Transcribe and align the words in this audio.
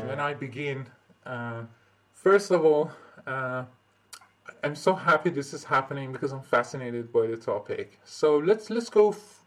when 0.00 0.20
I 0.20 0.34
begin, 0.34 0.86
uh, 1.24 1.62
first 2.12 2.50
of 2.50 2.64
all, 2.64 2.90
uh, 3.26 3.64
I'm 4.62 4.74
so 4.74 4.94
happy 4.94 5.30
this 5.30 5.52
is 5.54 5.64
happening 5.64 6.12
because 6.12 6.32
I'm 6.32 6.42
fascinated 6.42 7.12
by 7.12 7.26
the 7.26 7.36
topic. 7.36 7.98
So 8.04 8.38
let's 8.38 8.70
let's 8.70 8.90
go 8.90 9.10
f- 9.10 9.44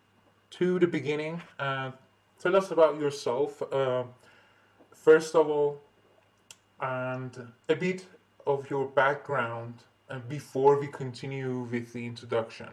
to 0.51 0.79
the 0.79 0.87
beginning. 0.87 1.41
Uh, 1.57 1.91
tell 2.39 2.55
us 2.55 2.71
about 2.71 2.99
yourself, 2.99 3.61
uh, 3.71 4.03
first 4.93 5.35
of 5.35 5.49
all, 5.49 5.81
and 6.81 7.51
a 7.67 7.75
bit 7.75 8.05
of 8.45 8.69
your 8.69 8.87
background 8.87 9.75
uh, 10.09 10.19
before 10.27 10.79
we 10.79 10.87
continue 10.87 11.67
with 11.71 11.93
the 11.93 12.05
introduction. 12.05 12.69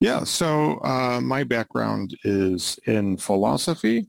Yeah, 0.00 0.22
so 0.22 0.78
uh, 0.84 1.20
my 1.20 1.42
background 1.42 2.16
is 2.22 2.78
in 2.86 3.16
philosophy, 3.16 4.08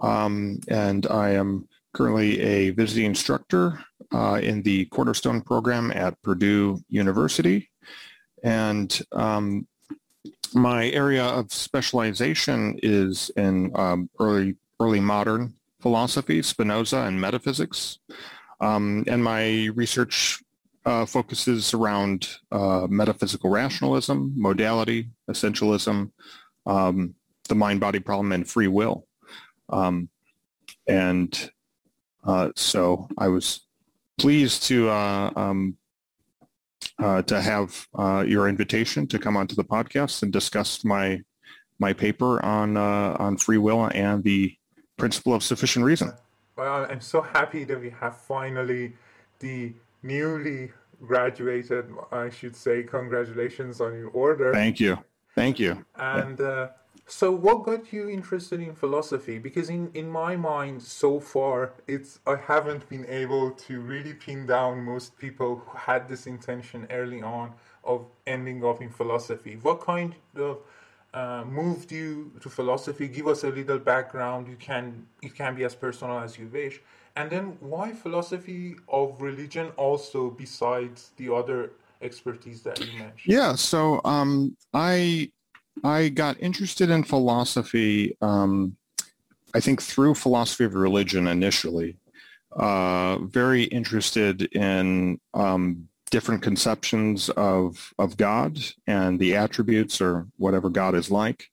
um, 0.00 0.58
and 0.68 1.06
I 1.06 1.30
am 1.30 1.68
currently 1.94 2.40
a 2.40 2.70
visiting 2.70 3.06
instructor 3.06 3.82
uh, 4.12 4.40
in 4.42 4.62
the 4.62 4.86
Cornerstone 4.86 5.40
program 5.40 5.90
at 5.92 6.20
Purdue 6.22 6.80
University. 6.88 7.70
And 8.42 9.00
um, 9.12 9.66
my 10.54 10.88
area 10.90 11.24
of 11.24 11.52
specialization 11.52 12.78
is 12.82 13.30
in 13.36 13.72
um, 13.74 14.08
early 14.18 14.56
early 14.80 15.00
modern 15.00 15.54
philosophy, 15.80 16.42
Spinoza, 16.42 16.98
and 16.98 17.20
metaphysics. 17.20 17.98
Um, 18.60 19.04
and 19.06 19.22
my 19.22 19.66
research 19.74 20.40
uh, 20.84 21.04
focuses 21.04 21.74
around 21.74 22.28
uh, 22.50 22.86
metaphysical 22.88 23.50
rationalism, 23.50 24.32
modality, 24.36 25.08
essentialism, 25.30 26.10
um, 26.66 27.14
the 27.48 27.54
mind-body 27.54 28.00
problem, 28.00 28.32
and 28.32 28.48
free 28.48 28.68
will. 28.68 29.06
Um, 29.68 30.08
and 30.86 31.50
uh, 32.24 32.50
so 32.56 33.08
I 33.16 33.28
was 33.28 33.60
pleased 34.18 34.64
to 34.64 34.88
uh, 34.90 35.30
um, 35.36 35.76
uh, 36.98 37.22
to 37.22 37.40
have 37.40 37.86
uh, 37.94 38.24
your 38.26 38.48
invitation 38.48 39.06
to 39.06 39.18
come 39.18 39.36
onto 39.36 39.54
the 39.54 39.64
podcast 39.64 40.22
and 40.22 40.32
discuss 40.32 40.84
my 40.84 41.20
my 41.78 41.92
paper 41.92 42.44
on 42.44 42.76
on 42.76 43.36
free 43.36 43.58
will 43.58 43.86
and 43.94 44.22
the 44.24 44.54
principle 44.96 45.34
of 45.34 45.42
sufficient 45.42 45.84
reason. 45.84 46.12
Well, 46.56 46.86
I'm 46.90 47.00
so 47.00 47.22
happy 47.22 47.62
that 47.64 47.80
we 47.80 47.90
have 47.90 48.16
finally 48.16 48.94
the 49.38 49.72
newly 50.02 50.72
graduated, 51.06 51.86
I 52.10 52.30
should 52.30 52.56
say, 52.56 52.82
congratulations 52.82 53.80
on 53.80 53.94
your 53.94 54.08
order. 54.10 54.52
Thank 54.52 54.80
you. 54.80 54.98
Thank 55.36 55.60
you. 55.60 55.84
And 55.94 56.40
uh, 56.40 56.68
so, 57.10 57.32
what 57.32 57.64
got 57.64 57.90
you 57.90 58.10
interested 58.10 58.60
in 58.60 58.74
philosophy? 58.74 59.38
Because 59.38 59.70
in, 59.70 59.90
in 59.94 60.10
my 60.10 60.36
mind, 60.36 60.82
so 60.82 61.18
far, 61.18 61.72
it's 61.86 62.20
I 62.26 62.36
haven't 62.36 62.86
been 62.90 63.06
able 63.06 63.50
to 63.52 63.80
really 63.80 64.12
pin 64.12 64.44
down 64.44 64.84
most 64.84 65.16
people 65.16 65.56
who 65.56 65.78
had 65.78 66.06
this 66.06 66.26
intention 66.26 66.86
early 66.90 67.22
on 67.22 67.54
of 67.82 68.04
ending 68.26 68.62
up 68.62 68.82
in 68.82 68.90
philosophy. 68.90 69.58
What 69.62 69.80
kind 69.80 70.14
of 70.36 70.58
uh, 71.14 71.44
moved 71.48 71.90
you 71.92 72.30
to 72.42 72.50
philosophy? 72.50 73.08
Give 73.08 73.26
us 73.26 73.42
a 73.42 73.48
little 73.48 73.78
background. 73.78 74.46
You 74.46 74.56
can 74.56 75.06
it 75.22 75.34
can 75.34 75.54
be 75.54 75.64
as 75.64 75.74
personal 75.74 76.18
as 76.18 76.38
you 76.38 76.48
wish. 76.48 76.82
And 77.16 77.30
then 77.30 77.56
why 77.60 77.92
philosophy 77.92 78.76
of 78.86 79.20
religion 79.22 79.70
also 79.78 80.28
besides 80.28 81.12
the 81.16 81.34
other 81.34 81.72
expertise 82.02 82.62
that 82.62 82.78
you 82.78 82.98
mentioned? 82.98 83.32
Yeah, 83.32 83.54
so 83.54 84.02
um, 84.04 84.54
I 84.74 85.30
I 85.84 86.08
got 86.08 86.40
interested 86.40 86.90
in 86.90 87.04
philosophy. 87.04 88.16
Um, 88.20 88.76
I 89.54 89.60
think 89.60 89.82
through 89.82 90.14
philosophy 90.14 90.64
of 90.64 90.74
religion 90.74 91.26
initially. 91.26 91.96
Uh, 92.56 93.18
very 93.18 93.64
interested 93.64 94.42
in 94.54 95.20
um, 95.34 95.88
different 96.10 96.42
conceptions 96.42 97.28
of 97.30 97.92
of 97.98 98.16
God 98.16 98.58
and 98.86 99.18
the 99.18 99.36
attributes 99.36 100.00
or 100.00 100.26
whatever 100.38 100.70
God 100.70 100.94
is 100.94 101.10
like. 101.10 101.50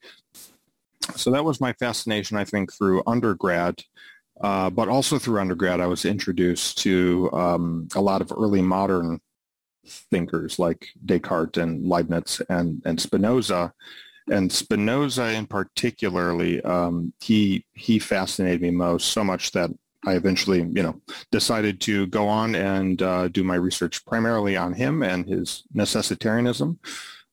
So 1.16 1.32
that 1.32 1.46
was 1.46 1.62
my 1.62 1.74
fascination, 1.74 2.38
I 2.38 2.46
think, 2.46 2.74
through 2.74 3.04
undergrad. 3.06 3.84
Uh, 4.42 4.70
but 4.70 4.90
also 4.90 5.18
through 5.18 5.40
undergrad, 5.40 5.80
I 5.80 5.88
was 5.88 6.04
introduced 6.04 6.80
to 6.80 7.30
um, 7.32 7.88
a 7.96 8.02
lot 8.02 8.22
of 8.22 8.34
early 8.36 8.62
modern 8.62 9.22
thinkers 9.86 10.60
like 10.60 10.88
Descartes 11.06 11.58
and 11.58 11.86
Leibniz 11.86 12.42
and, 12.50 12.82
and 12.86 13.00
Spinoza. 13.00 13.74
And 14.30 14.52
Spinoza 14.52 15.34
in 15.34 15.46
particularly, 15.46 16.62
um, 16.64 17.14
he 17.22 17.66
he 17.74 18.00
fascinated 18.00 18.62
me 18.62 18.72
most 18.72 19.12
so 19.12 19.24
much 19.24 19.52
that 19.52 19.70
I 20.06 20.14
eventually, 20.14 20.60
you 20.60 20.84
know, 20.84 21.02
decided 21.32 21.82
to 21.82 22.08
go 22.08 22.28
on 22.28 22.56
and 22.56 23.02
uh, 23.02 23.28
do 23.28 23.44
my 23.44 23.56
research 23.56 24.06
primarily 24.06 24.56
on 24.56 24.74
him 24.74 25.04
and 25.04 25.28
his 25.28 25.64
necessitarianism, 25.76 26.78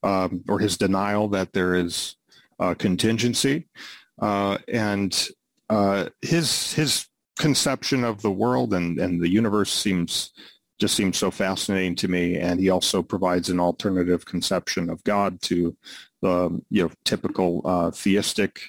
um, 0.03 0.43
or 0.47 0.59
his 0.59 0.77
denial 0.77 1.27
that 1.29 1.53
there 1.53 1.75
is 1.75 2.15
contingency, 2.75 3.67
uh, 4.21 4.57
and 4.67 5.29
uh, 5.69 6.09
his 6.21 6.73
his 6.73 7.07
conception 7.37 8.03
of 8.03 8.21
the 8.21 8.31
world 8.31 8.73
and, 8.73 8.99
and 8.99 9.19
the 9.19 9.29
universe 9.29 9.71
seems 9.73 10.31
just 10.79 10.95
seems 10.95 11.17
so 11.17 11.31
fascinating 11.31 11.95
to 11.95 12.07
me. 12.07 12.37
And 12.37 12.59
he 12.59 12.69
also 12.69 13.01
provides 13.01 13.49
an 13.49 13.59
alternative 13.59 14.25
conception 14.25 14.89
of 14.89 15.03
God 15.03 15.41
to 15.43 15.75
the 16.23 16.61
you 16.69 16.83
know 16.83 16.91
typical 17.03 17.61
uh, 17.65 17.91
theistic 17.91 18.59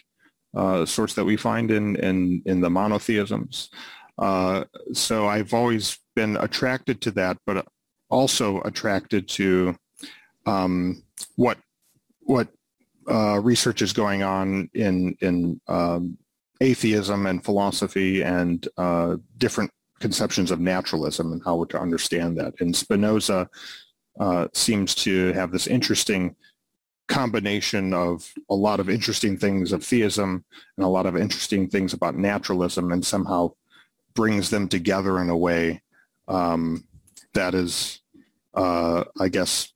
uh, 0.54 0.84
source 0.84 1.15
that 1.15 1.25
we 1.25 1.37
find 1.37 1.70
in 1.70 1.97
in, 1.97 2.42
in 2.44 2.60
the 2.60 2.70
monotheisms. 2.70 3.70
Uh, 4.19 4.65
so 4.92 5.26
I've 5.26 5.54
always 5.54 5.98
been 6.14 6.37
attracted 6.37 7.00
to 7.03 7.10
that, 7.12 7.38
but 7.47 7.66
also 8.10 8.60
attracted 8.62 9.28
to 9.28 9.76
um, 10.47 11.03
what 11.37 11.59
what 12.20 12.48
uh, 13.09 13.41
research 13.41 13.82
is 13.82 13.93
going 13.93 14.22
on 14.22 14.69
in 14.75 15.16
in 15.20 15.60
um, 15.69 16.19
atheism 16.60 17.26
and 17.26 17.44
philosophy 17.44 18.22
and 18.22 18.69
uh, 18.76 19.16
different 19.38 19.70
conceptions 20.00 20.50
of 20.50 20.60
naturalism 20.60 21.32
and 21.32 21.43
how 21.44 21.56
we're 21.56 21.66
to 21.66 21.81
understand 21.81 22.37
that. 22.38 22.54
And 22.60 22.75
Spinoza 22.75 23.48
uh, 24.20 24.48
seems 24.53 24.94
to 24.97 25.32
have 25.32 25.50
this 25.50 25.66
interesting 25.66 26.37
combination 27.09 27.92
of 27.92 28.32
a 28.48 28.54
lot 28.54 28.81
of 28.81 28.88
interesting 28.88 29.37
things 29.37 29.72
of 29.72 29.84
theism 29.84 30.44
and 30.76 30.84
a 30.84 30.88
lot 30.88 31.06
of 31.06 31.16
interesting 31.16 31.69
things 31.69 31.92
about 31.92 32.16
naturalism 32.16 32.92
and 32.92 33.04
somehow 33.04 33.50
brings 34.15 34.50
them 34.50 34.69
together 34.69 35.20
in 35.20 35.28
a 35.28 35.37
way 35.37 35.82
um, 36.28 36.84
that 37.34 37.54
is, 37.54 38.00
uh, 38.54 39.04
I 39.20 39.28
guess, 39.28 39.72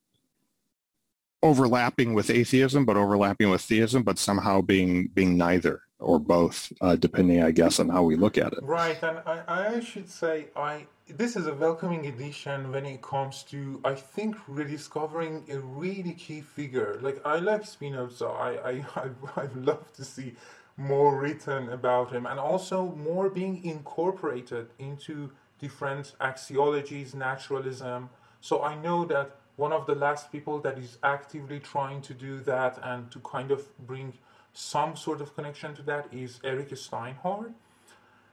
overlapping 1.43 2.15
with 2.15 2.31
atheism, 2.31 2.85
but 2.85 2.97
overlapping 2.97 3.51
with 3.51 3.63
theism, 3.63 4.03
but 4.03 4.19
somehow 4.19 4.61
being 4.61 5.09
being 5.09 5.37
neither 5.37 5.83
or 6.01 6.19
both, 6.19 6.73
uh, 6.81 6.97
depending, 6.97 7.43
I 7.43 7.51
guess, 7.51 7.81
on 7.81 7.89
how 7.89 8.03
we 8.05 8.17
look 8.17 8.39
at 8.39 8.53
it. 8.53 8.61
Right, 8.63 9.03
and 9.03 9.19
I, 9.27 9.77
I 9.77 9.81
should 9.81 10.09
say 10.09 10.47
I 10.55 10.87
this 11.09 11.37
is 11.37 11.47
a 11.47 11.55
welcoming 11.55 12.07
addition 12.07 12.71
when 12.71 12.85
it 12.85 13.01
comes 13.01 13.43
to 13.45 13.81
I 13.85 13.95
think 13.95 14.37
rediscovering 14.47 15.45
a 15.51 15.59
really 15.59 16.13
key 16.13 16.43
figure. 16.43 16.99
Like 17.01 17.21
I 17.25 17.39
like 17.39 17.65
Spinoza. 17.65 18.27
I 18.27 18.51
I 18.71 18.85
I 18.97 19.43
I'd 19.43 19.57
love 19.57 19.93
to 19.95 20.05
see 20.05 20.35
more 20.77 21.19
written 21.19 21.71
about 21.71 22.13
him 22.13 22.25
and 22.27 22.39
also 22.39 22.95
more 22.95 23.29
being 23.29 23.65
incorporated 23.65 24.69
into 24.79 25.31
different 25.59 26.15
axiologies, 26.21 27.15
naturalism. 27.15 28.11
So 28.41 28.63
I 28.63 28.77
know 28.77 29.05
that 29.07 29.37
one 29.57 29.73
of 29.73 29.87
the 29.87 29.95
last 29.97 30.31
people 30.31 30.61
that 30.61 30.79
is 30.79 30.99
actively 31.03 31.59
trying 31.59 32.01
to 32.03 32.15
do 32.15 32.39
that 32.41 32.79
and 32.85 33.11
to 33.11 33.19
kind 33.21 33.51
of 33.51 33.67
bring 33.87 34.13
some 34.59 34.97
sort 34.97 35.21
of 35.21 35.37
connection 35.37 35.73
to 35.73 35.83
that 35.83 36.09
is 36.13 36.41
Eric 36.43 36.71
Steinhart. 36.71 37.53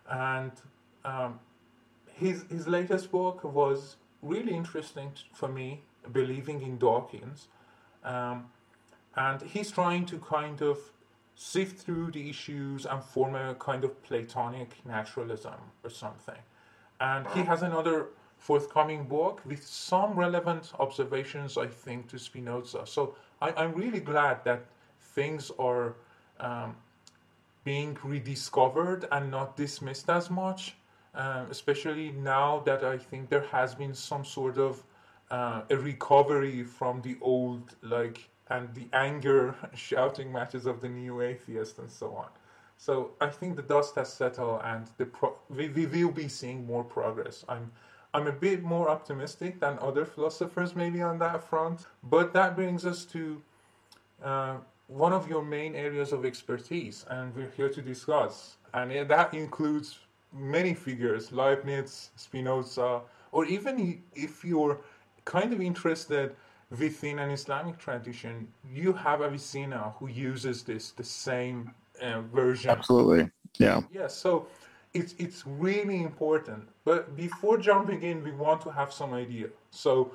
And 0.10 0.52
um, 1.04 1.40
his, 2.12 2.46
his 2.50 2.68
latest 2.68 3.12
book 3.12 3.44
was 3.44 3.98
really 4.24 4.56
interesting 4.56 5.12
for 5.34 5.48
me, 5.48 5.84
Believing 6.12 6.64
in 6.64 6.80
Dawkins. 6.80 7.48
Um, 8.04 8.46
and 9.16 9.40
he's 9.44 9.70
trying 9.70 10.08
to 10.08 10.18
kind 10.18 10.64
of 10.64 10.80
sift 11.36 11.80
through 11.80 12.12
the 12.12 12.28
issues 12.28 12.88
and 12.88 13.04
form 13.04 13.36
a 13.36 13.54
kind 13.56 13.84
of 13.84 14.02
Platonic 14.02 14.84
naturalism 14.84 15.62
or 15.84 15.92
something. 15.92 16.42
And 17.00 17.28
he 17.36 17.42
has 17.44 17.62
another 17.62 18.08
forthcoming 18.40 19.04
book 19.04 19.42
with 19.46 19.64
some 19.64 20.16
relevant 20.16 20.72
observations, 20.80 21.56
I 21.56 21.68
think, 21.68 22.08
to 22.10 22.18
Spinoza. 22.18 22.88
So 22.88 23.16
I, 23.42 23.64
am 23.64 23.74
really 23.74 24.00
glad 24.00 24.44
that 24.46 24.66
things 25.14 25.52
are 25.60 25.96
um, 26.40 26.76
being 27.64 27.98
rediscovered 28.04 29.08
and 29.12 29.32
not 29.32 29.58
dismissed 29.58 30.10
as 30.10 30.30
much, 30.30 30.76
uh, 31.16 31.46
especially 31.50 32.12
now 32.12 32.60
that 32.66 32.84
I 32.84 32.98
think 32.98 33.30
there 33.30 33.48
has 33.52 33.76
been 33.76 33.94
some 33.94 34.24
sort 34.24 34.58
of 34.58 34.84
uh, 35.32 35.62
a 35.70 35.78
recovery 35.78 36.64
from 36.64 37.02
the 37.02 37.18
old, 37.22 37.76
like, 37.82 38.30
and 38.50 38.74
the 38.76 38.88
anger 38.94 39.56
shouting 39.76 40.32
matches 40.32 40.66
of 40.66 40.82
the 40.82 40.90
new 40.90 41.22
atheist 41.22 41.80
and 41.80 41.90
so 41.90 42.16
on. 42.16 42.28
So 42.78 43.12
I 43.22 43.28
think 43.28 43.56
the 43.56 43.64
dust 43.64 43.96
has 43.96 44.12
settled, 44.12 44.62
and 44.64 44.86
pro- 45.14 45.38
we, 45.50 45.70
we 45.70 45.86
will 45.86 46.12
be 46.12 46.28
seeing 46.28 46.66
more 46.66 46.84
progress. 46.84 47.46
I'm 47.48 47.72
I'm 48.14 48.28
a 48.28 48.32
bit 48.32 48.64
more 48.64 48.90
optimistic 48.90 49.60
than 49.60 49.78
other 49.82 50.06
philosophers 50.06 50.74
maybe 50.74 51.02
on 51.02 51.20
that 51.20 51.44
front. 51.44 51.88
But 52.02 52.32
that 52.32 52.56
brings 52.56 52.86
us 52.86 53.04
to 53.06 53.42
uh, 54.24 54.56
one 54.88 55.14
of 55.14 55.28
your 55.28 55.44
main 55.44 55.76
areas 55.76 56.12
of 56.12 56.26
expertise, 56.26 57.06
and 57.10 57.36
we're 57.36 57.50
here 57.58 57.70
to 57.70 57.82
discuss. 57.82 58.58
And 58.74 59.10
that 59.10 59.34
includes 59.34 60.00
many 60.34 60.74
figures, 60.74 61.32
Leibniz, 61.32 62.10
Spinoza, 62.16 63.02
or 63.32 63.46
even 63.46 64.02
if 64.14 64.44
you're 64.44 64.80
kind 65.26 65.54
of 65.54 65.62
interested 65.62 66.36
within 66.78 67.20
an 67.20 67.30
Islamic 67.30 67.78
tradition, 67.78 68.48
you 68.72 68.94
have 68.94 69.22
Avicenna 69.22 69.94
who 69.98 70.08
uses 70.08 70.64
this, 70.64 70.92
the 70.92 71.04
same 71.04 71.72
uh, 72.02 72.22
version. 72.22 72.72
Absolutely. 72.72 73.30
Yeah. 73.58 73.82
Yeah. 73.92 74.08
So 74.08 74.48
it's 74.94 75.16
it's 75.18 75.46
really 75.46 76.02
important. 76.02 76.68
But 76.84 77.16
before 77.16 77.58
jumping 77.58 78.04
in, 78.04 78.24
we 78.24 78.32
want 78.32 78.62
to 78.62 78.70
have 78.70 78.92
some 78.92 79.14
idea. 79.14 79.48
So 79.72 80.12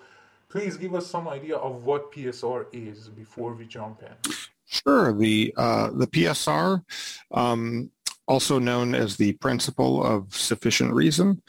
please 0.49 0.77
give 0.77 0.95
us 0.95 1.07
some 1.07 1.29
idea 1.29 1.57
of 1.57 1.85
what 1.85 2.13
PSR 2.13 2.67
is 2.73 3.09
before 3.09 3.55
we 3.55 3.67
jump 3.67 4.03
in. 4.03 4.33
Sure. 4.71 5.13
The 5.13 5.53
uh, 5.57 5.91
the 5.91 6.07
PSR, 6.07 6.85
um, 7.33 7.91
also 8.29 8.61
known 8.61 8.95
as 8.95 9.17
the 9.17 9.33
principle 9.33 10.05
of 10.05 10.33
sufficient 10.33 10.95
reason, 10.95 11.43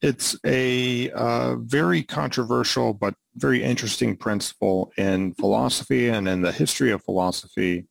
it's 0.00 0.36
a 0.46 1.10
uh, 1.10 1.56
very 1.56 2.04
controversial 2.04 2.94
but 2.94 3.14
very 3.34 3.64
interesting 3.64 4.16
principle 4.16 4.92
in 4.96 5.34
philosophy 5.34 6.08
and 6.08 6.28
in 6.28 6.40
the 6.40 6.52
history 6.52 6.92
of 6.92 7.02
philosophy. 7.02 7.84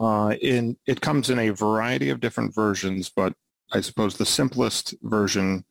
Uh, 0.00 0.34
in 0.40 0.78
it 0.86 1.02
comes 1.02 1.28
in 1.28 1.38
a 1.38 1.50
variety 1.50 2.08
of 2.08 2.20
different 2.20 2.54
versions, 2.54 3.12
but 3.14 3.34
I 3.72 3.82
suppose 3.82 4.16
the 4.16 4.24
simplest 4.24 4.94
version, 5.02 5.66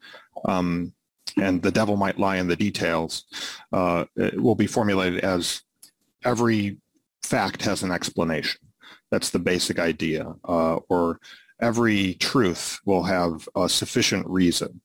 um, 0.47 0.93
and 1.37 1.59
the 1.59 1.71
devil 1.71 1.97
might 1.97 2.19
lie 2.19 2.37
in 2.37 2.47
the 2.47 2.55
details, 2.55 3.25
uh, 3.73 4.05
will 4.33 4.53
be 4.53 4.67
formulated 4.67 5.21
as 5.21 5.63
every 6.23 6.77
fact 7.25 7.63
has 7.63 7.83
an 7.83 7.91
explanation. 7.91 8.61
That's 9.11 9.29
the 9.29 9.39
basic 9.39 9.79
idea. 9.79 10.33
Uh, 10.47 10.77
or 10.89 11.19
every 11.61 12.15
truth 12.15 12.79
will 12.85 13.03
have 13.03 13.47
a 13.55 13.69
sufficient 13.69 14.27
reason. 14.27 14.81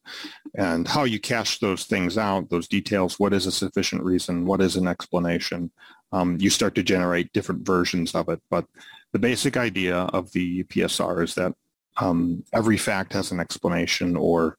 And 0.56 0.86
how 0.86 1.04
you 1.04 1.20
cash 1.20 1.58
those 1.58 1.84
things 1.84 2.16
out, 2.16 2.50
those 2.50 2.68
details, 2.68 3.18
what 3.18 3.32
is 3.32 3.46
a 3.46 3.52
sufficient 3.52 4.02
reason, 4.02 4.46
what 4.46 4.60
is 4.60 4.76
an 4.76 4.86
explanation, 4.86 5.70
um, 6.12 6.38
you 6.40 6.50
start 6.50 6.74
to 6.76 6.82
generate 6.82 7.32
different 7.32 7.66
versions 7.66 8.14
of 8.14 8.28
it. 8.28 8.40
But 8.50 8.66
the 9.12 9.18
basic 9.18 9.56
idea 9.56 9.96
of 9.96 10.30
the 10.32 10.64
PSR 10.64 11.22
is 11.22 11.34
that 11.34 11.54
um, 11.96 12.44
every 12.52 12.76
fact 12.76 13.12
has 13.12 13.32
an 13.32 13.40
explanation 13.40 14.16
or 14.16 14.56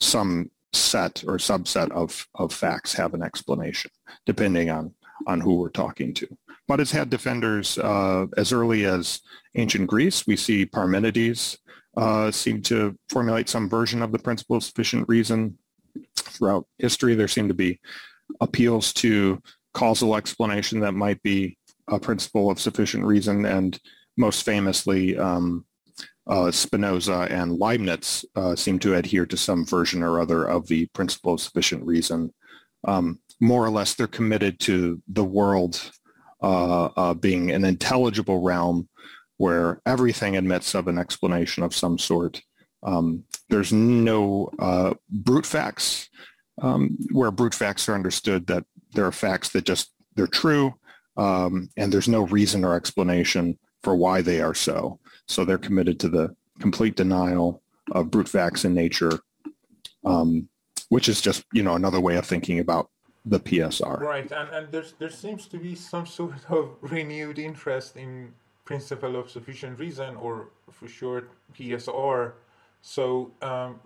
some 0.00 0.50
set 0.72 1.24
or 1.26 1.36
subset 1.36 1.90
of, 1.92 2.26
of 2.34 2.52
facts 2.52 2.92
have 2.94 3.14
an 3.14 3.22
explanation, 3.22 3.90
depending 4.26 4.70
on, 4.70 4.92
on 5.26 5.40
who 5.40 5.54
we're 5.54 5.68
talking 5.68 6.12
to. 6.14 6.26
But 6.66 6.80
it's 6.80 6.92
had 6.92 7.10
defenders 7.10 7.78
uh, 7.78 8.26
as 8.36 8.52
early 8.52 8.86
as 8.86 9.20
ancient 9.54 9.86
Greece. 9.86 10.26
We 10.26 10.36
see 10.36 10.64
Parmenides 10.64 11.58
uh, 11.96 12.30
seem 12.30 12.62
to 12.62 12.96
formulate 13.08 13.48
some 13.48 13.68
version 13.68 14.02
of 14.02 14.12
the 14.12 14.18
principle 14.18 14.56
of 14.56 14.64
sufficient 14.64 15.06
reason. 15.08 15.58
Throughout 16.16 16.66
history, 16.78 17.14
there 17.14 17.28
seem 17.28 17.48
to 17.48 17.54
be 17.54 17.80
appeals 18.40 18.92
to 18.94 19.40
causal 19.74 20.16
explanation 20.16 20.80
that 20.80 20.92
might 20.92 21.22
be 21.22 21.58
a 21.88 21.98
principle 21.98 22.50
of 22.50 22.58
sufficient 22.58 23.04
reason. 23.04 23.44
And 23.44 23.78
most 24.16 24.44
famously, 24.44 25.18
um, 25.18 25.66
uh, 26.26 26.50
Spinoza 26.50 27.28
and 27.30 27.58
Leibniz 27.58 28.24
uh, 28.34 28.56
seem 28.56 28.78
to 28.80 28.94
adhere 28.94 29.26
to 29.26 29.36
some 29.36 29.66
version 29.66 30.02
or 30.02 30.20
other 30.20 30.44
of 30.44 30.66
the 30.66 30.86
principle 30.86 31.34
of 31.34 31.40
sufficient 31.40 31.84
reason. 31.84 32.32
Um, 32.86 33.20
more 33.40 33.64
or 33.64 33.70
less, 33.70 33.94
they're 33.94 34.06
committed 34.06 34.58
to 34.60 35.02
the 35.08 35.24
world 35.24 35.90
uh, 36.44 36.84
uh 36.96 37.14
being 37.14 37.50
an 37.50 37.64
intelligible 37.64 38.42
realm 38.42 38.88
where 39.36 39.80
everything 39.86 40.36
admits 40.36 40.74
of 40.74 40.88
an 40.88 40.98
explanation 40.98 41.62
of 41.62 41.74
some 41.74 41.98
sort. 41.98 42.40
Um, 42.82 43.24
there's 43.48 43.72
no 43.72 44.50
uh, 44.58 44.94
brute 45.10 45.46
facts, 45.46 46.08
um, 46.62 46.96
where 47.10 47.30
brute 47.30 47.54
facts 47.54 47.88
are 47.88 47.94
understood 47.94 48.46
that 48.46 48.64
there 48.92 49.06
are 49.06 49.12
facts 49.12 49.50
that 49.50 49.64
just, 49.64 49.92
they're 50.14 50.26
true, 50.26 50.74
um, 51.16 51.68
and 51.76 51.92
there's 51.92 52.08
no 52.08 52.22
reason 52.26 52.64
or 52.64 52.74
explanation 52.74 53.58
for 53.82 53.96
why 53.96 54.22
they 54.22 54.40
are 54.40 54.54
so. 54.54 55.00
So 55.26 55.44
they're 55.44 55.58
committed 55.58 55.98
to 56.00 56.08
the 56.08 56.34
complete 56.60 56.96
denial 56.96 57.62
of 57.92 58.10
brute 58.10 58.28
facts 58.28 58.64
in 58.64 58.74
nature, 58.74 59.18
um, 60.04 60.48
which 60.88 61.08
is 61.08 61.20
just, 61.20 61.44
you 61.52 61.62
know, 61.62 61.74
another 61.74 62.00
way 62.00 62.16
of 62.16 62.26
thinking 62.26 62.60
about 62.60 62.88
the 63.24 63.40
PSR. 63.40 64.00
Right, 64.00 64.30
and, 64.30 64.48
and 64.50 64.68
there's, 64.70 64.92
there 64.98 65.10
seems 65.10 65.46
to 65.48 65.58
be 65.58 65.74
some 65.74 66.06
sort 66.06 66.44
of 66.50 66.76
renewed 66.80 67.38
interest 67.38 67.96
in 67.96 68.34
principle 68.64 69.16
of 69.16 69.30
sufficient 69.30 69.78
reason, 69.78 70.16
or 70.16 70.48
for 70.70 70.88
short, 70.88 71.30
PSR. 71.54 72.32
So 72.80 73.32
um, 73.42 73.80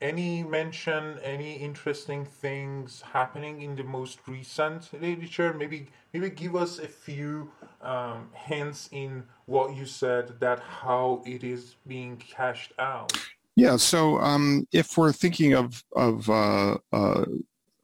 any 0.00 0.42
mention, 0.42 1.18
any 1.22 1.54
interesting 1.54 2.24
things 2.24 3.02
happening 3.12 3.62
in 3.62 3.76
the 3.76 3.84
most 3.84 4.18
recent 4.26 4.92
literature? 4.92 5.54
Maybe 5.54 5.88
maybe 6.12 6.30
give 6.30 6.54
us 6.56 6.78
a 6.78 6.88
few 6.88 7.50
um, 7.80 8.28
hints 8.34 8.88
in 8.92 9.24
what 9.46 9.74
you 9.74 9.86
said 9.86 10.40
that 10.40 10.60
how 10.60 11.22
it 11.26 11.42
is 11.42 11.76
being 11.86 12.16
cashed 12.16 12.72
out. 12.78 13.12
Yeah. 13.56 13.76
So 13.76 14.18
um, 14.18 14.66
if 14.72 14.98
we're 14.98 15.12
thinking 15.12 15.54
of 15.54 15.84
of 15.96 16.28
uh, 16.28 16.78
uh, 16.92 17.24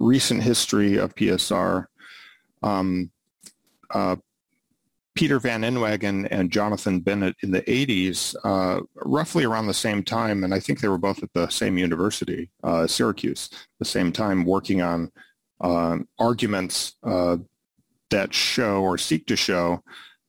recent 0.00 0.42
history 0.42 0.96
of 0.96 1.14
PSR. 1.14 1.86
Um, 2.62 3.10
uh, 3.94 4.16
Peter 5.14 5.38
Van 5.38 5.62
Inwagen 5.62 6.26
and 6.30 6.50
Jonathan 6.50 7.00
Bennett 7.00 7.36
in 7.42 7.50
the 7.50 7.62
80s, 7.62 8.34
uh, 8.44 8.80
roughly 8.94 9.44
around 9.44 9.66
the 9.66 9.74
same 9.74 10.02
time, 10.02 10.44
and 10.44 10.54
I 10.54 10.60
think 10.60 10.80
they 10.80 10.88
were 10.88 10.98
both 10.98 11.22
at 11.22 11.32
the 11.34 11.48
same 11.48 11.76
university, 11.76 12.50
uh, 12.62 12.86
Syracuse, 12.86 13.50
the 13.78 13.84
same 13.84 14.12
time 14.12 14.44
working 14.44 14.80
on 14.80 15.10
uh, 15.60 15.98
arguments 16.18 16.94
uh, 17.02 17.36
that 18.10 18.32
show 18.32 18.82
or 18.82 18.96
seek 18.96 19.26
to 19.26 19.36
show 19.36 19.82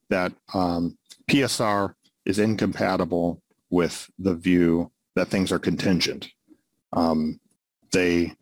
that 0.10 0.34
um, 0.54 0.98
PSR 1.30 1.94
is 2.26 2.40
incompatible 2.40 3.42
with 3.70 4.10
the 4.20 4.36
view 4.36 4.92
that 5.16 5.30
things 5.30 5.52
are 5.52 5.60
contingent. 5.60 6.28
Um, 6.92 7.40
they 7.94 8.34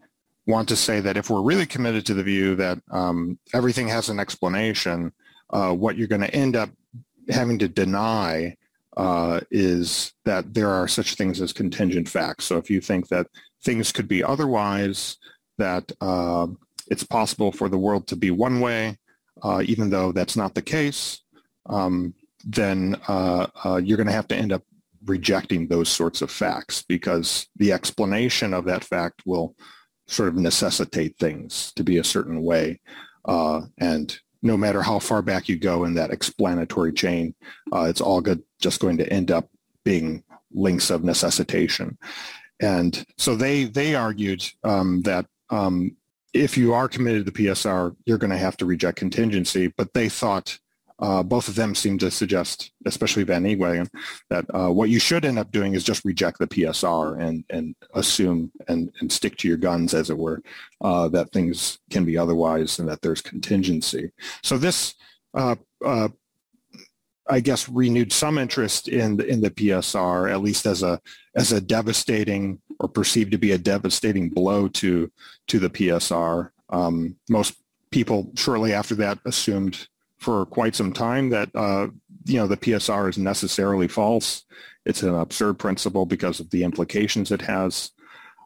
want 0.49 0.67
to 0.69 0.75
say 0.75 0.99
that 0.99 1.15
if 1.15 1.29
we're 1.29 1.41
really 1.41 1.65
committed 1.65 2.05
to 2.07 2.13
the 2.13 2.23
view 2.23 2.55
that 2.55 2.79
um, 2.91 3.39
everything 3.53 3.87
has 3.87 4.09
an 4.09 4.19
explanation, 4.19 5.13
uh, 5.51 5.71
what 5.71 5.95
you're 5.95 6.07
going 6.07 6.21
to 6.21 6.33
end 6.33 6.55
up 6.55 6.69
having 7.29 7.59
to 7.59 7.67
deny 7.67 8.55
uh, 8.97 9.39
is 9.51 10.13
that 10.25 10.53
there 10.53 10.69
are 10.69 10.87
such 10.87 11.15
things 11.15 11.39
as 11.39 11.53
contingent 11.53 12.09
facts. 12.09 12.45
So 12.45 12.57
if 12.57 12.69
you 12.69 12.81
think 12.81 13.07
that 13.09 13.27
things 13.63 13.91
could 13.91 14.07
be 14.07 14.23
otherwise, 14.23 15.17
that 15.57 15.91
uh, 16.01 16.47
it's 16.87 17.03
possible 17.03 17.51
for 17.51 17.69
the 17.69 17.77
world 17.77 18.07
to 18.07 18.15
be 18.15 18.31
one 18.31 18.59
way, 18.59 18.97
uh, 19.43 19.61
even 19.65 19.89
though 19.89 20.11
that's 20.11 20.35
not 20.35 20.55
the 20.55 20.61
case, 20.61 21.21
um, 21.67 22.13
then 22.43 22.95
uh, 23.07 23.47
uh, 23.63 23.77
you're 23.77 23.97
going 23.97 24.07
to 24.07 24.13
have 24.13 24.27
to 24.29 24.35
end 24.35 24.51
up 24.51 24.63
rejecting 25.05 25.67
those 25.67 25.89
sorts 25.89 26.21
of 26.21 26.31
facts 26.31 26.83
because 26.87 27.47
the 27.55 27.71
explanation 27.71 28.53
of 28.53 28.65
that 28.65 28.83
fact 28.83 29.21
will 29.25 29.55
sort 30.09 30.29
of 30.29 30.35
necessitate 30.35 31.17
things 31.17 31.71
to 31.75 31.83
be 31.83 31.97
a 31.97 32.03
certain 32.03 32.43
way. 32.43 32.79
and 33.27 34.19
no 34.41 34.55
matter 34.55 34.81
how 34.81 34.99
far 34.99 35.21
back 35.21 35.49
you 35.49 35.57
go 35.57 35.83
in 35.83 35.95
that 35.95 36.11
explanatory 36.11 36.93
chain, 36.93 37.35
uh, 37.73 37.83
it's 37.83 37.99
all 37.99 38.21
good, 38.21 38.41
just 38.61 38.79
going 38.79 38.97
to 38.97 39.11
end 39.11 39.31
up 39.31 39.49
being 39.83 40.23
links 40.51 40.89
of 40.89 41.03
necessitation. 41.03 41.97
And 42.61 43.05
so 43.17 43.35
they 43.35 43.65
they 43.65 43.95
argued 43.95 44.43
um, 44.63 45.01
that 45.03 45.25
um, 45.49 45.95
if 46.33 46.57
you 46.57 46.73
are 46.73 46.87
committed 46.87 47.25
to 47.25 47.31
PSR, 47.31 47.95
you're 48.05 48.17
going 48.17 48.31
to 48.31 48.37
have 48.37 48.57
to 48.57 48.65
reject 48.65 48.97
contingency. 48.97 49.67
But 49.67 49.93
they 49.93 50.09
thought 50.09 50.59
uh, 50.99 51.23
both 51.23 51.47
of 51.47 51.55
them 51.55 51.73
seem 51.73 51.97
to 51.97 52.11
suggest, 52.11 52.71
especially 52.85 53.23
Van 53.23 53.43
Inwagen, 53.43 53.89
that 54.29 54.45
uh, 54.53 54.69
what 54.69 54.89
you 54.89 54.99
should 54.99 55.23
end 55.23 55.39
up 55.39 55.51
doing 55.51 55.73
is 55.73 55.83
just 55.83 56.03
reject 56.03 56.39
the 56.39 56.47
PSR 56.47 57.19
and, 57.19 57.43
and 57.49 57.75
assume 57.93 58.51
and, 58.67 58.91
and 58.99 59.11
stick 59.11 59.37
to 59.37 59.47
your 59.47 59.57
guns, 59.57 59.93
as 59.93 60.09
it 60.09 60.17
were, 60.17 60.41
uh, 60.81 61.07
that 61.09 61.31
things 61.31 61.79
can 61.89 62.03
be 62.03 62.17
otherwise 62.17 62.79
and 62.79 62.89
that 62.89 63.01
there's 63.01 63.21
contingency. 63.21 64.11
So 64.43 64.57
this, 64.57 64.95
uh, 65.33 65.55
uh, 65.85 66.09
I 67.29 67.39
guess, 67.39 67.69
renewed 67.69 68.11
some 68.11 68.37
interest 68.37 68.87
in 68.89 69.17
the, 69.17 69.25
in 69.25 69.39
the 69.39 69.51
PSR, 69.51 70.31
at 70.31 70.41
least 70.41 70.65
as 70.65 70.83
a 70.83 70.99
as 71.35 71.51
a 71.51 71.61
devastating 71.61 72.59
or 72.79 72.89
perceived 72.89 73.31
to 73.31 73.37
be 73.37 73.51
a 73.51 73.57
devastating 73.57 74.29
blow 74.29 74.67
to 74.69 75.11
to 75.47 75.59
the 75.59 75.69
PSR. 75.69 76.49
Um, 76.69 77.15
most 77.29 77.53
people 77.91 78.31
shortly 78.35 78.73
after 78.73 78.95
that 78.95 79.19
assumed 79.25 79.87
for 80.19 80.45
quite 80.45 80.75
some 80.75 80.93
time 80.93 81.29
that 81.29 81.49
uh, 81.55 81.87
you 82.25 82.37
know 82.37 82.47
the 82.47 82.57
PSR 82.57 83.09
is 83.09 83.17
necessarily 83.17 83.87
false. 83.87 84.45
It's 84.85 85.03
an 85.03 85.15
absurd 85.15 85.59
principle 85.59 86.05
because 86.05 86.39
of 86.39 86.49
the 86.49 86.63
implications 86.63 87.31
it 87.31 87.41
has. 87.41 87.91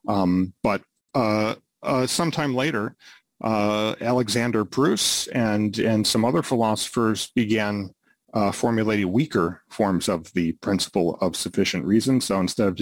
Um, 0.07 0.53
but 0.63 0.81
uh, 1.15 1.55
uh, 1.81 2.07
sometime 2.07 2.55
later, 2.55 2.95
uh, 3.41 3.95
Alexander 4.01 4.65
Pruss 4.65 5.27
and 5.27 5.77
and 5.79 6.05
some 6.05 6.25
other 6.25 6.43
philosophers 6.43 7.31
began 7.35 7.93
uh, 8.33 8.51
formulating 8.51 9.11
weaker 9.11 9.61
forms 9.69 10.09
of 10.09 10.31
the 10.33 10.53
principle 10.53 11.17
of 11.21 11.35
sufficient 11.35 11.85
reason. 11.85 12.21
So 12.21 12.39
instead 12.39 12.67
of 12.67 12.79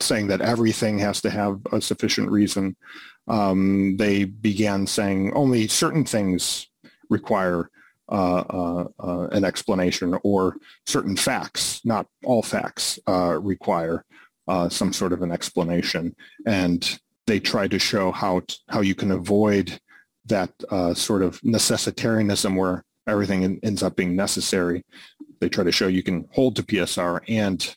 saying 0.00 0.28
that 0.28 0.40
everything 0.40 0.98
has 0.98 1.20
to 1.22 1.30
have 1.30 1.60
a 1.72 1.80
sufficient 1.80 2.30
reason, 2.30 2.76
um, 3.28 3.96
they 3.96 4.24
began 4.24 4.86
saying 4.86 5.32
only 5.34 5.66
certain 5.68 6.04
things 6.04 6.68
require 7.08 7.70
uh, 8.08 8.44
uh, 8.50 8.84
uh, 8.98 9.28
an 9.32 9.44
explanation 9.44 10.18
or 10.22 10.56
certain 10.86 11.16
facts, 11.16 11.80
not 11.84 12.06
all 12.24 12.42
facts, 12.42 12.98
uh, 13.08 13.38
require 13.40 14.04
uh, 14.48 14.68
some 14.68 14.92
sort 14.92 15.12
of 15.12 15.22
an 15.22 15.32
explanation. 15.32 16.14
And 16.46 16.98
they 17.26 17.40
try 17.40 17.68
to 17.68 17.78
show 17.78 18.12
how, 18.12 18.40
t- 18.40 18.56
how 18.68 18.80
you 18.80 18.94
can 18.94 19.10
avoid 19.10 19.78
that 20.26 20.50
uh, 20.70 20.94
sort 20.94 21.22
of 21.22 21.40
necessitarianism 21.40 22.56
where 22.56 22.84
everything 23.06 23.58
ends 23.62 23.82
up 23.82 23.96
being 23.96 24.16
necessary. 24.16 24.84
They 25.40 25.48
try 25.48 25.64
to 25.64 25.72
show 25.72 25.86
you 25.86 26.02
can 26.02 26.28
hold 26.32 26.56
to 26.56 26.62
PSR 26.62 27.20
and 27.28 27.76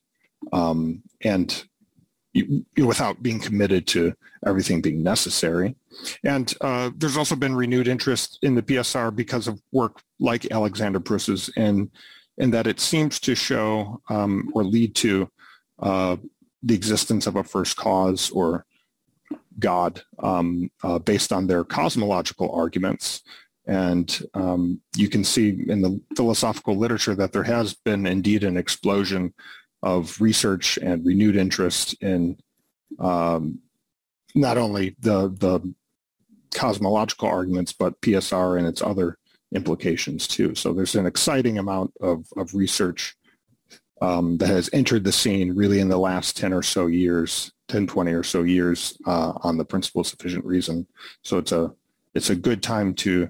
um, 0.54 1.04
and 1.24 1.64
you, 2.38 2.86
without 2.86 3.22
being 3.24 3.40
committed 3.40 3.88
to 3.88 4.14
everything 4.46 4.82
being 4.82 5.02
necessary. 5.02 5.76
And 6.24 6.54
uh, 6.62 6.92
there's 6.96 7.18
also 7.18 7.36
been 7.36 7.56
renewed 7.56 7.88
interest 7.88 8.40
in 8.42 8.56
the 8.56 8.62
PSR 8.62 9.16
because 9.16 9.48
of 9.48 9.62
work 9.72 10.02
like 10.20 10.52
Alexander 10.52 11.00
Pruss's 11.00 11.50
in, 11.58 11.90
in 12.38 12.52
that 12.52 12.68
it 12.68 12.80
seems 12.80 13.20
to 13.22 13.36
show 13.36 14.02
um, 14.10 14.52
or 14.54 14.64
lead 14.64 14.96
to 14.96 15.30
uh, 15.80 16.18
the 16.64 16.76
existence 16.76 17.28
of 17.28 17.36
a 17.36 17.44
first 17.44 17.78
cause 17.78 18.30
or 18.32 18.66
God 19.60 20.02
um, 20.20 20.70
uh, 20.84 21.00
based 21.00 21.32
on 21.34 21.48
their 21.48 21.64
cosmological 21.64 22.52
arguments. 22.52 23.24
And 23.66 24.26
um, 24.34 24.82
you 24.96 25.10
can 25.10 25.24
see 25.24 25.66
in 25.68 25.82
the 25.82 26.00
philosophical 26.16 26.78
literature 26.78 27.16
that 27.16 27.34
there 27.34 27.44
has 27.44 27.74
been 27.74 28.06
indeed 28.08 28.44
an 28.44 28.56
explosion 28.56 29.34
of 29.84 30.20
research 30.20 30.78
and 30.78 31.06
renewed 31.06 31.36
interest 31.36 31.96
in 32.02 32.38
um, 33.00 33.60
not 34.36 34.58
only 34.58 34.96
the 35.00 35.30
the 35.30 35.74
cosmological 36.54 37.28
arguments, 37.28 37.74
but 37.74 38.00
PSR 38.02 38.58
and 38.58 38.68
its 38.68 38.82
other 38.82 39.18
implications 39.54 40.28
too. 40.28 40.56
So 40.56 40.74
there's 40.74 40.96
an 40.96 41.06
exciting 41.06 41.58
amount 41.58 41.94
of, 42.02 42.26
of 42.36 42.54
research 42.54 43.16
um, 44.02 44.38
that 44.38 44.50
has 44.50 44.70
entered 44.74 45.04
the 45.04 45.12
scene 45.12 45.56
really 45.56 45.80
in 45.80 45.90
the 45.90 45.98
last 45.98 46.38
10 46.38 46.54
or 46.54 46.64
so 46.64 46.88
years, 46.88 47.52
10, 47.68 47.88
20 47.88 48.12
or 48.12 48.24
so 48.24 48.44
years 48.44 48.98
uh, 49.06 49.34
on 49.44 49.58
the 49.58 49.66
principle 49.66 50.02
of 50.02 50.08
sufficient 50.08 50.46
reason. 50.46 50.86
So 51.24 51.38
it's 51.38 51.52
a 51.52 51.74
it's 52.14 52.30
a 52.30 52.36
good 52.36 52.64
time 52.64 52.94
to 52.96 53.30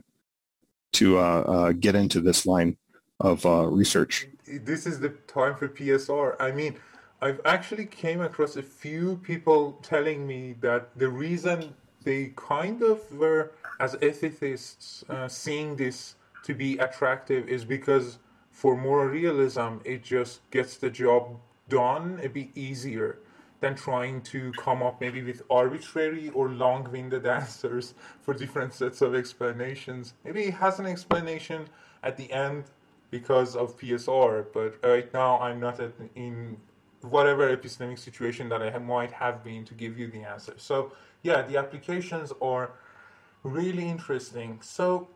to 0.93 1.19
uh, 1.19 1.21
uh, 1.21 1.71
get 1.73 1.95
into 1.95 2.21
this 2.21 2.45
line 2.45 2.77
of 3.19 3.45
uh, 3.45 3.65
research 3.65 4.27
this 4.47 4.85
is 4.85 4.99
the 4.99 5.09
time 5.27 5.55
for 5.55 5.67
PSR. 5.67 6.35
I 6.39 6.51
mean, 6.51 6.77
I've 7.21 7.41
actually 7.45 7.85
came 7.85 8.21
across 8.21 8.55
a 8.55 8.63
few 8.63 9.17
people 9.17 9.79
telling 9.81 10.27
me 10.27 10.55
that 10.61 10.97
the 10.97 11.09
reason 11.09 11.73
they 12.03 12.33
kind 12.35 12.81
of 12.83 12.99
were, 13.11 13.51
as 13.79 13.95
ethicists, 13.95 15.07
uh, 15.09 15.27
seeing 15.27 15.75
this 15.75 16.15
to 16.43 16.53
be 16.53 16.77
attractive 16.77 17.49
is 17.49 17.65
because 17.65 18.19
for 18.51 18.77
moral 18.77 19.07
realism, 19.07 19.77
it 19.83 20.03
just 20.03 20.49
gets 20.51 20.77
the 20.77 20.89
job 20.89 21.37
done 21.69 22.19
a 22.23 22.29
bit 22.29 22.49
easier 22.55 23.19
than 23.59 23.75
trying 23.75 24.21
to 24.21 24.51
come 24.53 24.83
up 24.83 25.01
maybe 25.01 25.21
with 25.23 25.41
arbitrary 25.49 26.29
or 26.29 26.49
long-winded 26.49 27.25
answers 27.39 27.93
for 28.21 28.33
different 28.33 28.73
sets 28.73 29.01
of 29.01 29.15
explanations. 29.15 30.13
Maybe 30.23 30.43
it 30.43 30.53
has 30.55 30.79
an 30.79 30.85
explanation 30.85 31.67
at 32.03 32.17
the 32.17 32.31
end 32.31 32.65
because 33.09 33.55
of 33.55 33.77
PSR, 33.79 34.45
but 34.53 34.75
right 34.83 35.11
now 35.13 35.39
I'm 35.39 35.59
not 35.59 35.79
in 36.15 36.57
whatever 37.01 37.55
epistemic 37.55 37.99
situation 37.99 38.49
that 38.49 38.61
I 38.61 38.77
might 38.79 39.11
have 39.11 39.43
been 39.43 39.63
to 39.65 39.73
give 39.73 39.97
you 39.97 40.09
the 40.09 40.23
answer. 40.23 40.53
So 40.57 40.91
yeah, 41.23 41.41
the 41.41 41.57
applications 41.57 42.33
are 42.41 42.71
really 43.43 43.87
interesting. 43.87 44.59
So 44.61 45.07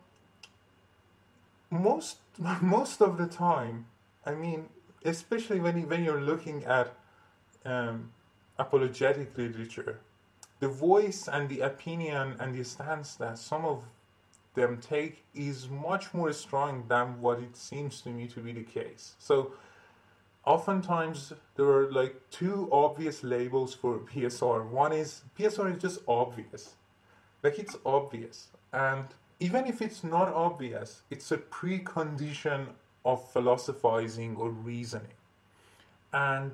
most 1.70 2.18
most 2.60 3.00
of 3.02 3.18
the 3.18 3.26
time, 3.26 3.86
I 4.24 4.34
mean, 4.34 4.68
especially 5.04 5.60
when 5.60 5.78
you, 5.78 5.86
when 5.86 6.04
you're 6.04 6.20
looking 6.20 6.64
at 6.64 6.94
um, 7.64 8.10
apologetic 8.58 9.36
literature, 9.36 10.00
the 10.60 10.68
voice 10.68 11.28
and 11.28 11.48
the 11.48 11.60
opinion 11.60 12.36
and 12.38 12.54
the 12.54 12.64
stance 12.64 13.16
that 13.16 13.38
some 13.38 13.64
of 13.64 13.84
them 14.54 14.78
take 14.80 15.24
is 15.34 15.68
much 15.68 16.12
more 16.12 16.32
strong 16.32 16.84
than 16.88 17.20
what 17.20 17.38
it 17.40 17.56
seems 17.56 18.00
to 18.02 18.10
me 18.10 18.26
to 18.28 18.40
be 18.40 18.52
the 18.52 18.62
case. 18.62 19.14
So 19.18 19.54
oftentimes 20.44 21.32
there 21.56 21.66
are 21.66 21.90
like 21.90 22.16
two 22.30 22.68
obvious 22.70 23.22
labels 23.24 23.74
for 23.74 23.98
PSR. 23.98 24.68
One 24.68 24.92
is 24.92 25.22
PSR 25.38 25.74
is 25.74 25.82
just 25.82 26.00
obvious. 26.06 26.74
Like 27.42 27.58
it's 27.58 27.76
obvious. 27.84 28.48
And 28.72 29.06
even 29.40 29.66
if 29.66 29.82
it's 29.82 30.04
not 30.04 30.28
obvious, 30.28 31.02
it's 31.10 31.32
a 31.32 31.38
precondition 31.38 32.66
of 33.04 33.28
philosophizing 33.32 34.36
or 34.36 34.50
reasoning. 34.50 35.18
And 36.12 36.52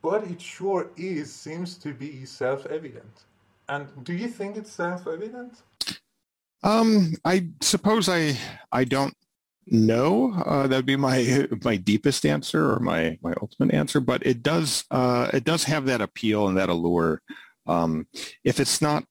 but 0.00 0.24
it 0.24 0.40
sure 0.40 0.90
is 0.96 1.34
seems 1.34 1.76
to 1.78 1.92
be 1.92 2.24
self-evident. 2.24 3.24
And 3.68 3.88
do 4.04 4.14
you 4.14 4.28
think 4.28 4.56
it's 4.56 4.72
self-evident? 4.72 5.62
Um, 6.62 7.14
I 7.24 7.48
suppose 7.60 8.08
I 8.08 8.36
I 8.72 8.84
don't 8.84 9.14
know. 9.66 10.32
Uh, 10.32 10.66
that'd 10.66 10.86
be 10.86 10.96
my 10.96 11.46
my 11.64 11.76
deepest 11.76 12.26
answer 12.26 12.72
or 12.72 12.80
my 12.80 13.18
my 13.22 13.34
ultimate 13.40 13.74
answer. 13.74 14.00
But 14.00 14.24
it 14.26 14.42
does 14.42 14.84
uh, 14.90 15.30
it 15.32 15.44
does 15.44 15.64
have 15.64 15.86
that 15.86 16.00
appeal 16.00 16.48
and 16.48 16.56
that 16.56 16.68
allure. 16.68 17.22
Um, 17.66 18.06
if 18.44 18.60
it's 18.60 18.80
not, 18.80 19.04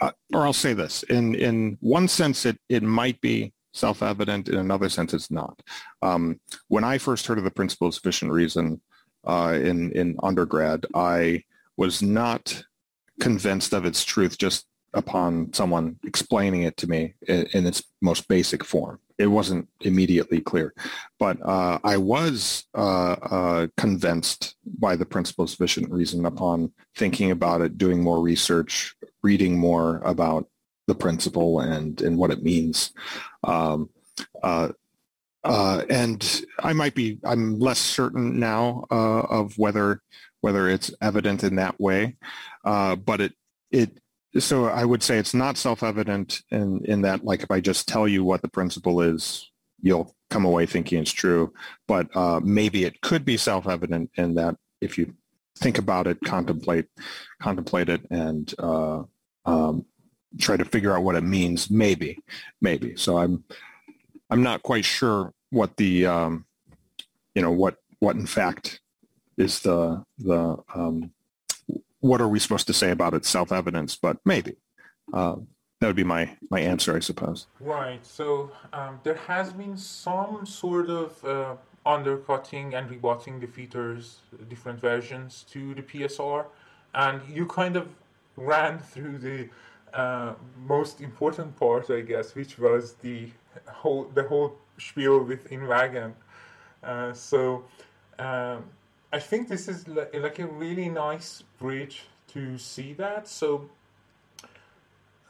uh, 0.00 0.12
or 0.32 0.46
I'll 0.46 0.52
say 0.52 0.72
this 0.72 1.02
in 1.04 1.34
in 1.34 1.78
one 1.80 2.08
sense, 2.08 2.46
it 2.46 2.58
it 2.68 2.82
might 2.82 3.20
be 3.20 3.52
self-evident. 3.72 4.48
In 4.48 4.56
another 4.56 4.88
sense, 4.88 5.12
it's 5.12 5.30
not. 5.30 5.60
Um, 6.02 6.40
when 6.68 6.84
I 6.84 6.98
first 6.98 7.26
heard 7.26 7.38
of 7.38 7.44
the 7.44 7.50
principle 7.50 7.88
of 7.88 7.94
sufficient 7.94 8.32
reason 8.32 8.80
uh, 9.24 9.58
in 9.60 9.92
in 9.92 10.16
undergrad, 10.22 10.86
I 10.94 11.44
was 11.76 12.02
not 12.02 12.64
convinced 13.20 13.72
of 13.72 13.84
its 13.84 14.04
truth 14.04 14.38
just 14.38 14.66
upon 14.96 15.52
someone 15.52 15.96
explaining 16.04 16.62
it 16.62 16.76
to 16.78 16.86
me 16.88 17.14
in, 17.28 17.46
in 17.52 17.66
its 17.66 17.82
most 18.00 18.26
basic 18.28 18.64
form. 18.64 18.98
It 19.18 19.28
wasn't 19.28 19.68
immediately 19.80 20.40
clear, 20.40 20.74
but 21.18 21.38
uh, 21.42 21.78
I 21.84 21.96
was 21.96 22.64
uh, 22.74 23.12
uh, 23.12 23.66
convinced 23.76 24.56
by 24.78 24.96
the 24.96 25.06
principle 25.06 25.44
of 25.44 25.50
sufficient 25.50 25.90
reason 25.90 26.26
upon 26.26 26.72
thinking 26.96 27.30
about 27.30 27.62
it, 27.62 27.78
doing 27.78 28.02
more 28.02 28.20
research, 28.20 28.94
reading 29.22 29.58
more 29.58 30.02
about 30.04 30.48
the 30.86 30.94
principle 30.94 31.60
and, 31.60 32.00
and 32.02 32.18
what 32.18 32.30
it 32.30 32.42
means. 32.42 32.92
Um, 33.44 33.88
uh, 34.42 34.70
uh, 35.44 35.82
and 35.88 36.44
I 36.58 36.72
might 36.72 36.94
be, 36.94 37.18
I'm 37.24 37.58
less 37.58 37.78
certain 37.78 38.38
now 38.38 38.84
uh, 38.90 39.20
of 39.20 39.56
whether 39.56 40.02
whether 40.42 40.68
it's 40.68 40.92
evident 41.00 41.42
in 41.42 41.56
that 41.56 41.80
way, 41.80 42.16
but 42.62 43.20
it 43.20 43.32
it 43.70 43.98
so 44.38 44.66
I 44.66 44.84
would 44.84 45.02
say 45.02 45.18
it's 45.18 45.34
not 45.34 45.56
self-evident 45.56 46.42
in, 46.50 46.84
in 46.84 47.02
that, 47.02 47.24
like, 47.24 47.42
if 47.42 47.50
I 47.50 47.60
just 47.60 47.88
tell 47.88 48.06
you 48.08 48.24
what 48.24 48.42
the 48.42 48.48
principle 48.48 49.00
is, 49.00 49.50
you'll 49.82 50.14
come 50.30 50.44
away 50.44 50.66
thinking 50.66 51.00
it's 51.00 51.12
true. 51.12 51.52
But 51.86 52.14
uh, 52.16 52.40
maybe 52.42 52.84
it 52.84 53.00
could 53.00 53.24
be 53.24 53.36
self-evident 53.36 54.10
in 54.16 54.34
that 54.34 54.56
if 54.80 54.98
you 54.98 55.14
think 55.58 55.78
about 55.78 56.06
it, 56.06 56.18
contemplate, 56.24 56.86
contemplate 57.40 57.88
it, 57.88 58.02
and 58.10 58.52
uh, 58.58 59.02
um, 59.44 59.86
try 60.38 60.56
to 60.56 60.64
figure 60.64 60.94
out 60.96 61.02
what 61.02 61.16
it 61.16 61.24
means. 61.24 61.70
Maybe, 61.70 62.18
maybe. 62.60 62.96
So 62.96 63.18
I'm, 63.18 63.44
I'm 64.30 64.42
not 64.42 64.62
quite 64.62 64.84
sure 64.84 65.32
what 65.50 65.76
the, 65.76 66.06
um, 66.06 66.46
you 67.34 67.42
know, 67.42 67.52
what 67.52 67.76
what 67.98 68.16
in 68.16 68.26
fact 68.26 68.80
is 69.36 69.60
the 69.60 70.02
the 70.18 70.56
um, 70.74 71.12
what 72.00 72.20
are 72.20 72.28
we 72.28 72.38
supposed 72.38 72.66
to 72.66 72.72
say 72.72 72.90
about 72.90 73.14
its 73.14 73.28
self-evidence? 73.28 73.96
But 73.96 74.18
maybe. 74.24 74.56
Uh, 75.12 75.36
that 75.80 75.88
would 75.88 75.96
be 75.96 76.04
my, 76.04 76.36
my 76.50 76.60
answer, 76.60 76.96
I 76.96 77.00
suppose. 77.00 77.46
Right. 77.60 78.04
So 78.04 78.50
um, 78.72 78.98
there 79.02 79.16
has 79.26 79.52
been 79.52 79.76
some 79.76 80.46
sort 80.46 80.88
of 80.88 81.24
uh, 81.24 81.56
undercutting 81.84 82.74
and 82.74 82.90
rebutting 82.90 83.40
the 83.40 83.46
Defeater's 83.46 84.18
different 84.48 84.80
versions 84.80 85.44
to 85.50 85.74
the 85.74 85.82
PSR, 85.82 86.46
and 86.94 87.20
you 87.28 87.46
kind 87.46 87.76
of 87.76 87.88
ran 88.36 88.78
through 88.78 89.18
the 89.18 89.48
uh, 89.92 90.34
most 90.66 91.00
important 91.00 91.56
part, 91.56 91.90
I 91.90 92.00
guess, 92.00 92.34
which 92.34 92.58
was 92.58 92.94
the 92.94 93.28
whole 93.66 94.10
the 94.14 94.22
whole 94.24 94.56
spiel 94.78 95.22
with 95.22 95.48
Inwagen. 95.50 96.12
Uh, 96.82 97.12
so 97.12 97.64
um, 98.18 98.64
I 99.12 99.20
think 99.20 99.48
this 99.48 99.68
is 99.68 99.86
like, 99.86 100.38
a 100.38 100.46
really 100.46 100.88
nice 100.88 101.42
bridge 101.58 102.04
to 102.28 102.58
see 102.58 102.92
that. 102.94 103.28
So 103.28 103.70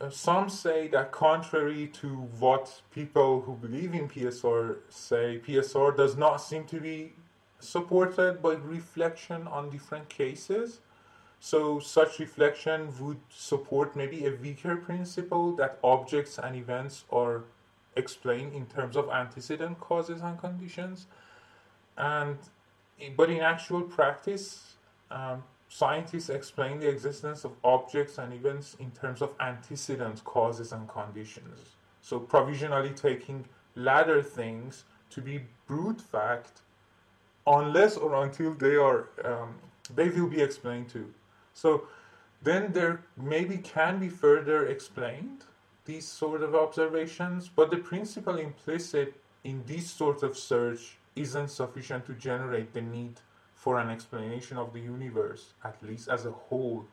uh, 0.00 0.10
some 0.10 0.48
say 0.48 0.88
that 0.88 1.12
contrary 1.12 1.88
to 2.00 2.08
what 2.38 2.80
people 2.90 3.42
who 3.42 3.54
believe 3.54 3.94
in 3.94 4.08
PSR 4.08 4.76
say, 4.88 5.40
PSR 5.46 5.96
does 5.96 6.16
not 6.16 6.38
seem 6.38 6.64
to 6.64 6.80
be 6.80 7.12
supported 7.60 8.42
by 8.42 8.54
reflection 8.54 9.46
on 9.46 9.70
different 9.70 10.08
cases. 10.08 10.80
So 11.38 11.78
such 11.78 12.18
reflection 12.18 12.92
would 12.98 13.20
support 13.30 13.94
maybe 13.94 14.26
a 14.26 14.32
weaker 14.32 14.76
principle 14.76 15.52
that 15.56 15.78
objects 15.84 16.38
and 16.38 16.56
events 16.56 17.04
are 17.10 17.44
explained 17.94 18.54
in 18.54 18.66
terms 18.66 18.96
of 18.96 19.08
antecedent 19.10 19.80
causes 19.80 20.22
and 20.22 20.38
conditions. 20.38 21.06
And 21.96 22.38
but 23.16 23.30
in 23.30 23.40
actual 23.40 23.82
practice, 23.82 24.74
um, 25.10 25.42
scientists 25.68 26.28
explain 26.28 26.80
the 26.80 26.88
existence 26.88 27.44
of 27.44 27.52
objects 27.64 28.18
and 28.18 28.32
events 28.32 28.76
in 28.80 28.90
terms 28.92 29.20
of 29.22 29.30
antecedent 29.40 30.24
causes 30.24 30.72
and 30.72 30.88
conditions. 30.88 31.58
So 32.00 32.18
provisionally 32.18 32.90
taking 32.90 33.44
latter 33.74 34.22
things 34.22 34.84
to 35.10 35.20
be 35.20 35.40
brute 35.66 36.00
fact 36.00 36.62
unless 37.46 37.96
or 37.96 38.24
until 38.24 38.54
they 38.54 38.76
are 38.76 39.08
um, 39.24 39.54
they 39.94 40.08
will 40.08 40.28
be 40.28 40.40
explained 40.40 40.88
to. 40.90 41.12
So 41.54 41.86
then 42.42 42.72
there 42.72 43.02
maybe 43.16 43.58
can 43.58 43.98
be 43.98 44.08
further 44.08 44.66
explained 44.66 45.44
these 45.84 46.06
sort 46.06 46.42
of 46.42 46.54
observations, 46.54 47.48
but 47.48 47.70
the 47.70 47.76
principle 47.76 48.38
implicit 48.38 49.14
in 49.44 49.62
this 49.66 49.88
sort 49.88 50.22
of 50.22 50.36
search 50.36 50.96
isn't 51.16 51.48
sufficient 51.48 52.06
to 52.06 52.12
generate 52.12 52.72
the 52.72 52.82
need 52.82 53.20
for 53.54 53.80
an 53.80 53.90
explanation 53.90 54.58
of 54.58 54.72
the 54.72 54.80
universe, 54.80 55.54
at 55.64 55.82
least 55.82 56.08
as 56.08 56.26
a 56.26 56.30
whole, 56.30 56.86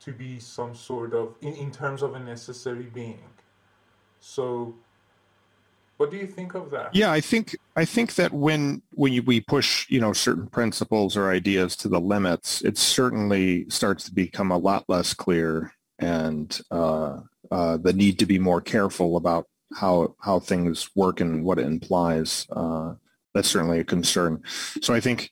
to 0.00 0.12
be 0.12 0.38
some 0.38 0.74
sort 0.74 1.14
of, 1.14 1.34
in, 1.40 1.54
in 1.54 1.70
terms 1.70 2.02
of 2.02 2.14
a 2.14 2.20
necessary 2.20 2.88
being. 2.94 3.30
So, 4.20 4.74
what 5.96 6.10
do 6.10 6.16
you 6.16 6.26
think 6.26 6.54
of 6.54 6.70
that? 6.70 6.94
Yeah, 6.94 7.12
I 7.12 7.20
think 7.20 7.56
I 7.76 7.84
think 7.84 8.14
that 8.14 8.32
when 8.32 8.80
when 8.92 9.12
you, 9.12 9.22
we 9.22 9.40
push 9.42 9.86
you 9.90 10.00
know 10.00 10.14
certain 10.14 10.46
principles 10.46 11.14
or 11.14 11.30
ideas 11.30 11.76
to 11.76 11.88
the 11.88 12.00
limits, 12.00 12.62
it 12.62 12.78
certainly 12.78 13.68
starts 13.68 14.04
to 14.04 14.14
become 14.14 14.50
a 14.50 14.56
lot 14.56 14.84
less 14.88 15.12
clear, 15.12 15.74
and 15.98 16.58
uh, 16.70 17.20
uh, 17.50 17.76
the 17.76 17.92
need 17.92 18.18
to 18.18 18.26
be 18.26 18.38
more 18.38 18.62
careful 18.62 19.18
about 19.18 19.46
how 19.74 20.14
how 20.20 20.40
things 20.40 20.88
work 20.94 21.20
and 21.20 21.44
what 21.44 21.58
it 21.58 21.66
implies. 21.66 22.46
Uh, 22.50 22.94
that's 23.34 23.48
certainly 23.48 23.80
a 23.80 23.84
concern. 23.84 24.42
So 24.82 24.94
I 24.94 25.00
think 25.00 25.30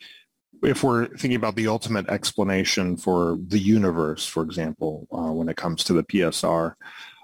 if 0.62 0.82
we're 0.82 1.06
thinking 1.08 1.36
about 1.36 1.56
the 1.56 1.68
ultimate 1.68 2.08
explanation 2.08 2.96
for 2.96 3.38
the 3.46 3.58
universe, 3.58 4.26
for 4.26 4.42
example, 4.42 5.06
uh, 5.12 5.32
when 5.32 5.48
it 5.48 5.56
comes 5.56 5.84
to 5.84 5.92
the 5.92 6.02
PSR, 6.02 6.74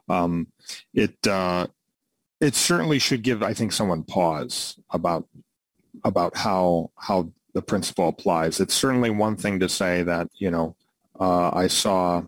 um, 0.08 0.48
it 0.92 1.26
uh, 1.26 1.66
it 2.40 2.54
certainly 2.54 2.98
should 2.98 3.22
give, 3.22 3.42
I 3.42 3.54
think, 3.54 3.72
someone 3.72 4.04
pause 4.04 4.78
about 4.90 5.26
about 6.04 6.36
how 6.36 6.90
how 6.96 7.32
the 7.54 7.62
principle 7.62 8.08
applies. 8.08 8.60
It's 8.60 8.74
certainly 8.74 9.10
one 9.10 9.36
thing 9.36 9.60
to 9.60 9.68
say 9.68 10.02
that 10.02 10.28
you 10.38 10.50
know 10.50 10.76
uh, 11.18 11.50
I 11.52 11.68
saw 11.68 12.22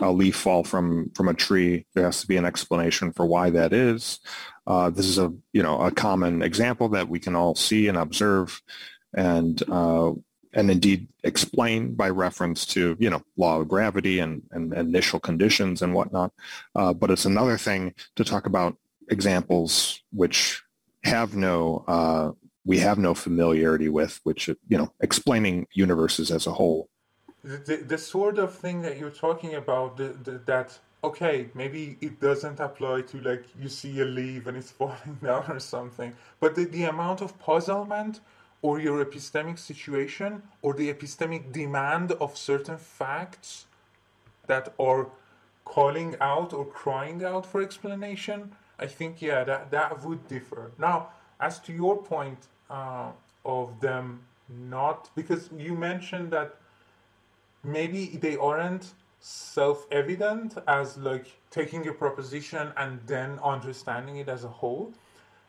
a 0.00 0.10
leaf 0.10 0.36
fall 0.36 0.64
from 0.64 1.10
from 1.14 1.28
a 1.28 1.34
tree. 1.34 1.86
There 1.94 2.04
has 2.04 2.20
to 2.20 2.26
be 2.26 2.36
an 2.36 2.44
explanation 2.44 3.12
for 3.12 3.26
why 3.26 3.50
that 3.50 3.72
is. 3.72 4.20
Uh, 4.66 4.90
this 4.90 5.06
is 5.06 5.18
a 5.18 5.32
you 5.52 5.62
know 5.62 5.80
a 5.80 5.90
common 5.90 6.42
example 6.42 6.88
that 6.90 7.08
we 7.08 7.18
can 7.18 7.36
all 7.36 7.54
see 7.54 7.88
and 7.88 7.98
observe, 7.98 8.60
and 9.14 9.62
uh, 9.70 10.12
and 10.52 10.70
indeed 10.70 11.08
explain 11.22 11.94
by 11.94 12.08
reference 12.08 12.64
to 12.66 12.96
you 12.98 13.10
know 13.10 13.22
law 13.36 13.60
of 13.60 13.68
gravity 13.68 14.20
and, 14.20 14.42
and 14.52 14.72
initial 14.72 15.20
conditions 15.20 15.82
and 15.82 15.94
whatnot. 15.94 16.32
Uh, 16.74 16.92
but 16.92 17.10
it's 17.10 17.24
another 17.24 17.58
thing 17.58 17.94
to 18.16 18.24
talk 18.24 18.46
about 18.46 18.76
examples 19.10 20.02
which 20.12 20.62
have 21.04 21.36
no 21.36 21.84
uh, 21.86 22.32
we 22.64 22.78
have 22.78 22.98
no 22.98 23.14
familiarity 23.14 23.88
with, 23.88 24.20
which 24.24 24.48
you 24.48 24.78
know 24.78 24.92
explaining 25.00 25.66
universes 25.72 26.30
as 26.30 26.46
a 26.46 26.52
whole. 26.52 26.88
The, 27.44 27.76
the, 27.86 27.98
sort 27.98 28.38
of 28.38 28.54
thing 28.54 28.80
that 28.82 28.98
you're 28.98 29.10
talking 29.10 29.54
about, 29.54 29.98
the, 29.98 30.16
the, 30.24 30.40
that 30.46 30.78
okay, 31.04 31.50
maybe 31.52 31.98
it 32.00 32.18
doesn't 32.18 32.58
apply 32.58 33.02
to 33.02 33.20
like 33.20 33.44
you 33.60 33.68
see 33.68 34.00
a 34.00 34.04
leaf 34.04 34.46
and 34.46 34.56
it's 34.56 34.70
falling 34.80 35.18
down 35.22 35.44
or 35.50 35.60
something, 35.60 36.14
but 36.40 36.54
the, 36.54 36.64
the 36.64 36.84
amount 36.84 37.20
of 37.20 37.38
puzzlement 37.38 38.20
or 38.62 38.80
your 38.80 39.04
epistemic 39.04 39.58
situation 39.58 40.42
or 40.62 40.72
the 40.72 40.90
epistemic 40.92 41.52
demand 41.52 42.12
of 42.12 42.34
certain 42.34 42.78
facts 42.78 43.66
that 44.46 44.72
are 44.78 45.08
calling 45.66 46.16
out 46.20 46.52
or 46.54 46.64
crying 46.64 47.22
out 47.24 47.44
for 47.44 47.62
explanation, 47.62 48.52
I 48.78 48.86
think, 48.86 49.20
yeah, 49.20 49.44
that, 49.44 49.70
that 49.70 50.02
would 50.04 50.26
differ. 50.28 50.72
Now, 50.78 51.08
as 51.40 51.58
to 51.60 51.72
your 51.72 52.02
point 52.02 52.38
uh, 52.70 53.10
of 53.44 53.80
them 53.80 54.22
not, 54.48 55.10
because 55.14 55.50
you 55.56 55.74
mentioned 55.74 56.30
that 56.30 56.56
maybe 57.64 58.06
they 58.06 58.36
aren't 58.36 58.92
self-evident 59.20 60.58
as 60.68 60.98
like 60.98 61.26
taking 61.50 61.88
a 61.88 61.92
proposition 61.92 62.72
and 62.76 63.00
then 63.06 63.38
understanding 63.42 64.16
it 64.16 64.28
as 64.28 64.44
a 64.44 64.48
whole. 64.48 64.92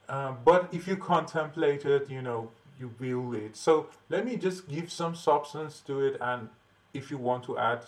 Uh, 0.08 0.34
but 0.46 0.70
if 0.72 0.88
you 0.88 0.96
contemplate 0.96 1.86
it, 1.86 2.10
you 2.10 2.22
know, 2.22 2.50
you 2.80 2.88
build 2.88 3.36
it. 3.36 3.56
So 3.56 3.88
let 4.10 4.26
me 4.26 4.38
just 4.38 4.68
give 4.68 4.92
some 4.92 5.16
substance 5.16 5.82
to 5.88 6.02
it, 6.02 6.18
and 6.22 6.50
if 6.94 7.10
you 7.10 7.18
want 7.18 7.44
to 7.46 7.58
add 7.58 7.84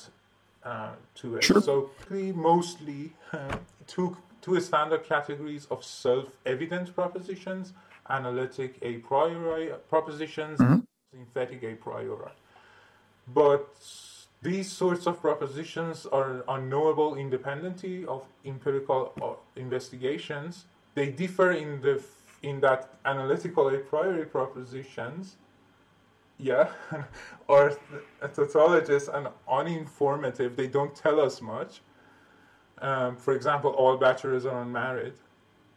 uh, 0.63 0.91
to 1.15 1.35
it. 1.37 1.43
Sure. 1.43 1.61
So 1.61 1.91
we 2.09 2.31
mostly 2.31 3.13
uh, 3.33 3.57
took 3.85 4.17
two 4.41 4.59
standard 4.59 5.03
categories 5.05 5.67
of 5.71 5.83
self-evident 5.83 6.93
propositions, 6.95 7.73
analytic 8.09 8.77
a 8.81 8.97
priori 8.97 9.71
propositions, 9.89 10.59
mm-hmm. 10.59 10.79
synthetic 11.13 11.63
a 11.63 11.75
priori. 11.75 12.31
But 13.33 13.75
these 14.41 14.71
sorts 14.71 15.07
of 15.07 15.19
propositions 15.19 16.05
are 16.05 16.43
unknowable 16.47 17.15
independently 17.15 18.05
of 18.05 18.23
empirical 18.45 19.13
uh, 19.21 19.59
investigations. 19.59 20.65
They 20.93 21.09
differ 21.09 21.51
in 21.51 21.81
the 21.81 22.03
in 22.43 22.59
that 22.61 22.93
analytical 23.05 23.67
a 23.69 23.79
priori 23.79 24.25
propositions, 24.25 25.37
yeah, 26.37 26.69
are 27.49 27.75
tautologous 28.21 29.13
and 29.13 29.27
uninformative. 29.49 30.55
They 30.55 30.67
don't 30.67 30.95
tell 30.95 31.19
us 31.19 31.41
much. 31.41 31.81
Um, 32.79 33.17
for 33.17 33.33
example, 33.33 33.71
all 33.71 33.97
bachelors 33.97 34.45
are 34.45 34.61
unmarried. 34.61 35.15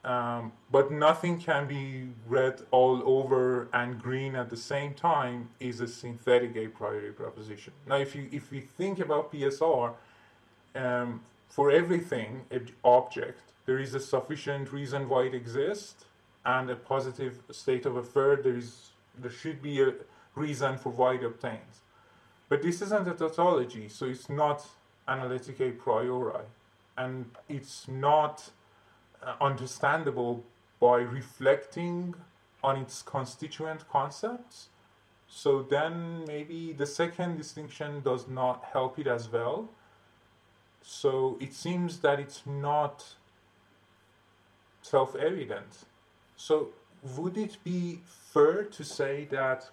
Um, 0.03 0.53
but 0.73 0.91
nothing 0.91 1.39
can 1.39 1.67
be 1.67 2.09
red 2.27 2.63
all 2.71 3.03
over 3.05 3.69
and 3.75 4.01
green 4.01 4.35
at 4.35 4.49
the 4.49 4.57
same 4.57 4.95
time 4.95 5.51
is 5.61 5.81
a 5.81 5.87
synthetic 5.87 6.57
a 6.57 6.69
priori 6.69 7.13
proposition. 7.13 7.75
Now, 7.87 7.97
if 7.97 8.15
you 8.15 8.27
if 8.33 8.51
we 8.51 8.61
think 8.61 8.99
about 8.99 9.31
PSR, 9.31 9.93
um, 10.75 11.21
for 11.49 11.71
everything 11.71 12.47
object, 12.83 13.41
there 13.67 13.79
is 13.79 13.95
a 13.95 14.01
sufficient 14.01 14.73
reason 14.73 15.09
why 15.09 15.25
it 15.25 15.35
exists, 15.35 16.07
and 16.47 16.71
a 16.71 16.77
positive 16.77 17.43
state 17.51 17.85
of 17.85 17.97
affairs. 17.97 18.43
There 18.43 18.57
is 18.57 18.91
there 19.19 19.31
should 19.31 19.61
be 19.61 19.83
a 19.83 19.93
reason 20.35 20.79
for 20.79 20.91
why 20.91 21.15
it 21.17 21.25
obtains. 21.25 21.83
But 22.49 22.63
this 22.63 22.81
isn't 22.81 23.07
a 23.07 23.13
tautology, 23.13 23.89
so 23.89 24.07
it's 24.07 24.31
not 24.31 24.67
analytic 25.07 25.61
a 25.61 25.73
priori, 25.73 26.45
and 26.97 27.31
it's 27.49 27.87
not 27.87 28.51
Uh, 29.23 29.35
understandable 29.39 30.43
by 30.81 30.97
reflecting 30.97 32.15
on 32.65 32.79
its 32.79 33.03
constituent 33.03 33.87
concepts. 33.87 34.71
So 35.29 35.63
then 35.63 36.25
maybe 36.27 36.73
the 36.73 36.87
second 36.87 37.37
distinction 37.37 38.01
does 38.01 38.29
not 38.29 38.65
help 38.73 38.99
it 38.99 39.07
as 39.07 39.31
well. 39.31 39.69
So 40.81 41.37
it 41.39 41.53
seems 41.53 42.01
that 42.01 42.19
it's 42.19 42.47
not 42.47 43.15
self 44.81 45.15
evident. 45.15 45.85
So 46.37 46.71
would 47.19 47.37
it 47.37 47.59
be 47.63 48.01
fair 48.33 48.65
to 48.65 48.83
say 48.83 49.27
that 49.31 49.71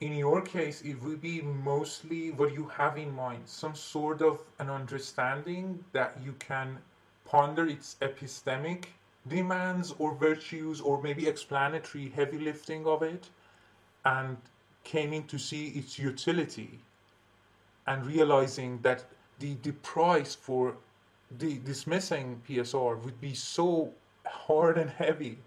in 0.00 0.12
your 0.12 0.42
case, 0.42 0.82
it 0.82 1.02
would 1.02 1.22
be 1.22 1.40
mostly 1.40 2.30
what 2.32 2.52
you 2.52 2.66
have 2.66 2.98
in 2.98 3.14
mind, 3.14 3.42
some 3.46 3.74
sort 3.74 4.20
of 4.20 4.38
an 4.58 4.68
understanding 4.68 5.82
that 5.92 6.18
you 6.22 6.34
can 6.38 6.78
ponder 7.28 7.66
its 7.66 7.96
epistemic 8.00 8.86
demands 9.28 9.94
or 9.98 10.14
virtues 10.14 10.80
or 10.80 11.02
maybe 11.02 11.28
explanatory 11.28 12.08
heavy 12.08 12.38
lifting 12.38 12.86
of 12.86 13.02
it 13.02 13.28
and 14.04 14.36
came 14.84 15.12
in 15.12 15.24
to 15.24 15.38
see 15.38 15.68
its 15.68 15.98
utility 15.98 16.78
and 17.86 18.06
realizing 18.06 18.80
that 18.82 19.04
the, 19.38 19.56
the 19.62 19.72
price 19.72 20.34
for 20.34 20.76
the 21.38 21.58
dismissing 21.58 22.40
PSR 22.48 23.02
would 23.04 23.20
be 23.20 23.34
so 23.34 23.92
hard 24.26 24.78
and 24.78 24.90
heavy 24.90 25.38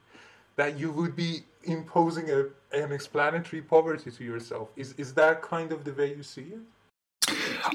that 0.56 0.78
you 0.78 0.92
would 0.92 1.16
be 1.16 1.44
imposing 1.64 2.30
a, 2.30 2.46
an 2.72 2.92
explanatory 2.92 3.62
poverty 3.62 4.12
to 4.12 4.24
yourself. 4.24 4.70
Is 4.76 4.94
is 4.98 5.14
that 5.16 5.42
kind 5.42 5.72
of 5.72 5.84
the 5.84 5.94
way 5.94 6.14
you 6.14 6.24
see 6.24 6.48
it? 6.58 6.60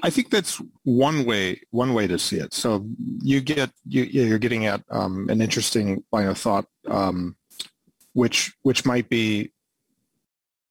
I 0.02 0.10
think 0.10 0.30
that's 0.30 0.60
one 0.84 1.24
way 1.24 1.60
one 1.70 1.94
way 1.94 2.06
to 2.06 2.18
see 2.18 2.36
it. 2.36 2.54
So 2.54 2.86
you 3.22 3.40
get 3.40 3.70
you, 3.86 4.02
you're 4.02 4.38
getting 4.38 4.66
at 4.66 4.82
um, 4.90 5.28
an 5.28 5.40
interesting 5.40 6.04
line 6.12 6.26
of 6.26 6.38
thought, 6.38 6.66
um, 6.88 7.36
which 8.12 8.54
which 8.62 8.84
might 8.84 9.08
be 9.08 9.52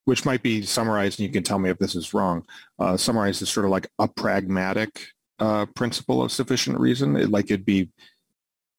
which 0.04 0.24
might 0.24 0.42
be 0.42 0.62
summarized, 0.62 1.18
and 1.18 1.26
you 1.26 1.32
can 1.32 1.42
tell 1.42 1.58
me 1.58 1.70
if 1.70 1.78
this 1.78 1.96
is 1.96 2.14
wrong. 2.14 2.44
Uh, 2.78 2.96
summarized 2.96 3.42
as 3.42 3.48
sort 3.48 3.66
of 3.66 3.72
like 3.72 3.88
a 3.98 4.06
pragmatic 4.06 5.08
uh, 5.40 5.66
principle 5.74 6.22
of 6.22 6.30
sufficient 6.32 6.78
reason. 6.78 7.16
It, 7.16 7.30
like 7.30 7.46
it'd 7.46 7.66
be 7.66 7.90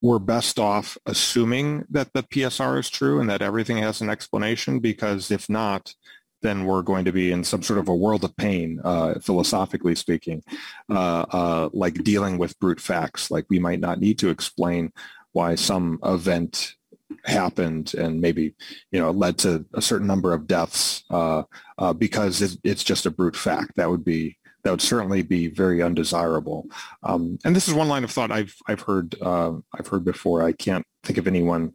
we're 0.01 0.19
best 0.19 0.59
off 0.59 0.97
assuming 1.05 1.85
that 1.89 2.13
the 2.13 2.23
PSR 2.23 2.79
is 2.79 2.89
true 2.89 3.19
and 3.19 3.29
that 3.29 3.41
everything 3.41 3.77
has 3.77 3.99
an 3.99 4.09
explanation 4.09 4.79
because 4.79 5.31
if 5.31 5.49
not, 5.49 5.93
then 6.41 6.65
we're 6.65 6.81
going 6.81 7.05
to 7.05 7.11
be 7.11 7.31
in 7.31 7.43
some 7.43 7.63
sort 7.63 7.79
of 7.79 7.87
a 7.87 7.95
world 7.95 8.23
of 8.23 8.35
pain, 8.37 8.79
uh, 8.83 9.15
philosophically 9.19 9.95
speaking, 9.95 10.43
uh, 10.89 11.25
uh, 11.31 11.69
like 11.73 12.03
dealing 12.03 12.37
with 12.37 12.59
brute 12.59 12.79
facts. 12.79 13.31
Like 13.31 13.45
we 13.49 13.59
might 13.59 13.79
not 13.79 13.99
need 13.99 14.19
to 14.19 14.29
explain 14.29 14.91
why 15.31 15.55
some 15.55 15.99
event 16.03 16.75
happened 17.23 17.93
and 17.93 18.19
maybe 18.19 18.53
you 18.91 18.99
know 18.99 19.11
led 19.11 19.37
to 19.37 19.65
a 19.73 19.81
certain 19.81 20.07
number 20.07 20.33
of 20.33 20.47
deaths 20.47 21.03
uh, 21.09 21.43
uh, 21.77 21.93
because 21.93 22.41
it, 22.41 22.57
it's 22.63 22.83
just 22.83 23.05
a 23.05 23.11
brute 23.11 23.35
fact. 23.35 23.71
That 23.75 23.89
would 23.89 24.05
be 24.05 24.37
that 24.63 24.71
would 24.71 24.81
certainly 24.81 25.21
be 25.21 25.47
very 25.47 25.81
undesirable. 25.81 26.67
Um, 27.03 27.37
and 27.45 27.55
this 27.55 27.67
is 27.67 27.73
one 27.73 27.87
line 27.87 28.03
of 28.03 28.11
thought 28.11 28.31
I've 28.31 28.55
I've 28.67 28.81
heard 28.81 29.15
uh, 29.21 29.53
I've 29.77 29.87
heard 29.87 30.05
before. 30.05 30.43
I 30.43 30.51
can't 30.51 30.85
think 31.03 31.17
of 31.17 31.27
anyone 31.27 31.73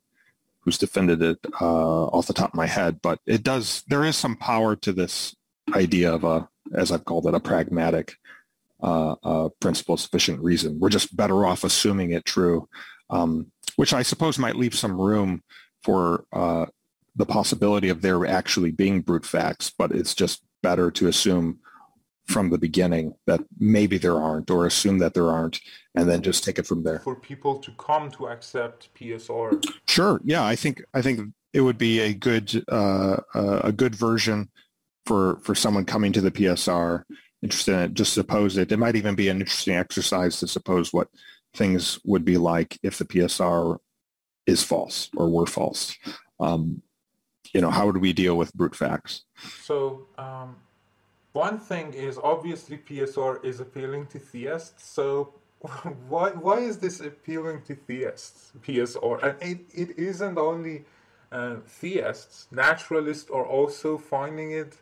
who's 0.62 0.78
defended 0.78 1.22
it 1.22 1.38
uh, 1.60 2.06
off 2.06 2.26
the 2.26 2.32
top 2.32 2.50
of 2.50 2.56
my 2.56 2.66
head, 2.66 3.00
but 3.02 3.18
it 3.26 3.42
does. 3.42 3.82
There 3.88 4.04
is 4.04 4.16
some 4.16 4.36
power 4.36 4.76
to 4.76 4.92
this 4.92 5.34
idea 5.74 6.12
of 6.12 6.24
a, 6.24 6.48
as 6.74 6.92
I've 6.92 7.04
called 7.04 7.26
it, 7.26 7.34
a 7.34 7.40
pragmatic 7.40 8.16
uh, 8.82 9.16
uh, 9.22 9.48
principle 9.60 9.94
of 9.94 10.00
sufficient 10.00 10.40
reason. 10.40 10.78
We're 10.78 10.88
just 10.88 11.16
better 11.16 11.44
off 11.46 11.64
assuming 11.64 12.12
it 12.12 12.24
true, 12.24 12.68
um, 13.10 13.50
which 13.76 13.92
I 13.92 14.02
suppose 14.02 14.38
might 14.38 14.56
leave 14.56 14.74
some 14.74 15.00
room 15.00 15.42
for 15.82 16.24
uh, 16.32 16.66
the 17.16 17.26
possibility 17.26 17.88
of 17.88 18.02
there 18.02 18.24
actually 18.26 18.70
being 18.70 19.00
brute 19.00 19.26
facts, 19.26 19.72
but 19.76 19.92
it's 19.92 20.14
just 20.14 20.42
better 20.62 20.90
to 20.92 21.08
assume 21.08 21.58
from 22.26 22.50
the 22.50 22.58
beginning 22.58 23.14
that 23.26 23.40
maybe 23.58 23.98
there 23.98 24.16
aren't 24.16 24.50
or 24.50 24.66
assume 24.66 24.98
that 24.98 25.14
there 25.14 25.30
aren't 25.30 25.60
and 25.94 26.08
then 26.08 26.22
just 26.22 26.44
take 26.44 26.58
it 26.58 26.66
from 26.66 26.82
there. 26.82 27.00
For 27.00 27.16
people 27.16 27.58
to 27.58 27.70
come 27.72 28.10
to 28.12 28.28
accept 28.28 28.88
psr 28.94 29.64
sure 29.88 30.20
yeah 30.24 30.44
i 30.44 30.56
think 30.56 30.82
i 30.94 31.02
think 31.02 31.32
it 31.52 31.60
would 31.60 31.78
be 31.78 32.00
a 32.00 32.14
good 32.14 32.64
uh, 32.70 33.16
uh, 33.34 33.60
a 33.64 33.72
good 33.72 33.94
version 33.94 34.48
for 35.06 35.38
for 35.42 35.54
someone 35.54 35.84
coming 35.84 36.12
to 36.12 36.20
the 36.20 36.30
psr 36.30 37.02
interested 37.42 37.74
in 37.74 37.80
it 37.80 37.94
just 37.94 38.12
suppose 38.12 38.56
it 38.56 38.72
it 38.72 38.78
might 38.78 38.96
even 38.96 39.14
be 39.14 39.28
an 39.28 39.40
interesting 39.40 39.74
exercise 39.74 40.38
to 40.38 40.46
suppose 40.46 40.92
what 40.92 41.08
things 41.54 41.98
would 42.04 42.24
be 42.24 42.38
like 42.38 42.78
if 42.82 42.98
the 42.98 43.04
psr 43.04 43.78
is 44.46 44.62
false 44.62 45.08
or 45.16 45.28
were 45.28 45.46
false. 45.46 45.96
Um, 46.40 46.82
you 47.52 47.60
know 47.60 47.70
how 47.70 47.86
would 47.86 47.98
we 47.98 48.12
deal 48.12 48.36
with 48.36 48.54
brute 48.54 48.74
facts? 48.74 49.24
So 49.62 50.06
um 50.16 50.56
one 51.32 51.58
thing 51.58 51.94
is 51.94 52.18
obviously 52.22 52.78
PSR 52.78 53.44
is 53.44 53.60
appealing 53.60 54.06
to 54.08 54.18
theists, 54.18 54.86
so 54.86 55.34
why 56.08 56.30
why 56.30 56.58
is 56.58 56.78
this 56.78 57.00
appealing 57.00 57.62
to 57.62 57.74
theists? 57.74 58.52
PSR 58.62 59.22
and 59.22 59.42
it, 59.42 59.60
it 59.72 59.98
isn't 59.98 60.38
only 60.38 60.84
uh, 61.30 61.56
theists. 61.66 62.48
Naturalists 62.50 63.30
are 63.30 63.46
also 63.46 63.96
finding 63.96 64.50
it 64.50 64.76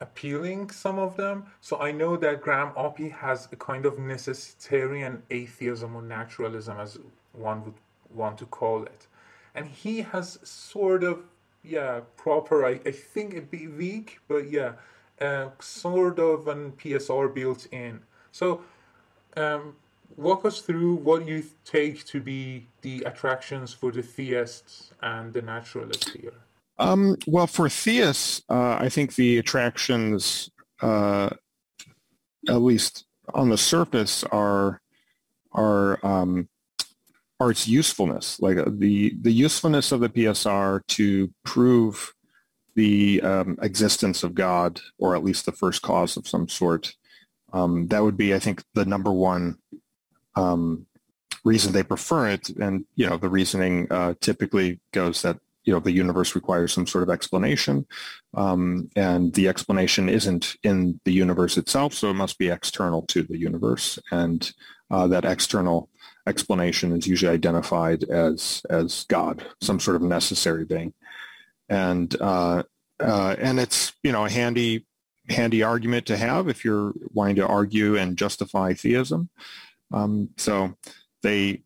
appealing. 0.00 0.70
Some 0.70 0.98
of 0.98 1.16
them. 1.16 1.46
So 1.60 1.80
I 1.80 1.92
know 1.92 2.16
that 2.18 2.42
Graham 2.42 2.72
Oppy 2.72 3.10
has 3.10 3.48
a 3.50 3.56
kind 3.56 3.86
of 3.86 3.94
necessitarian 3.94 5.22
atheism 5.30 5.96
or 5.96 6.02
naturalism, 6.02 6.78
as 6.78 6.98
one 7.32 7.64
would 7.64 7.74
want 8.12 8.36
to 8.38 8.46
call 8.46 8.82
it, 8.84 9.06
and 9.54 9.66
he 9.66 10.02
has 10.02 10.38
sort 10.42 11.02
of 11.04 11.24
yeah 11.62 12.00
proper. 12.16 12.66
I, 12.66 12.80
I 12.84 12.90
think 12.90 13.32
it'd 13.32 13.50
be 13.50 13.66
weak, 13.66 14.18
but 14.28 14.50
yeah 14.50 14.72
uh, 15.20 15.48
sort 15.60 16.18
of 16.18 16.48
an 16.48 16.72
PSR 16.72 17.34
built 17.34 17.66
in. 17.72 18.00
So, 18.32 18.62
um, 19.36 19.76
walk 20.16 20.44
us 20.44 20.60
through 20.60 20.94
what 20.96 21.26
you 21.26 21.44
take 21.64 22.04
to 22.06 22.20
be 22.20 22.66
the 22.82 23.02
attractions 23.04 23.72
for 23.72 23.90
the 23.90 24.02
theists 24.02 24.92
and 25.02 25.32
the 25.32 25.42
naturalists 25.42 26.12
here. 26.12 26.32
Um, 26.78 27.16
well, 27.26 27.46
for 27.46 27.68
theists, 27.68 28.42
uh, 28.48 28.76
I 28.80 28.88
think 28.88 29.14
the 29.14 29.38
attractions, 29.38 30.50
uh, 30.80 31.30
at 32.48 32.62
least 32.62 33.06
on 33.32 33.48
the 33.48 33.58
surface, 33.58 34.24
are 34.24 34.80
are 35.52 36.04
um, 36.04 36.48
are 37.38 37.50
its 37.50 37.68
usefulness, 37.68 38.40
like 38.40 38.56
uh, 38.56 38.64
the 38.66 39.14
the 39.20 39.32
usefulness 39.32 39.92
of 39.92 40.00
the 40.00 40.08
PSR 40.08 40.80
to 40.88 41.30
prove 41.44 42.13
the 42.74 43.20
um, 43.22 43.58
existence 43.62 44.22
of 44.22 44.34
God, 44.34 44.80
or 44.98 45.14
at 45.14 45.24
least 45.24 45.46
the 45.46 45.52
first 45.52 45.82
cause 45.82 46.16
of 46.16 46.28
some 46.28 46.48
sort. 46.48 46.94
Um, 47.52 47.86
that 47.88 48.02
would 48.02 48.16
be, 48.16 48.34
I 48.34 48.38
think, 48.38 48.64
the 48.74 48.84
number 48.84 49.12
one 49.12 49.58
um, 50.34 50.86
reason 51.44 51.72
they 51.72 51.82
prefer 51.82 52.28
it. 52.28 52.48
And 52.50 52.84
you 52.96 53.08
know, 53.08 53.16
the 53.16 53.28
reasoning 53.28 53.86
uh, 53.90 54.14
typically 54.20 54.80
goes 54.92 55.22
that 55.22 55.38
you 55.64 55.72
know 55.72 55.80
the 55.80 55.92
universe 55.92 56.34
requires 56.34 56.72
some 56.72 56.86
sort 56.86 57.04
of 57.04 57.10
explanation, 57.10 57.86
um, 58.34 58.90
and 58.96 59.32
the 59.34 59.48
explanation 59.48 60.08
isn't 60.08 60.56
in 60.62 61.00
the 61.04 61.12
universe 61.12 61.56
itself, 61.56 61.94
so 61.94 62.10
it 62.10 62.14
must 62.14 62.38
be 62.38 62.50
external 62.50 63.02
to 63.02 63.22
the 63.22 63.38
universe, 63.38 63.98
and 64.10 64.52
uh, 64.90 65.06
that 65.06 65.24
external 65.24 65.88
explanation 66.26 66.92
is 66.92 67.06
usually 67.06 67.32
identified 67.32 68.04
as 68.04 68.62
as 68.68 69.04
God, 69.08 69.44
some 69.60 69.80
sort 69.80 69.96
of 69.96 70.02
necessary 70.02 70.64
being 70.64 70.92
and 71.74 72.16
uh, 72.20 72.62
uh, 73.00 73.36
and 73.38 73.58
it's 73.58 73.92
you 74.02 74.12
know 74.12 74.24
a 74.24 74.30
handy 74.30 74.86
handy 75.28 75.62
argument 75.62 76.06
to 76.06 76.16
have 76.16 76.48
if 76.48 76.64
you're 76.64 76.92
wanting 77.12 77.36
to 77.36 77.46
argue 77.46 77.96
and 77.96 78.16
justify 78.16 78.72
theism. 78.74 79.28
Um, 79.92 80.30
so 80.36 80.76
they 81.22 81.62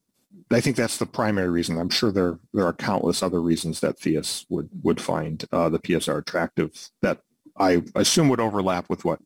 I 0.51 0.61
think 0.61 0.77
that's 0.77 0.97
the 0.97 1.07
primary 1.07 1.51
reason. 1.51 1.79
I'm 1.79 1.91
sure 1.91 2.11
there 2.11 2.39
there 2.55 2.67
are 2.67 2.73
countless 2.73 3.23
other 3.23 3.41
reasons 3.41 3.81
that 3.81 3.99
theists 3.99 4.47
would 4.49 4.71
would 4.83 5.01
find 5.01 5.45
uh, 5.53 5.69
the 5.69 5.79
PSR 5.79 6.19
attractive 6.19 6.91
that 7.03 7.21
I 7.59 7.83
assume 7.95 8.29
would 8.29 8.41
overlap 8.41 8.89
with 8.89 9.05
what 9.05 9.21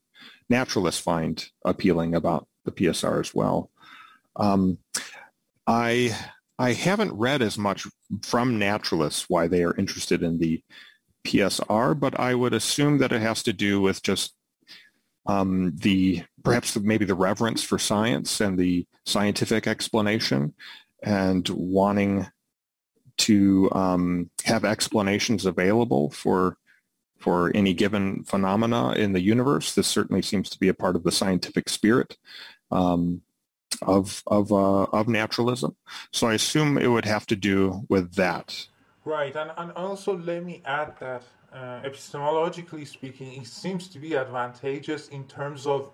naturalists 0.48 1.00
find 1.00 1.46
appealing 1.64 2.14
about 2.14 2.48
the 2.64 2.72
PSR 2.72 3.20
as 3.20 3.34
well. 3.34 3.70
Um, 4.36 4.78
I 5.66 6.16
I 6.58 6.72
haven't 6.72 7.12
read 7.12 7.42
as 7.42 7.56
much 7.56 7.86
from 8.22 8.58
naturalists 8.58 9.26
why 9.28 9.48
they 9.48 9.64
are 9.64 9.76
interested 9.76 10.22
in 10.22 10.38
the 10.38 10.62
PSR, 11.24 11.98
but 11.98 12.18
I 12.18 12.34
would 12.34 12.52
assume 12.52 12.98
that 12.98 13.12
it 13.12 13.22
has 13.22 13.42
to 13.44 13.52
do 13.52 13.80
with 13.80 14.02
just 14.02 14.34
um, 15.26 15.72
the 15.76 16.24
perhaps 16.42 16.76
maybe 16.76 17.04
the 17.04 17.14
reverence 17.14 17.62
for 17.62 17.78
science 17.78 18.40
and 18.40 18.58
the 18.58 18.86
scientific 19.06 19.66
explanation 19.66 20.54
and 21.02 21.48
wanting 21.48 22.26
to 23.18 23.70
um, 23.72 24.30
have 24.44 24.64
explanations 24.64 25.46
available 25.46 26.10
for 26.10 26.56
for 27.18 27.52
any 27.54 27.72
given 27.72 28.24
phenomena 28.24 28.92
in 28.94 29.12
the 29.12 29.20
universe. 29.20 29.74
This 29.74 29.86
certainly 29.86 30.22
seems 30.22 30.50
to 30.50 30.58
be 30.58 30.66
a 30.66 30.74
part 30.74 30.96
of 30.96 31.04
the 31.04 31.12
scientific 31.12 31.68
spirit. 31.68 32.16
Um, 32.72 33.22
of 33.82 34.22
of 34.26 34.52
uh, 34.52 34.84
of 34.92 35.08
naturalism. 35.08 35.76
So 36.10 36.28
I 36.28 36.34
assume 36.34 36.78
it 36.78 36.88
would 36.88 37.04
have 37.04 37.26
to 37.26 37.36
do 37.36 37.84
with 37.88 38.14
that. 38.14 38.66
Right, 39.04 39.34
and, 39.34 39.50
and 39.56 39.72
also 39.72 40.16
let 40.16 40.44
me 40.44 40.62
add 40.64 40.94
that 41.00 41.24
uh, 41.52 41.82
epistemologically 41.82 42.86
speaking, 42.86 43.32
it 43.42 43.46
seems 43.46 43.88
to 43.88 43.98
be 43.98 44.16
advantageous 44.16 45.08
in 45.08 45.24
terms 45.24 45.66
of 45.66 45.90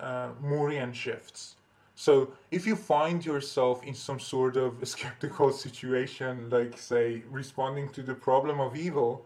uh, 0.00 0.30
Moorean 0.42 0.92
shifts. 0.92 1.54
So 1.94 2.32
if 2.50 2.66
you 2.66 2.74
find 2.74 3.24
yourself 3.24 3.84
in 3.84 3.94
some 3.94 4.18
sort 4.18 4.56
of 4.56 4.76
skeptical 4.88 5.52
situation, 5.66 6.50
like 6.50 6.76
say 6.78 7.22
responding 7.30 7.90
to 7.90 8.02
the 8.02 8.14
problem 8.14 8.60
of 8.60 8.76
evil, 8.76 9.24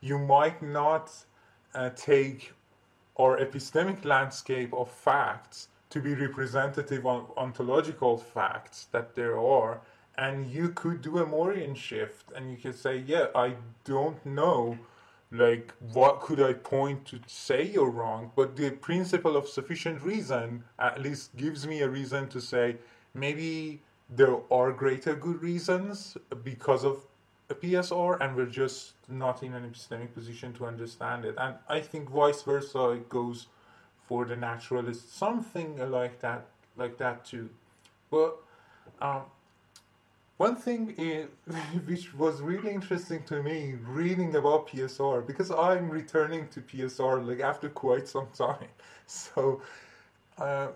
you 0.00 0.18
might 0.18 0.60
not 0.62 1.12
uh, 1.74 1.90
take 1.90 2.52
our 3.16 3.38
epistemic 3.38 4.04
landscape 4.04 4.74
of 4.74 4.90
facts 4.90 5.68
to 5.96 6.02
be 6.02 6.14
representative 6.14 7.06
of 7.06 7.32
ontological 7.38 8.18
facts 8.18 8.88
that 8.92 9.14
there 9.14 9.38
are 9.38 9.80
and 10.18 10.46
you 10.46 10.68
could 10.68 11.00
do 11.00 11.16
a 11.16 11.24
Moorean 11.24 11.74
shift 11.74 12.30
and 12.36 12.50
you 12.50 12.58
could 12.58 12.78
say 12.78 12.98
yeah 13.06 13.28
I 13.34 13.54
don't 13.84 14.20
know 14.26 14.76
like 15.32 15.72
what 15.94 16.20
could 16.20 16.38
I 16.38 16.52
point 16.52 17.06
to 17.06 17.20
say 17.26 17.62
you're 17.64 17.88
wrong 17.88 18.30
but 18.36 18.56
the 18.56 18.72
principle 18.72 19.38
of 19.38 19.48
sufficient 19.48 20.02
reason 20.02 20.64
at 20.78 21.00
least 21.00 21.34
gives 21.34 21.66
me 21.66 21.80
a 21.80 21.88
reason 21.88 22.28
to 22.28 22.42
say 22.42 22.76
maybe 23.14 23.80
there 24.10 24.36
are 24.50 24.72
greater 24.72 25.14
good 25.14 25.40
reasons 25.40 26.18
because 26.44 26.84
of 26.84 27.06
a 27.48 27.54
PSR 27.54 28.20
and 28.20 28.36
we're 28.36 28.54
just 28.64 28.92
not 29.08 29.42
in 29.42 29.54
an 29.54 29.64
epistemic 29.64 30.12
position 30.12 30.52
to 30.54 30.66
understand 30.66 31.24
it. 31.24 31.36
And 31.38 31.54
I 31.68 31.80
think 31.80 32.10
vice 32.10 32.42
versa, 32.42 32.90
it 32.90 33.08
goes 33.08 33.46
for 34.06 34.24
the 34.24 34.36
naturalist, 34.36 35.16
something 35.16 35.78
like 35.90 36.20
that, 36.20 36.46
like 36.76 36.96
that 36.98 37.24
too. 37.24 37.48
But 38.10 38.36
um, 39.00 39.22
one 40.36 40.56
thing 40.56 40.88
which 41.86 42.14
was 42.14 42.40
really 42.40 42.70
interesting 42.72 43.22
to 43.24 43.42
me 43.42 43.74
reading 43.86 44.34
about 44.36 44.68
PSR 44.68 45.26
because 45.26 45.50
I'm 45.50 45.88
returning 45.88 46.48
to 46.48 46.60
PSR 46.60 47.26
like 47.26 47.40
after 47.40 47.68
quite 47.68 48.08
some 48.08 48.28
time. 48.34 48.68
So 49.08 49.62
uh, 50.36 50.68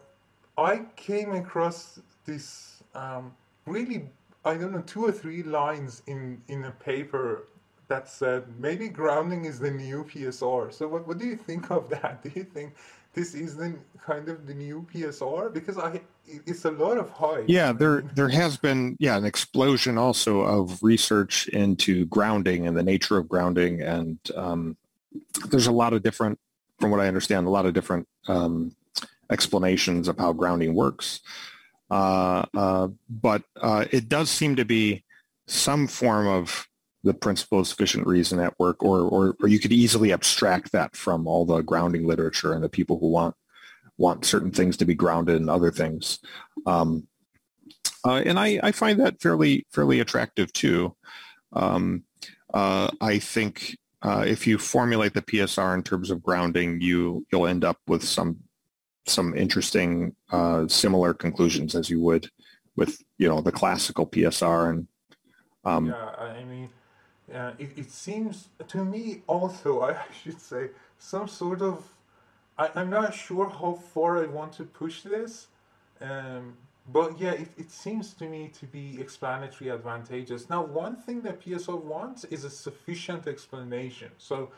I 0.56 0.82
came 0.94 1.32
across 1.32 1.98
this 2.24 2.80
um, 2.94 3.34
really 3.66 4.08
I 4.44 4.54
don't 4.54 4.72
know 4.72 4.82
two 4.82 5.04
or 5.04 5.12
three 5.12 5.42
lines 5.42 6.02
in 6.06 6.40
in 6.46 6.64
a 6.64 6.70
paper 6.70 7.48
that 7.88 8.08
said 8.08 8.44
maybe 8.60 8.88
grounding 8.88 9.46
is 9.46 9.58
the 9.58 9.70
new 9.70 10.04
PSR. 10.04 10.72
So 10.72 10.86
what 10.86 11.08
what 11.08 11.18
do 11.18 11.26
you 11.26 11.36
think 11.36 11.70
of 11.70 11.88
that? 11.96 12.22
Do 12.22 12.30
you 12.34 12.44
think 12.44 12.74
this 13.14 13.35
is 13.35 13.57
the 13.57 13.75
kind 14.05 14.29
of 14.29 14.46
the 14.46 14.55
new 14.55 14.87
PSR 14.92 15.53
because 15.53 15.79
I 15.79 16.01
it's 16.27 16.64
a 16.64 16.70
lot 16.70 16.96
of 16.96 17.11
hype. 17.11 17.44
Yeah, 17.49 17.73
there 17.73 18.03
there 18.14 18.29
has 18.29 18.57
been 18.57 18.96
yeah 19.01 19.16
an 19.16 19.25
explosion 19.25 19.99
also 19.99 20.40
of 20.40 20.83
research 20.83 21.49
into 21.49 22.07
grounding 22.07 22.66
and 22.66 22.77
the 22.77 22.83
nature 22.83 23.16
of 23.16 23.29
grounding, 23.29 23.83
and 23.83 24.18
um, 24.37 24.77
there's 25.49 25.66
a 25.66 25.73
lot 25.73 25.92
of 25.92 26.03
different, 26.03 26.38
from 26.79 26.90
what 26.90 27.01
I 27.01 27.09
understand, 27.09 27.46
a 27.46 27.51
lot 27.51 27.66
of 27.66 27.75
different 27.75 28.07
um, 28.29 28.75
explanations 29.31 30.09
of 30.09 30.18
how 30.18 30.33
grounding 30.33 30.75
works. 30.75 31.20
Uh, 31.90 32.44
uh, 32.57 32.88
but 33.09 33.42
uh, 33.61 33.85
it 33.90 34.09
does 34.09 34.31
seem 34.31 34.55
to 34.57 34.64
be 34.64 35.05
some 35.46 35.88
form 35.88 36.29
of 36.29 36.68
the 37.02 37.14
principle 37.14 37.60
of 37.60 37.66
sufficient 37.66 38.06
reason 38.06 38.40
at 38.40 38.58
work, 38.58 38.82
or, 38.82 39.00
or, 39.00 39.36
or 39.40 39.48
you 39.48 39.58
could 39.58 39.72
easily 39.72 40.12
abstract 40.12 40.72
that 40.72 40.94
from 40.94 41.26
all 41.26 41.46
the 41.46 41.62
grounding 41.62 42.06
literature 42.06 42.52
and 42.52 42.62
the 42.62 42.68
people 42.68 42.98
who 42.98 43.08
want 43.08 43.34
want 43.96 44.24
certain 44.24 44.50
things 44.50 44.78
to 44.78 44.86
be 44.86 44.94
grounded 44.94 45.36
in 45.36 45.48
other 45.50 45.70
things. 45.70 46.20
Um, 46.64 47.06
uh, 48.06 48.22
and 48.24 48.38
I, 48.38 48.58
I, 48.62 48.72
find 48.72 48.98
that 49.00 49.20
fairly 49.20 49.66
fairly 49.70 50.00
attractive 50.00 50.50
too. 50.54 50.96
Um, 51.52 52.04
uh, 52.54 52.90
I 53.00 53.18
think 53.18 53.76
uh, 54.02 54.24
if 54.26 54.46
you 54.46 54.56
formulate 54.56 55.12
the 55.12 55.22
PSR 55.22 55.74
in 55.74 55.82
terms 55.82 56.10
of 56.10 56.22
grounding, 56.22 56.80
you 56.80 57.26
you'll 57.30 57.46
end 57.46 57.64
up 57.64 57.78
with 57.86 58.02
some 58.02 58.38
some 59.06 59.36
interesting 59.36 60.14
uh, 60.30 60.66
similar 60.68 61.12
conclusions 61.12 61.74
as 61.74 61.90
you 61.90 62.00
would 62.00 62.30
with 62.76 63.02
you 63.18 63.28
know 63.28 63.42
the 63.42 63.52
classical 63.52 64.06
PSR 64.06 64.70
and 64.70 64.88
um, 65.64 65.86
yeah, 65.86 66.10
I 66.18 66.44
mean 66.44 66.70
uh, 67.34 67.52
it, 67.58 67.70
it 67.76 67.90
seems 67.90 68.48
to 68.68 68.84
me 68.84 69.22
also, 69.26 69.82
I 69.90 69.96
should 70.22 70.40
say, 70.40 70.70
some 70.98 71.28
sort 71.28 71.62
of. 71.62 71.84
I, 72.58 72.70
I'm 72.74 72.90
not 72.90 73.14
sure 73.14 73.48
how 73.48 73.74
far 73.94 74.22
I 74.22 74.26
want 74.26 74.52
to 74.54 74.64
push 74.64 75.02
this, 75.02 75.46
um, 76.00 76.56
but 76.92 77.18
yeah, 77.18 77.32
it, 77.32 77.48
it 77.56 77.70
seems 77.70 78.12
to 78.14 78.24
me 78.24 78.50
to 78.58 78.66
be 78.66 79.00
explanatory 79.00 79.70
advantageous. 79.70 80.50
Now, 80.50 80.64
one 80.64 80.96
thing 80.96 81.22
that 81.22 81.40
PSR 81.40 81.80
wants 81.80 82.24
is 82.24 82.44
a 82.44 82.50
sufficient 82.50 83.26
explanation. 83.26 84.10
So, 84.18 84.50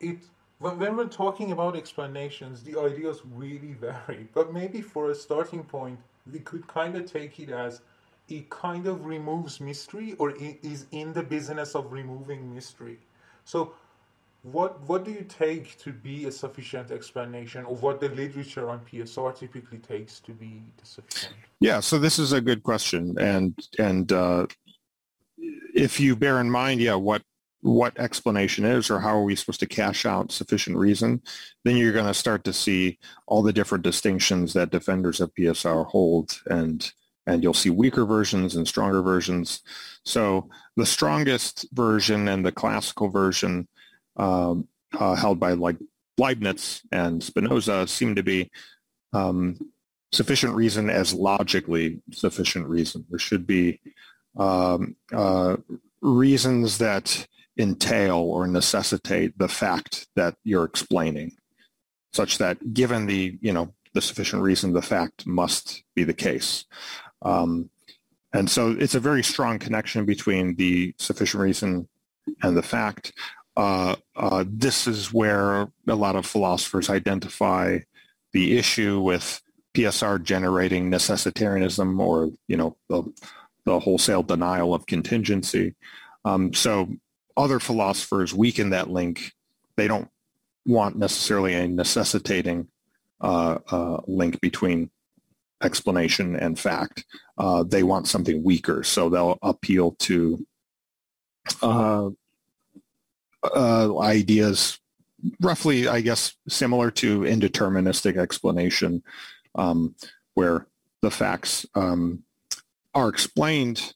it 0.00 0.18
when 0.60 0.96
we're 0.96 1.06
talking 1.06 1.52
about 1.52 1.76
explanations, 1.76 2.64
the 2.64 2.78
ideas 2.80 3.22
really 3.34 3.72
vary. 3.80 4.28
But 4.34 4.52
maybe 4.52 4.80
for 4.80 5.10
a 5.10 5.14
starting 5.14 5.62
point, 5.62 5.98
we 6.30 6.40
could 6.40 6.66
kind 6.66 6.96
of 6.96 7.10
take 7.10 7.38
it 7.38 7.50
as 7.50 7.80
it 8.28 8.50
kind 8.50 8.86
of 8.86 9.06
removes 9.06 9.60
mystery 9.60 10.14
or 10.18 10.32
is 10.38 10.86
in 10.92 11.12
the 11.12 11.22
business 11.22 11.74
of 11.74 11.92
removing 11.92 12.54
mystery. 12.54 12.98
So 13.44 13.72
what 14.42 14.80
what 14.88 15.04
do 15.04 15.10
you 15.10 15.24
take 15.28 15.78
to 15.78 15.92
be 15.92 16.26
a 16.26 16.32
sufficient 16.32 16.90
explanation 16.90 17.64
of 17.66 17.82
what 17.82 18.00
the 18.00 18.08
literature 18.10 18.70
on 18.70 18.80
PSR 18.80 19.36
typically 19.36 19.78
takes 19.78 20.20
to 20.20 20.32
be 20.32 20.62
sufficient? 20.82 21.34
Yeah, 21.60 21.80
so 21.80 21.98
this 21.98 22.18
is 22.18 22.32
a 22.32 22.40
good 22.40 22.62
question, 22.62 23.16
and 23.18 23.58
and 23.78 24.12
uh, 24.12 24.46
if 25.74 25.98
you 25.98 26.14
bear 26.14 26.40
in 26.40 26.50
mind, 26.50 26.80
yeah, 26.80 26.94
what 26.94 27.22
what 27.60 27.98
explanation 27.98 28.64
is 28.64 28.88
or 28.88 29.00
how 29.00 29.16
are 29.16 29.24
we 29.24 29.34
supposed 29.34 29.60
to 29.60 29.66
cash 29.66 30.06
out 30.06 30.30
sufficient 30.30 30.76
reason, 30.76 31.20
then 31.64 31.76
you're 31.76 31.92
going 31.92 32.06
to 32.06 32.14
start 32.14 32.44
to 32.44 32.52
see 32.52 32.98
all 33.26 33.42
the 33.42 33.52
different 33.52 33.82
distinctions 33.82 34.52
that 34.52 34.70
defenders 34.70 35.20
of 35.20 35.34
PSR 35.34 35.84
hold 35.86 36.40
and 36.46 36.92
and 37.28 37.42
you'll 37.42 37.54
see 37.54 37.70
weaker 37.70 38.04
versions 38.04 38.56
and 38.56 38.66
stronger 38.66 39.02
versions. 39.02 39.60
So 40.04 40.48
the 40.76 40.86
strongest 40.86 41.66
version 41.72 42.26
and 42.26 42.44
the 42.44 42.52
classical 42.52 43.08
version 43.08 43.68
um, 44.16 44.66
uh, 44.98 45.14
held 45.14 45.38
by 45.38 45.52
like 45.52 45.76
Leibniz 46.16 46.82
and 46.90 47.22
Spinoza 47.22 47.86
seem 47.86 48.14
to 48.14 48.22
be 48.22 48.50
um, 49.12 49.58
sufficient 50.10 50.54
reason 50.54 50.88
as 50.88 51.12
logically 51.12 52.00
sufficient 52.12 52.66
reason. 52.66 53.04
There 53.10 53.18
should 53.18 53.46
be 53.46 53.80
um, 54.36 54.96
uh, 55.12 55.56
reasons 56.00 56.78
that 56.78 57.26
entail 57.58 58.16
or 58.16 58.46
necessitate 58.46 59.36
the 59.38 59.48
fact 59.48 60.06
that 60.16 60.34
you're 60.44 60.64
explaining 60.64 61.32
such 62.14 62.38
that 62.38 62.72
given 62.72 63.06
the, 63.06 63.36
you 63.42 63.52
know, 63.52 63.74
the 63.94 64.00
sufficient 64.00 64.42
reason, 64.42 64.72
the 64.72 64.82
fact 64.82 65.26
must 65.26 65.82
be 65.94 66.04
the 66.04 66.14
case. 66.14 66.64
Um, 67.22 67.70
and 68.32 68.50
so 68.50 68.76
it's 68.78 68.94
a 68.94 69.00
very 69.00 69.22
strong 69.22 69.58
connection 69.58 70.04
between 70.04 70.54
the 70.56 70.94
sufficient 70.98 71.42
reason 71.42 71.88
and 72.42 72.56
the 72.56 72.62
fact. 72.62 73.12
Uh, 73.56 73.96
uh, 74.14 74.44
this 74.46 74.86
is 74.86 75.12
where 75.12 75.68
a 75.88 75.94
lot 75.94 76.14
of 76.14 76.26
philosophers 76.26 76.90
identify 76.90 77.78
the 78.32 78.56
issue 78.56 79.00
with 79.00 79.40
PSR 79.74 80.22
generating 80.22 80.90
necessitarianism 80.90 81.98
or, 81.98 82.30
you 82.46 82.56
know, 82.56 82.76
the, 82.88 83.02
the 83.64 83.80
wholesale 83.80 84.22
denial 84.22 84.74
of 84.74 84.86
contingency. 84.86 85.74
Um, 86.24 86.52
so 86.52 86.88
other 87.36 87.60
philosophers 87.60 88.34
weaken 88.34 88.70
that 88.70 88.90
link. 88.90 89.32
They 89.76 89.88
don't 89.88 90.08
want 90.66 90.96
necessarily 90.96 91.54
a 91.54 91.66
necessitating 91.66 92.68
uh, 93.20 93.58
uh 93.68 94.00
link 94.06 94.40
between 94.40 94.90
explanation 95.62 96.36
and 96.36 96.58
fact. 96.58 97.04
Uh, 97.36 97.62
they 97.62 97.82
want 97.82 98.08
something 98.08 98.42
weaker, 98.42 98.82
so 98.82 99.08
they'll 99.08 99.38
appeal 99.42 99.92
to 100.00 100.46
uh, 101.62 102.10
uh, 103.42 103.98
ideas 103.98 104.78
roughly, 105.40 105.88
I 105.88 106.00
guess, 106.00 106.34
similar 106.48 106.90
to 106.92 107.20
indeterministic 107.20 108.16
explanation, 108.16 109.02
um, 109.54 109.94
where 110.34 110.66
the 111.02 111.10
facts 111.10 111.66
um, 111.74 112.22
are 112.94 113.08
explained, 113.08 113.94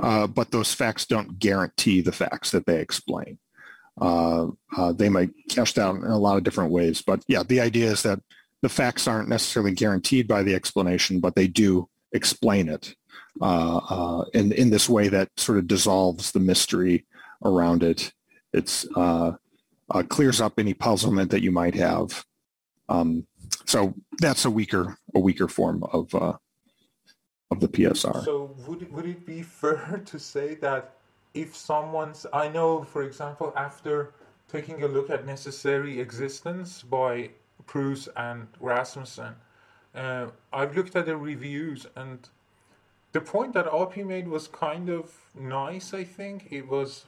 uh, 0.00 0.26
but 0.26 0.50
those 0.50 0.74
facts 0.74 1.06
don't 1.06 1.38
guarantee 1.38 2.00
the 2.00 2.12
facts 2.12 2.50
that 2.50 2.66
they 2.66 2.80
explain. 2.80 3.38
Uh, 4.00 4.48
uh, 4.76 4.92
they 4.92 5.08
might 5.08 5.30
cash 5.48 5.78
out 5.78 5.94
in 5.94 6.02
a 6.02 6.18
lot 6.18 6.36
of 6.36 6.42
different 6.42 6.72
ways, 6.72 7.02
but 7.02 7.22
yeah, 7.28 7.42
the 7.44 7.60
idea 7.60 7.90
is 7.90 8.02
that 8.02 8.20
the 8.64 8.68
facts 8.70 9.06
aren't 9.06 9.28
necessarily 9.28 9.72
guaranteed 9.72 10.26
by 10.26 10.42
the 10.42 10.54
explanation, 10.54 11.20
but 11.20 11.34
they 11.34 11.46
do 11.46 11.86
explain 12.12 12.70
it 12.70 12.94
uh, 13.42 13.76
uh, 13.76 14.24
in 14.32 14.52
in 14.52 14.70
this 14.70 14.88
way 14.88 15.06
that 15.08 15.28
sort 15.36 15.58
of 15.58 15.66
dissolves 15.66 16.32
the 16.32 16.40
mystery 16.40 17.04
around 17.44 17.82
it. 17.82 18.10
It's 18.54 18.86
uh, 18.96 19.32
uh 19.90 20.02
clears 20.04 20.40
up 20.40 20.58
any 20.58 20.72
puzzlement 20.72 21.30
that 21.30 21.42
you 21.42 21.52
might 21.52 21.74
have. 21.74 22.24
Um, 22.88 23.26
so 23.66 23.92
that's 24.18 24.46
a 24.46 24.50
weaker 24.50 24.96
a 25.14 25.20
weaker 25.20 25.46
form 25.46 25.82
of 25.92 26.14
uh, 26.14 26.38
of 27.50 27.60
the 27.60 27.68
PSR. 27.68 28.24
So 28.24 28.56
would 28.66 28.90
would 28.94 29.04
it 29.04 29.26
be 29.26 29.42
fair 29.42 30.00
to 30.06 30.18
say 30.18 30.54
that 30.66 30.96
if 31.34 31.54
someone's 31.54 32.24
I 32.32 32.48
know, 32.48 32.82
for 32.82 33.02
example, 33.02 33.52
after 33.56 34.14
taking 34.48 34.84
a 34.84 34.88
look 34.88 35.10
at 35.10 35.26
necessary 35.26 36.00
existence 36.00 36.80
by 36.80 37.28
Pruss 37.66 38.08
and 38.16 38.48
Rasmussen. 38.60 39.34
Uh, 39.94 40.26
I've 40.52 40.76
looked 40.76 40.96
at 40.96 41.06
the 41.06 41.16
reviews 41.16 41.86
and 41.94 42.28
the 43.12 43.20
point 43.20 43.54
that 43.54 43.66
RP 43.66 44.04
made 44.04 44.26
was 44.26 44.48
kind 44.48 44.88
of 44.88 45.12
nice, 45.38 45.94
I 45.94 46.02
think. 46.04 46.48
It 46.50 46.68
was 46.68 47.04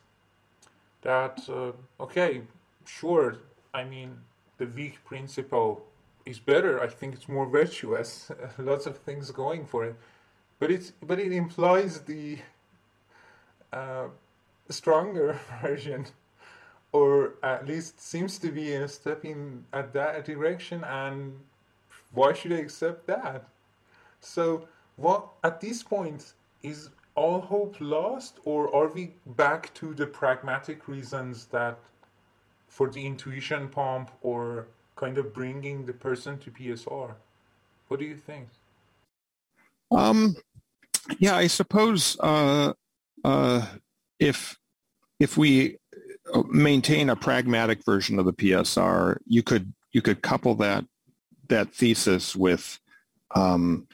that, 1.02 1.40
uh, 1.48 1.72
okay, 2.02 2.42
sure, 2.84 3.38
I 3.74 3.84
mean, 3.84 4.18
the 4.58 4.66
weak 4.66 5.04
principle 5.04 5.84
is 6.24 6.38
better. 6.38 6.80
I 6.82 6.86
think 6.86 7.14
it's 7.14 7.28
more 7.28 7.46
virtuous. 7.46 8.30
Lots 8.58 8.86
of 8.86 8.98
things 8.98 9.30
going 9.30 9.66
for 9.66 9.84
it. 9.84 9.96
But 10.58 10.70
it's 10.70 10.92
but 11.02 11.18
it 11.18 11.32
implies 11.32 12.00
the 12.00 12.38
uh, 13.72 14.06
stronger 14.68 15.38
version 15.62 16.06
or 16.96 17.34
at 17.42 17.66
least 17.66 18.00
seems 18.00 18.38
to 18.38 18.48
be 18.50 18.72
a 18.72 18.88
step 18.88 19.24
in 19.24 19.64
at 19.72 19.92
that 19.92 20.24
direction 20.24 20.82
and 20.84 21.18
why 22.12 22.32
should 22.32 22.52
I 22.52 22.60
accept 22.66 23.06
that? 23.06 23.40
So 24.20 24.66
what 24.96 25.22
at 25.44 25.60
this 25.60 25.82
point 25.82 26.32
is 26.62 26.88
all 27.14 27.40
hope 27.40 27.76
lost, 27.80 28.34
or 28.44 28.74
are 28.74 28.88
we 28.88 29.04
back 29.44 29.72
to 29.74 29.94
the 29.94 30.06
pragmatic 30.06 30.88
reasons 30.88 31.46
that 31.46 31.78
for 32.68 32.88
the 32.90 33.04
intuition 33.06 33.68
pump 33.68 34.10
or 34.22 34.68
kind 34.96 35.18
of 35.18 35.34
bringing 35.34 35.86
the 35.86 35.92
person 35.92 36.38
to 36.38 36.50
PSR? 36.50 37.14
What 37.88 38.00
do 38.00 38.06
you 38.06 38.16
think? 38.16 38.48
Um, 39.90 40.36
yeah, 41.18 41.36
I 41.36 41.46
suppose 41.46 42.16
uh, 42.20 42.72
uh, 43.24 43.66
if 44.18 44.58
if 45.20 45.36
we 45.36 45.76
maintain 46.48 47.10
a 47.10 47.16
pragmatic 47.16 47.84
version 47.84 48.18
of 48.18 48.26
the 48.26 48.32
PSR, 48.32 49.18
you 49.26 49.42
could 49.42 49.72
you 49.92 50.02
could 50.02 50.22
couple 50.22 50.54
that 50.56 50.84
that 51.48 51.74
thesis 51.74 52.34
with 52.34 52.78
um, 53.34 53.86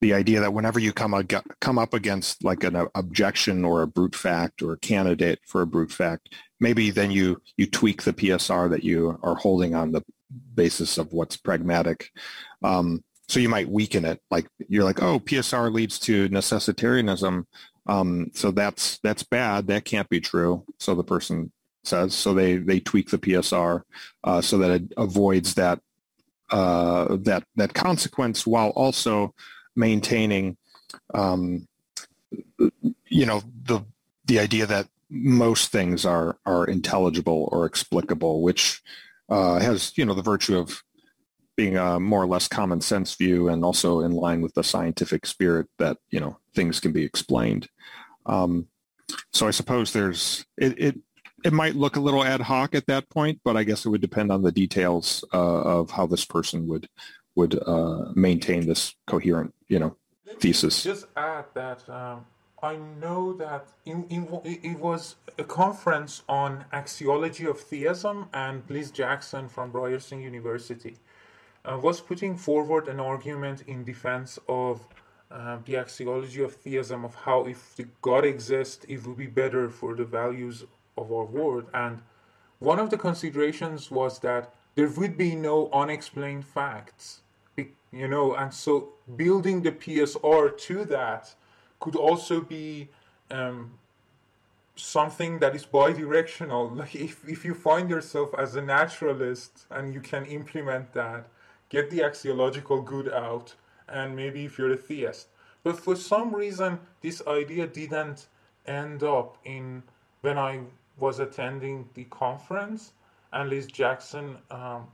the 0.00 0.14
idea 0.14 0.40
that 0.40 0.52
whenever 0.52 0.78
you 0.78 0.92
come 0.92 1.14
ag- 1.14 1.54
come 1.60 1.78
up 1.78 1.94
against 1.94 2.44
like 2.44 2.64
an 2.64 2.86
objection 2.94 3.64
or 3.64 3.82
a 3.82 3.86
brute 3.86 4.14
fact 4.14 4.62
or 4.62 4.72
a 4.72 4.78
candidate 4.78 5.40
for 5.46 5.62
a 5.62 5.66
brute 5.66 5.92
fact, 5.92 6.34
maybe 6.60 6.90
then 6.90 7.10
you 7.10 7.40
you 7.56 7.66
tweak 7.66 8.02
the 8.02 8.12
PSR 8.12 8.70
that 8.70 8.84
you 8.84 9.18
are 9.22 9.36
holding 9.36 9.74
on 9.74 9.92
the 9.92 10.02
basis 10.54 10.98
of 10.98 11.12
what's 11.12 11.36
pragmatic. 11.36 12.10
Um, 12.62 13.02
so 13.28 13.40
you 13.40 13.48
might 13.48 13.68
weaken 13.68 14.04
it. 14.04 14.20
Like 14.30 14.46
you're 14.68 14.84
like, 14.84 15.02
oh, 15.02 15.20
PSR 15.20 15.72
leads 15.72 15.98
to 16.00 16.28
necessitarianism. 16.28 17.46
Um, 17.86 18.30
so 18.34 18.50
that's 18.50 18.98
that's 18.98 19.22
bad. 19.22 19.66
That 19.66 19.84
can't 19.84 20.08
be 20.08 20.20
true. 20.20 20.64
So 20.78 20.94
the 20.94 21.04
person 21.04 21.52
says. 21.84 22.14
So 22.14 22.34
they 22.34 22.56
they 22.56 22.80
tweak 22.80 23.10
the 23.10 23.18
PSR 23.18 23.82
uh, 24.24 24.40
so 24.40 24.58
that 24.58 24.70
it 24.70 24.92
avoids 24.96 25.54
that 25.54 25.80
uh, 26.50 27.16
that 27.20 27.44
that 27.56 27.74
consequence 27.74 28.46
while 28.46 28.70
also 28.70 29.34
maintaining, 29.76 30.56
um, 31.14 31.66
you 33.06 33.26
know, 33.26 33.42
the 33.64 33.80
the 34.26 34.38
idea 34.38 34.66
that 34.66 34.88
most 35.10 35.70
things 35.70 36.04
are 36.04 36.38
are 36.46 36.66
intelligible 36.66 37.48
or 37.52 37.66
explicable, 37.66 38.42
which 38.42 38.82
uh, 39.28 39.58
has 39.58 39.96
you 39.96 40.04
know 40.04 40.14
the 40.14 40.22
virtue 40.22 40.58
of 40.58 40.82
being 41.56 41.76
a 41.76 42.00
more 42.00 42.22
or 42.22 42.26
less 42.26 42.48
common 42.48 42.80
sense 42.80 43.14
view 43.14 43.48
and 43.48 43.64
also 43.64 44.00
in 44.00 44.12
line 44.12 44.40
with 44.40 44.54
the 44.54 44.64
scientific 44.64 45.26
spirit 45.26 45.66
that 45.78 45.98
you 46.10 46.20
know 46.20 46.38
things 46.54 46.80
can 46.80 46.92
be 46.92 47.04
explained. 47.04 47.68
Um, 48.26 48.68
so 49.32 49.46
I 49.46 49.50
suppose 49.50 49.92
there's 49.92 50.44
it, 50.56 50.78
it 50.78 50.98
it 51.44 51.52
might 51.52 51.76
look 51.76 51.96
a 51.96 52.00
little 52.00 52.24
ad 52.24 52.40
hoc 52.40 52.74
at 52.74 52.86
that 52.86 53.08
point, 53.10 53.40
but 53.44 53.56
I 53.56 53.64
guess 53.64 53.84
it 53.84 53.90
would 53.90 54.00
depend 54.00 54.32
on 54.32 54.42
the 54.42 54.52
details 54.52 55.24
uh, 55.32 55.60
of 55.62 55.90
how 55.90 56.06
this 56.06 56.24
person 56.24 56.66
would 56.68 56.88
would 57.36 57.60
uh, 57.66 58.12
maintain 58.14 58.66
this 58.66 58.94
coherent, 59.06 59.54
you 59.68 59.78
know, 59.78 59.96
thesis. 60.38 60.82
Just 60.82 61.06
add 61.16 61.46
that 61.54 61.88
um, 61.88 62.24
I 62.62 62.76
know 62.76 63.32
that 63.34 63.66
in, 63.84 64.06
in, 64.08 64.28
it 64.44 64.78
was 64.78 65.16
a 65.38 65.44
conference 65.44 66.22
on 66.28 66.64
axiology 66.72 67.48
of 67.48 67.60
theism, 67.60 68.28
and 68.32 68.62
Liz 68.68 68.90
Jackson 68.90 69.48
from 69.48 69.72
Ryerson 69.72 70.20
University 70.20 70.96
was 71.64 72.00
putting 72.00 72.36
forward 72.36 72.88
an 72.88 73.00
argument 73.00 73.62
in 73.66 73.84
defense 73.84 74.38
of 74.48 74.86
uh, 75.30 75.58
the 75.64 75.74
axiology 75.74 76.44
of 76.44 76.54
theism, 76.54 77.04
of 77.04 77.14
how 77.14 77.44
if 77.44 77.74
the 77.76 77.86
God 78.02 78.24
exists, 78.24 78.84
it 78.88 79.06
would 79.06 79.16
be 79.16 79.26
better 79.26 79.68
for 79.68 79.94
the 79.94 80.04
values 80.04 80.64
of 80.96 81.10
our 81.10 81.24
world. 81.24 81.66
And 81.72 82.02
one 82.58 82.78
of 82.78 82.90
the 82.90 82.98
considerations 82.98 83.90
was 83.90 84.18
that 84.20 84.54
there 84.74 84.88
would 84.88 85.16
be 85.16 85.34
no 85.34 85.70
unexplained 85.72 86.44
facts 86.44 87.22
you 87.94 88.08
know 88.08 88.34
and 88.34 88.52
so 88.52 88.90
building 89.16 89.62
the 89.62 89.72
psr 89.72 90.56
to 90.58 90.84
that 90.84 91.34
could 91.80 91.96
also 91.96 92.40
be 92.40 92.88
um, 93.30 93.72
something 94.76 95.38
that 95.38 95.54
is 95.54 95.64
bi-directional 95.64 96.68
like 96.80 96.94
if, 96.94 97.26
if 97.28 97.44
you 97.44 97.54
find 97.54 97.88
yourself 97.88 98.34
as 98.36 98.56
a 98.56 98.62
naturalist 98.62 99.66
and 99.70 99.94
you 99.94 100.00
can 100.00 100.24
implement 100.26 100.92
that 100.92 101.28
get 101.74 101.90
the 101.90 102.00
axiological 102.00 102.84
good 102.84 103.08
out 103.12 103.54
and 103.88 104.14
maybe 104.14 104.44
if 104.44 104.58
you're 104.58 104.72
a 104.72 104.76
theist 104.76 105.26
but 105.62 105.78
for 105.78 105.96
some 105.96 106.34
reason 106.34 106.78
this 107.00 107.22
idea 107.26 107.66
didn't 107.66 108.28
end 108.66 109.02
up 109.02 109.36
in 109.44 109.82
when 110.20 110.38
i 110.38 110.60
was 110.98 111.18
attending 111.18 111.88
the 111.94 112.04
conference 112.04 112.92
and 113.32 113.50
liz 113.50 113.66
jackson 113.66 114.36
um, 114.50 114.86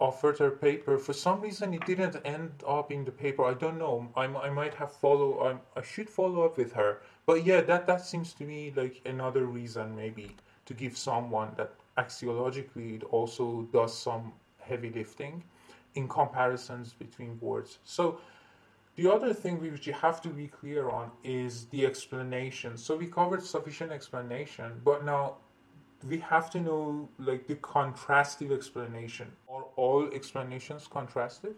offered 0.00 0.38
her 0.38 0.50
paper. 0.50 0.96
For 0.96 1.12
some 1.12 1.40
reason, 1.40 1.74
it 1.74 1.84
didn't 1.84 2.16
end 2.24 2.52
up 2.66 2.92
in 2.92 3.04
the 3.04 3.10
paper. 3.10 3.44
I 3.44 3.54
don't 3.54 3.78
know. 3.78 4.08
I, 4.16 4.26
I 4.26 4.50
might 4.50 4.74
have 4.74 4.92
follow. 4.92 5.40
I, 5.48 5.78
I 5.78 5.82
should 5.82 6.08
follow 6.08 6.44
up 6.44 6.56
with 6.56 6.72
her. 6.72 7.00
But 7.26 7.44
yeah, 7.44 7.60
that 7.62 7.86
that 7.86 8.04
seems 8.04 8.32
to 8.34 8.44
me 8.44 8.72
like 8.76 9.00
another 9.04 9.44
reason 9.46 9.96
maybe 9.96 10.36
to 10.66 10.74
give 10.74 10.96
someone 10.96 11.50
that 11.56 11.72
axiologically 11.96 12.94
it 12.94 13.04
also 13.04 13.66
does 13.72 13.96
some 13.96 14.32
heavy 14.60 14.90
lifting 14.90 15.42
in 15.94 16.08
comparisons 16.08 16.92
between 16.92 17.38
words. 17.40 17.78
So 17.84 18.20
the 18.96 19.10
other 19.12 19.32
thing 19.32 19.60
which 19.60 19.86
you 19.86 19.92
have 19.92 20.20
to 20.22 20.28
be 20.28 20.48
clear 20.48 20.90
on 20.90 21.10
is 21.22 21.66
the 21.66 21.86
explanation. 21.86 22.76
So 22.76 22.96
we 22.96 23.06
covered 23.06 23.42
sufficient 23.42 23.92
explanation, 23.92 24.80
but 24.84 25.04
now 25.04 25.36
we 26.06 26.18
have 26.18 26.50
to 26.50 26.60
know 26.60 27.08
like 27.18 27.46
the 27.46 27.56
contrastive 27.56 28.52
explanation. 28.52 29.28
Are 29.48 29.64
all 29.76 30.08
explanations 30.12 30.88
contrastive? 30.88 31.54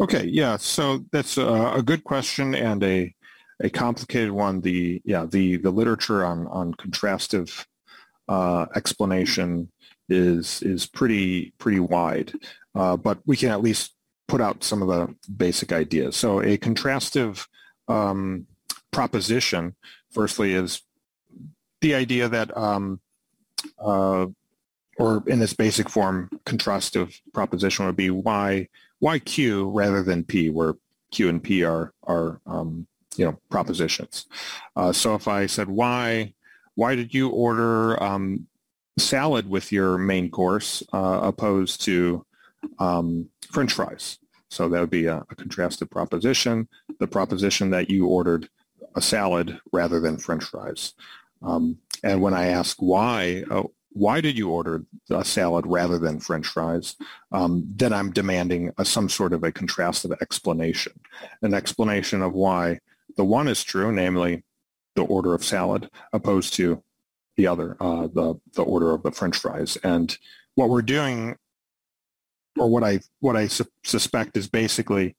Okay, 0.00 0.24
yeah. 0.24 0.56
So 0.56 1.04
that's 1.12 1.36
a, 1.38 1.74
a 1.76 1.82
good 1.82 2.04
question 2.04 2.54
and 2.54 2.82
a 2.82 3.14
a 3.60 3.70
complicated 3.70 4.32
one. 4.32 4.60
The 4.60 5.00
yeah 5.04 5.26
the 5.26 5.56
the 5.58 5.70
literature 5.70 6.24
on 6.24 6.46
on 6.48 6.74
contrastive 6.74 7.64
uh, 8.28 8.66
explanation 8.74 9.70
is 10.08 10.62
is 10.62 10.86
pretty 10.86 11.52
pretty 11.58 11.80
wide, 11.80 12.32
uh, 12.74 12.96
but 12.96 13.18
we 13.26 13.36
can 13.36 13.50
at 13.50 13.62
least 13.62 13.94
put 14.28 14.40
out 14.40 14.64
some 14.64 14.82
of 14.82 14.88
the 14.88 15.14
basic 15.30 15.72
ideas. 15.72 16.16
So 16.16 16.40
a 16.40 16.56
contrastive 16.56 17.46
um, 17.88 18.46
proposition, 18.90 19.74
firstly, 20.10 20.54
is 20.54 20.82
the 21.80 21.94
idea 21.94 22.28
that 22.28 22.56
um, 22.56 23.00
uh, 23.78 24.26
or 24.98 25.22
in 25.26 25.38
this 25.38 25.54
basic 25.54 25.88
form, 25.88 26.30
contrastive 26.44 27.18
proposition 27.32 27.86
would 27.86 27.96
be 27.96 28.10
why 28.10 28.68
why 28.98 29.18
Q 29.18 29.68
rather 29.70 30.02
than 30.02 30.24
P, 30.24 30.48
where 30.48 30.74
Q 31.10 31.28
and 31.28 31.42
P 31.42 31.64
are 31.64 31.92
are 32.04 32.40
um, 32.46 32.86
you 33.16 33.24
know 33.24 33.38
propositions. 33.50 34.26
Uh, 34.76 34.92
so 34.92 35.14
if 35.14 35.28
I 35.28 35.46
said 35.46 35.68
why 35.68 36.34
why 36.74 36.94
did 36.94 37.12
you 37.12 37.28
order 37.28 38.02
um, 38.02 38.46
salad 38.98 39.48
with 39.48 39.72
your 39.72 39.98
main 39.98 40.30
course 40.30 40.82
uh, 40.92 41.20
opposed 41.22 41.82
to 41.82 42.24
um, 42.78 43.28
French 43.50 43.72
fries? 43.72 44.18
So 44.50 44.68
that 44.68 44.80
would 44.80 44.90
be 44.90 45.06
a, 45.06 45.18
a 45.30 45.36
contrastive 45.36 45.90
proposition. 45.90 46.68
The 46.98 47.06
proposition 47.06 47.70
that 47.70 47.88
you 47.90 48.06
ordered 48.06 48.48
a 48.94 49.00
salad 49.00 49.58
rather 49.72 50.00
than 50.00 50.18
French 50.18 50.44
fries. 50.44 50.92
Um, 51.42 51.78
and 52.02 52.20
when 52.20 52.34
I 52.34 52.46
ask 52.46 52.76
why, 52.78 53.44
oh, 53.50 53.72
why 53.94 54.20
did 54.20 54.38
you 54.38 54.50
order 54.50 54.84
a 55.10 55.24
salad 55.24 55.66
rather 55.66 55.98
than 55.98 56.20
French 56.20 56.46
fries? 56.46 56.96
Um, 57.30 57.64
then 57.76 57.92
I'm 57.92 58.10
demanding 58.10 58.72
a, 58.78 58.84
some 58.84 59.08
sort 59.08 59.32
of 59.32 59.44
a 59.44 59.52
contrastive 59.52 60.16
explanation, 60.20 60.92
an 61.42 61.54
explanation 61.54 62.22
of 62.22 62.32
why 62.32 62.80
the 63.16 63.24
one 63.24 63.48
is 63.48 63.62
true, 63.62 63.92
namely 63.92 64.44
the 64.94 65.04
order 65.04 65.34
of 65.34 65.44
salad, 65.44 65.90
opposed 66.12 66.54
to 66.54 66.82
the 67.36 67.46
other, 67.46 67.76
uh, 67.80 68.08
the 68.08 68.34
the 68.54 68.62
order 68.62 68.92
of 68.92 69.02
the 69.02 69.12
French 69.12 69.38
fries. 69.38 69.76
And 69.82 70.16
what 70.54 70.68
we're 70.68 70.82
doing, 70.82 71.36
or 72.58 72.68
what 72.68 72.84
I 72.84 73.00
what 73.20 73.36
I 73.36 73.46
su- 73.48 73.64
suspect 73.84 74.36
is 74.36 74.48
basically 74.48 75.16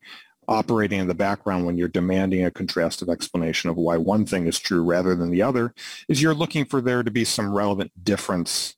operating 0.47 0.99
in 0.99 1.07
the 1.07 1.15
background 1.15 1.65
when 1.65 1.77
you're 1.77 1.87
demanding 1.87 2.45
a 2.45 2.51
contrastive 2.51 3.11
explanation 3.11 3.69
of 3.69 3.77
why 3.77 3.97
one 3.97 4.25
thing 4.25 4.45
is 4.45 4.59
true 4.59 4.83
rather 4.83 5.15
than 5.15 5.31
the 5.31 5.41
other 5.41 5.73
is 6.09 6.21
you're 6.21 6.33
looking 6.33 6.65
for 6.65 6.81
there 6.81 7.01
to 7.01 7.11
be 7.11 7.23
some 7.23 7.53
relevant 7.53 7.91
difference 8.03 8.75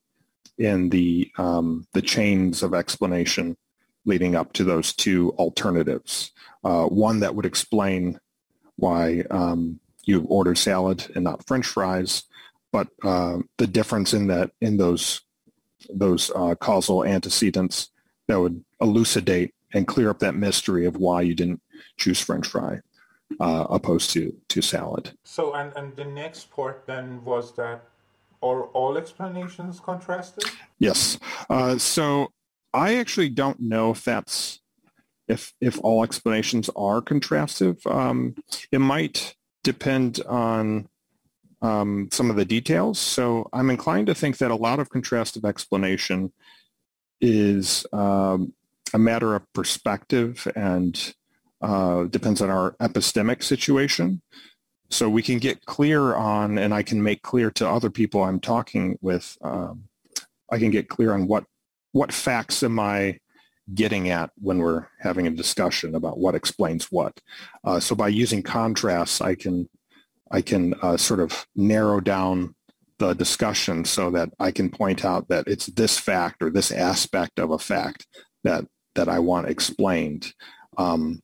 in 0.58 0.90
the 0.90 1.32
um, 1.38 1.86
the 1.94 2.02
chains 2.02 2.64
of 2.64 2.74
explanation 2.74 3.58
leading 4.06 4.36
up 4.36 4.54
to 4.54 4.64
those 4.64 4.94
two 4.94 5.32
alternatives. 5.32 6.32
Uh, 6.64 6.86
one 6.86 7.20
that 7.20 7.36
would 7.36 7.46
explain 7.46 8.20
why 8.78 9.24
um, 9.32 9.80
you 10.04 10.26
ordered 10.30 10.58
salad 10.58 11.12
and 11.16 11.24
not 11.24 11.46
French 11.48 11.66
fries, 11.66 12.24
but 12.72 12.88
uh, 13.04 13.38
the 13.58 13.68
difference 13.68 14.14
in 14.14 14.28
that 14.28 14.52
in 14.62 14.78
those 14.78 15.22
those 15.90 16.32
uh, 16.36 16.56
causal 16.56 17.04
antecedents 17.04 17.90
that 18.28 18.40
would 18.40 18.64
elucidate 18.82 19.54
and 19.74 19.88
clear 19.88 20.10
up 20.10 20.20
that 20.20 20.36
mystery 20.36 20.86
of 20.86 20.98
why 20.98 21.22
you 21.22 21.34
didn't 21.34 21.62
choose 21.98 22.20
French 22.20 22.48
fry 22.48 22.82
uh, 23.40 23.66
opposed 23.70 24.12
to 24.12 24.34
to 24.50 24.62
salad. 24.62 25.12
So, 25.24 25.54
and 25.54 25.74
and 25.76 25.96
the 25.96 26.06
next 26.06 26.52
part 26.52 26.84
then 26.86 27.24
was 27.24 27.56
that 27.56 27.86
are 28.42 28.64
all 28.66 28.98
explanations 28.98 29.80
contrasted? 29.80 30.46
Yes. 30.80 31.18
Uh, 31.50 31.78
so 31.78 32.32
I 32.74 32.96
actually 32.96 33.30
don't 33.30 33.60
know 33.60 33.92
if 33.92 34.04
that's 34.04 34.60
if 35.28 35.54
if 35.60 35.80
all 35.80 36.04
explanations 36.04 36.70
are 36.76 37.02
contrastive. 37.02 37.86
Um, 37.88 38.36
it 38.72 38.80
might 38.80 39.36
depend 39.64 40.22
on 40.28 40.88
um, 41.62 42.10
some 42.12 42.30
of 42.30 42.36
the 42.36 42.46
details. 42.46 43.00
So 43.00 43.50
I'm 43.52 43.70
inclined 43.70 44.08
to 44.08 44.16
think 44.16 44.38
that 44.38 44.52
a 44.52 44.56
lot 44.56 44.80
of 44.80 44.90
contrastive 44.90 45.48
explanation 45.48 46.32
is 47.22 47.86
um, 47.94 48.54
a 48.94 49.00
matter 49.00 49.36
of 49.36 49.52
perspective 49.54 50.48
and 50.56 51.14
uh, 51.62 52.04
depends 52.06 52.42
on 52.42 52.50
our 52.50 52.76
epistemic 52.82 53.44
situation. 53.44 54.22
So 54.90 55.10
we 55.10 55.24
can 55.24 55.40
get 55.40 55.66
clear 55.66 56.16
on, 56.16 56.58
and 56.58 56.74
I 56.74 56.84
can 56.84 57.02
make 57.02 57.24
clear 57.24 57.50
to 57.52 57.68
other 57.68 57.90
people 57.90 58.24
I'm 58.24 58.40
talking 58.40 58.98
with, 59.02 59.38
um, 59.42 59.86
I 60.52 60.60
can 60.60 60.70
get 60.70 60.90
clear 60.90 61.14
on 61.14 61.28
what 61.28 61.46
what 61.92 62.12
facts 62.12 62.62
am 62.62 62.78
I 62.78 63.20
getting 63.74 64.10
at 64.10 64.30
when 64.36 64.60
we're 64.60 64.88
having 65.00 65.26
a 65.26 65.32
discussion 65.32 65.96
about 65.96 66.20
what 66.20 66.36
explains 66.36 66.92
what. 66.92 67.20
Uh, 67.64 67.80
so 67.80 67.96
by 67.96 68.10
using 68.10 68.44
contrasts, 68.44 69.22
I 69.22 69.34
can 69.34 69.68
I 70.32 70.42
can 70.42 70.74
uh, 70.82 70.98
sort 70.98 71.20
of 71.20 71.48
narrow 71.56 72.00
down 72.00 72.56
the 73.00 73.14
discussion 73.14 73.86
so 73.86 74.10
that 74.12 74.30
I 74.40 74.52
can 74.52 74.70
point 74.70 75.04
out 75.04 75.28
that 75.28 75.48
it's 75.48 75.68
this 75.68 75.98
fact 75.98 76.42
or 76.42 76.50
this 76.50 76.72
aspect 76.72 77.40
of 77.40 77.52
a 77.52 77.60
fact 77.60 78.08
that 78.44 78.66
that 78.96 79.10
I 79.10 79.20
want 79.20 79.50
explained. 79.50 80.34
Um, 80.78 81.22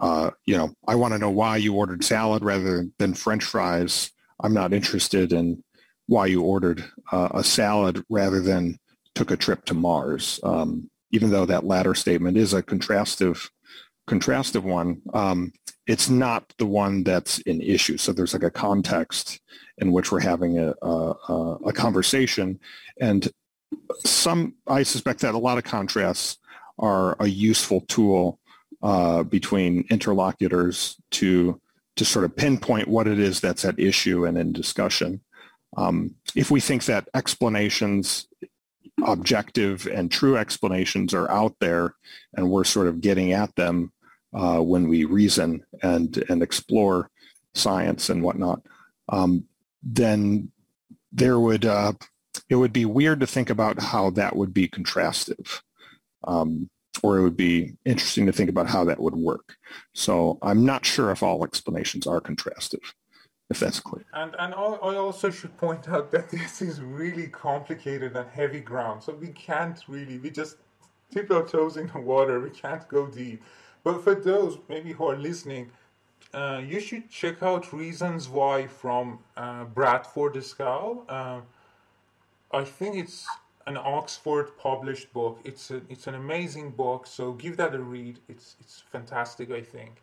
uh, 0.00 0.30
you 0.44 0.56
know, 0.56 0.74
I 0.86 0.94
want 0.94 1.14
to 1.14 1.18
know 1.18 1.30
why 1.30 1.56
you 1.56 1.74
ordered 1.74 2.04
salad 2.04 2.42
rather 2.42 2.86
than 2.98 3.14
French 3.14 3.44
fries. 3.44 4.10
I'm 4.40 4.52
not 4.52 4.74
interested 4.74 5.32
in 5.32 5.62
why 6.06 6.26
you 6.26 6.42
ordered 6.42 6.84
uh, 7.10 7.28
a 7.32 7.44
salad 7.44 8.04
rather 8.10 8.40
than 8.40 8.78
took 9.14 9.30
a 9.30 9.36
trip 9.36 9.64
to 9.66 9.74
Mars. 9.74 10.38
Um, 10.42 10.90
even 11.12 11.30
though 11.30 11.46
that 11.46 11.64
latter 11.64 11.94
statement 11.94 12.36
is 12.36 12.52
a 12.52 12.62
contrastive 12.62 13.48
contrastive 14.08 14.62
one, 14.62 15.02
um, 15.14 15.52
it's 15.86 16.08
not 16.08 16.52
the 16.58 16.66
one 16.66 17.04
that's 17.04 17.40
an 17.46 17.60
issue. 17.60 17.96
So 17.96 18.12
there's 18.12 18.34
like 18.34 18.42
a 18.42 18.50
context 18.50 19.40
in 19.78 19.92
which 19.92 20.10
we're 20.10 20.20
having 20.20 20.58
a, 20.58 20.74
a, 20.82 21.58
a 21.66 21.72
conversation. 21.72 22.58
And 23.00 23.28
some, 24.04 24.54
I 24.66 24.82
suspect 24.82 25.20
that 25.20 25.34
a 25.34 25.38
lot 25.38 25.58
of 25.58 25.64
contrasts 25.64 26.38
are 26.78 27.16
a 27.20 27.26
useful 27.26 27.82
tool 27.82 28.38
uh, 28.82 29.22
between 29.22 29.86
interlocutors 29.90 30.96
to 31.10 31.60
to 31.96 32.04
sort 32.04 32.26
of 32.26 32.36
pinpoint 32.36 32.88
what 32.88 33.08
it 33.08 33.18
is 33.18 33.40
that's 33.40 33.64
at 33.64 33.80
issue 33.80 34.26
and 34.26 34.36
in 34.36 34.52
discussion. 34.52 35.18
Um, 35.78 36.14
if 36.34 36.50
we 36.50 36.60
think 36.60 36.84
that 36.84 37.08
explanations, 37.14 38.28
objective 39.06 39.86
and 39.86 40.10
true 40.10 40.36
explanations 40.36 41.14
are 41.14 41.30
out 41.30 41.54
there 41.58 41.94
and 42.34 42.50
we're 42.50 42.64
sort 42.64 42.86
of 42.86 43.00
getting 43.00 43.32
at 43.32 43.54
them 43.56 43.92
uh, 44.36 44.60
when 44.60 44.88
we 44.88 45.04
reason 45.04 45.64
and, 45.82 46.22
and 46.28 46.42
explore 46.42 47.10
science 47.54 48.10
and 48.10 48.22
whatnot, 48.22 48.60
um, 49.08 49.44
then 49.82 50.50
there 51.12 51.40
would, 51.40 51.64
uh, 51.64 51.92
it 52.48 52.56
would 52.56 52.72
be 52.72 52.84
weird 52.84 53.20
to 53.20 53.26
think 53.26 53.50
about 53.50 53.80
how 53.80 54.10
that 54.10 54.36
would 54.36 54.52
be 54.52 54.68
contrastive. 54.68 55.62
Um, 56.24 56.68
or 57.02 57.18
it 57.18 57.22
would 57.22 57.36
be 57.36 57.74
interesting 57.84 58.26
to 58.26 58.32
think 58.32 58.50
about 58.50 58.68
how 58.68 58.84
that 58.84 59.00
would 59.00 59.14
work. 59.14 59.56
So 59.94 60.38
I'm 60.42 60.64
not 60.64 60.84
sure 60.84 61.10
if 61.10 61.22
all 61.22 61.44
explanations 61.44 62.06
are 62.06 62.20
contrastive, 62.20 62.82
if 63.50 63.60
that's 63.60 63.80
clear. 63.80 64.04
And 64.14 64.34
and 64.38 64.54
I 64.54 64.56
also 64.56 65.30
should 65.30 65.56
point 65.56 65.88
out 65.88 66.10
that 66.12 66.30
this 66.30 66.62
is 66.62 66.80
really 66.80 67.28
complicated 67.28 68.16
and 68.16 68.28
heavy 68.30 68.60
ground. 68.60 69.02
So 69.02 69.14
we 69.14 69.28
can't 69.28 69.78
really 69.88 70.18
we 70.18 70.30
just 70.30 70.56
dip 71.10 71.30
our 71.30 71.46
toes 71.46 71.76
in 71.76 71.88
the 71.88 72.00
water. 72.00 72.40
We 72.40 72.50
can't 72.50 72.86
go 72.88 73.06
deep. 73.06 73.42
But 73.86 74.02
for 74.02 74.16
those 74.16 74.58
maybe 74.68 74.90
who 74.90 75.04
are 75.06 75.16
listening, 75.16 75.70
uh, 76.34 76.60
you 76.66 76.80
should 76.80 77.08
check 77.08 77.40
out 77.40 77.72
Reasons 77.72 78.28
Why 78.28 78.66
from 78.66 79.20
uh, 79.36 79.62
Bradford 79.62 80.34
Skow. 80.34 81.04
Uh, 81.08 81.42
I 82.50 82.64
think 82.64 82.96
it's 82.96 83.24
an 83.64 83.76
Oxford 83.76 84.58
published 84.58 85.12
book. 85.12 85.38
It's 85.44 85.70
a, 85.70 85.82
it's 85.88 86.08
an 86.08 86.16
amazing 86.16 86.72
book, 86.72 87.06
so 87.06 87.34
give 87.34 87.56
that 87.58 87.76
a 87.76 87.78
read. 87.78 88.18
It's 88.28 88.56
it's 88.58 88.82
fantastic, 88.90 89.52
I 89.52 89.60
think. 89.60 90.02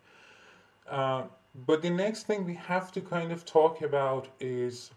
Uh, 0.90 1.24
but 1.68 1.82
the 1.82 1.90
next 1.90 2.24
thing 2.26 2.46
we 2.46 2.54
have 2.54 2.90
to 2.94 3.02
kind 3.02 3.34
of 3.34 3.44
talk 3.44 3.82
about 3.82 4.30
is 4.40 4.92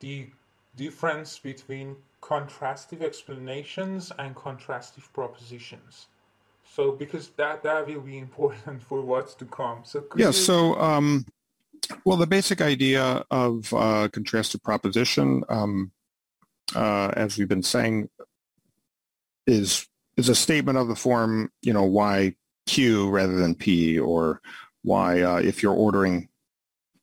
the 0.00 0.26
difference 0.74 1.38
between 1.38 1.94
contrastive 2.20 3.02
explanations 3.02 4.10
and 4.18 4.34
contrastive 4.34 5.12
propositions. 5.12 6.08
So 6.76 6.92
because 6.92 7.30
that 7.38 7.62
that 7.62 7.86
will 7.86 8.02
be 8.02 8.18
important 8.18 8.82
for 8.88 9.00
what's 9.00 9.34
to 9.36 9.46
come. 9.46 9.80
So 9.84 10.04
yeah. 10.14 10.26
You... 10.26 10.32
So 10.32 10.78
um, 10.78 11.24
well, 12.04 12.18
the 12.18 12.26
basic 12.26 12.60
idea 12.60 13.24
of 13.30 13.72
uh, 13.72 14.08
contrastive 14.08 14.62
proposition. 14.62 15.42
Um, 15.48 15.92
uh, 16.74 17.12
as 17.16 17.38
we've 17.38 17.48
been 17.48 17.62
saying, 17.62 18.10
is 19.46 19.86
is 20.18 20.28
a 20.28 20.34
statement 20.34 20.76
of 20.76 20.88
the 20.88 20.96
form, 20.96 21.50
you 21.62 21.72
know, 21.72 21.84
why 21.84 22.34
Q 22.66 23.08
rather 23.08 23.36
than 23.36 23.54
P, 23.54 23.98
or 23.98 24.42
why 24.82 25.22
uh, 25.22 25.36
if 25.36 25.62
you're 25.62 25.72
ordering, 25.72 26.28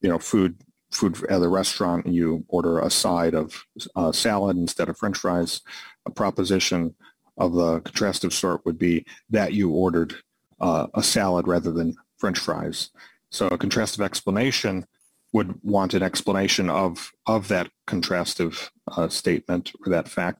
you 0.02 0.10
know, 0.10 0.20
food 0.20 0.58
food 0.92 1.24
at 1.30 1.42
a 1.42 1.48
restaurant 1.48 2.06
and 2.06 2.14
you 2.14 2.46
order 2.48 2.80
a 2.80 2.92
side 2.92 3.34
of 3.34 3.66
uh, 3.96 4.12
salad 4.12 4.56
instead 4.58 4.90
of 4.90 4.98
French 4.98 5.18
fries, 5.18 5.62
a 6.06 6.12
proposition 6.12 6.94
of 7.38 7.54
the 7.54 7.82
contrastive 7.82 8.34
sort 8.34 8.66
would 8.66 8.78
be 8.78 9.06
that 9.30 9.54
you 9.54 9.70
ordered 9.72 10.16
uh, 10.60 10.88
a 10.94 11.04
salad 11.04 11.48
rather 11.48 11.72
than 11.72 11.96
French 12.18 12.40
fries. 12.40 12.90
So 13.30 13.48
a 13.48 13.58
contrastive 13.58 14.04
explanation 14.04 14.86
would 15.34 15.56
want 15.64 15.94
an 15.94 16.04
explanation 16.04 16.70
of 16.70 17.12
of 17.26 17.48
that 17.48 17.70
contrastive 17.88 18.70
uh, 18.88 19.10
statement 19.10 19.72
or 19.84 19.90
that 19.92 20.08
fact. 20.08 20.40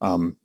Um, 0.00 0.36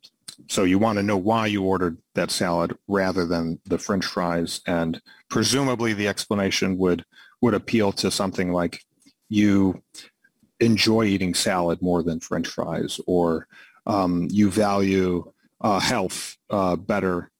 so 0.48 0.64
you 0.64 0.78
want 0.78 0.96
to 0.96 1.02
know 1.02 1.16
why 1.16 1.46
you 1.46 1.62
ordered 1.62 1.98
that 2.14 2.30
salad 2.30 2.76
rather 2.88 3.26
than 3.26 3.60
the 3.66 3.78
French 3.78 4.06
fries, 4.06 4.60
and 4.66 5.00
presumably 5.28 5.92
the 5.92 6.08
explanation 6.08 6.78
would 6.78 7.04
would 7.42 7.54
appeal 7.54 7.92
to 7.92 8.10
something 8.10 8.52
like 8.52 8.82
you 9.28 9.82
enjoy 10.60 11.04
eating 11.04 11.34
salad 11.34 11.82
more 11.82 12.02
than 12.02 12.20
French 12.20 12.48
fries, 12.48 13.00
or 13.06 13.46
um, 13.86 14.28
you 14.30 14.50
value 14.50 15.31
uh, 15.62 15.80
health 15.80 16.36
uh, 16.50 16.76
better 16.76 17.30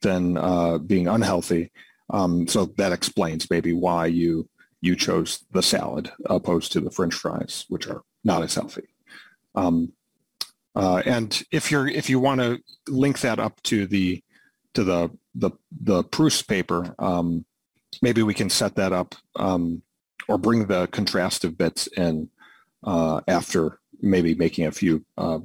than 0.00 0.36
uh, 0.36 0.78
being 0.78 1.08
unhealthy. 1.08 1.70
Um, 2.10 2.46
so 2.46 2.66
that 2.76 2.92
explains 2.92 3.50
maybe 3.50 3.72
why 3.72 4.06
you 4.06 4.48
you 4.80 4.96
chose 4.96 5.44
the 5.52 5.62
salad 5.62 6.10
opposed 6.26 6.72
to 6.72 6.80
the 6.80 6.90
French 6.90 7.14
fries, 7.14 7.64
which 7.68 7.86
are 7.86 8.02
not 8.24 8.42
as 8.42 8.54
healthy. 8.54 8.88
Um, 9.54 9.92
uh, 10.74 11.02
and 11.06 11.42
if 11.50 11.70
you're 11.70 11.86
if 11.86 12.10
you 12.10 12.18
want 12.18 12.40
to 12.40 12.60
link 12.88 13.20
that 13.20 13.38
up 13.38 13.62
to 13.64 13.86
the 13.86 14.22
to 14.74 14.84
the 14.84 15.10
the 15.34 15.50
the 15.70 16.02
Pruss 16.04 16.42
paper, 16.42 16.94
um, 16.98 17.44
maybe 18.00 18.22
we 18.22 18.34
can 18.34 18.50
set 18.50 18.74
that 18.76 18.92
up 18.92 19.14
um, 19.36 19.82
or 20.28 20.38
bring 20.38 20.66
the 20.66 20.88
contrastive 20.88 21.56
bits 21.56 21.86
in 21.88 22.28
uh, 22.84 23.20
after 23.28 23.78
maybe 24.00 24.34
making 24.34 24.66
a 24.66 24.72
few 24.72 25.04
uh, 25.16 25.38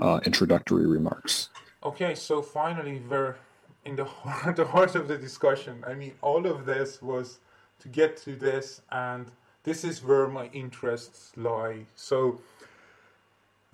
uh 0.00 0.20
introductory 0.24 0.86
remarks. 0.86 1.48
Okay, 1.82 2.14
so 2.14 2.40
finally 2.42 3.02
we're 3.08 3.36
in 3.84 3.96
the 3.96 4.04
heart, 4.04 4.56
the 4.62 4.66
heart 4.66 4.94
of 4.94 5.08
the 5.08 5.16
discussion. 5.16 5.84
I 5.86 5.94
mean, 5.94 6.12
all 6.22 6.46
of 6.46 6.66
this 6.66 7.02
was 7.02 7.38
to 7.80 7.88
get 7.88 8.16
to 8.18 8.34
this, 8.34 8.80
and 8.90 9.30
this 9.62 9.84
is 9.84 10.02
where 10.02 10.26
my 10.26 10.46
interests 10.52 11.32
lie. 11.36 11.86
So 11.94 12.40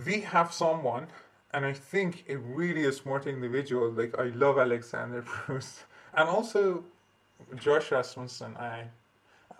we 0.04 0.20
have 0.20 0.52
someone, 0.52 1.06
and 1.52 1.64
I 1.64 1.72
think 1.72 2.24
a 2.28 2.36
really 2.36 2.84
a 2.86 2.92
smart 2.92 3.26
individual. 3.26 3.90
Like 3.90 4.18
I 4.18 4.24
love 4.34 4.58
Alexander 4.58 5.22
Pruss, 5.26 5.84
and 6.14 6.28
also 6.28 6.84
Josh 7.56 7.92
Rasmussen. 7.92 8.56
I 8.56 8.84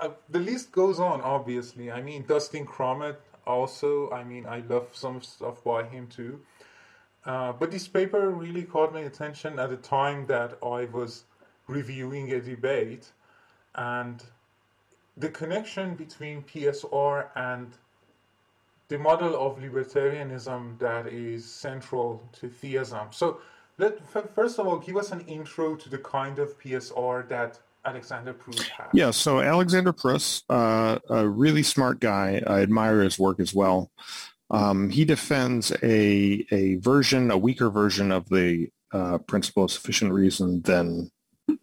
uh, 0.01 0.11
the 0.28 0.40
list 0.40 0.72
goes 0.72 0.99
on. 0.99 1.20
Obviously, 1.20 1.93
I 1.93 2.03
mean 2.03 2.24
Dustin 2.26 2.66
Crummett. 2.66 3.16
Also, 3.47 4.11
I 4.11 4.24
mean 4.24 4.47
I 4.47 4.61
love 4.68 4.88
some 4.93 5.22
stuff 5.22 5.62
by 5.62 5.84
him 5.84 6.09
too. 6.09 6.40
Uh, 7.24 7.52
but 7.52 7.70
this 7.70 7.86
paper 7.86 8.30
really 8.30 8.62
caught 8.62 8.92
my 8.92 9.00
attention 9.00 9.58
at 9.58 9.70
the 9.70 9.76
time 9.76 10.26
that 10.26 10.58
I 10.62 10.86
was 10.86 11.24
reviewing 11.68 12.32
a 12.32 12.40
debate, 12.40 13.12
and 13.74 14.22
the 15.16 15.28
connection 15.28 15.94
between 15.94 16.42
PSR 16.42 17.28
and 17.36 17.70
the 18.88 18.98
model 18.98 19.34
of 19.36 19.58
libertarianism 19.58 20.78
that 20.78 21.06
is 21.06 21.44
central 21.44 22.22
to 22.32 22.48
theism. 22.48 23.08
So, 23.12 23.40
let 23.78 24.06
first 24.34 24.58
of 24.58 24.66
all 24.66 24.78
give 24.78 24.96
us 24.96 25.12
an 25.12 25.20
intro 25.22 25.76
to 25.76 25.88
the 25.88 25.98
kind 25.98 26.38
of 26.38 26.58
PSR 26.58 27.28
that 27.28 27.58
Alexander 27.84 28.32
Pruss 28.32 28.68
has. 28.68 28.88
Yeah, 28.92 29.10
so 29.10 29.40
Alexander 29.40 29.92
Pruss, 29.92 30.42
uh, 30.48 30.98
a 31.08 31.26
really 31.26 31.62
smart 31.62 32.00
guy. 32.00 32.42
I 32.46 32.60
admire 32.60 33.00
his 33.00 33.18
work 33.18 33.40
as 33.40 33.54
well. 33.54 33.90
Um, 34.51 34.90
he 34.90 35.05
defends 35.05 35.72
a 35.82 36.47
a 36.51 36.76
version, 36.76 37.30
a 37.30 37.38
weaker 37.38 37.70
version 37.70 38.12
of 38.12 38.28
the 38.28 38.68
uh, 38.93 39.18
principle 39.18 39.64
of 39.64 39.70
sufficient 39.70 40.12
reason 40.12 40.62
than 40.62 41.11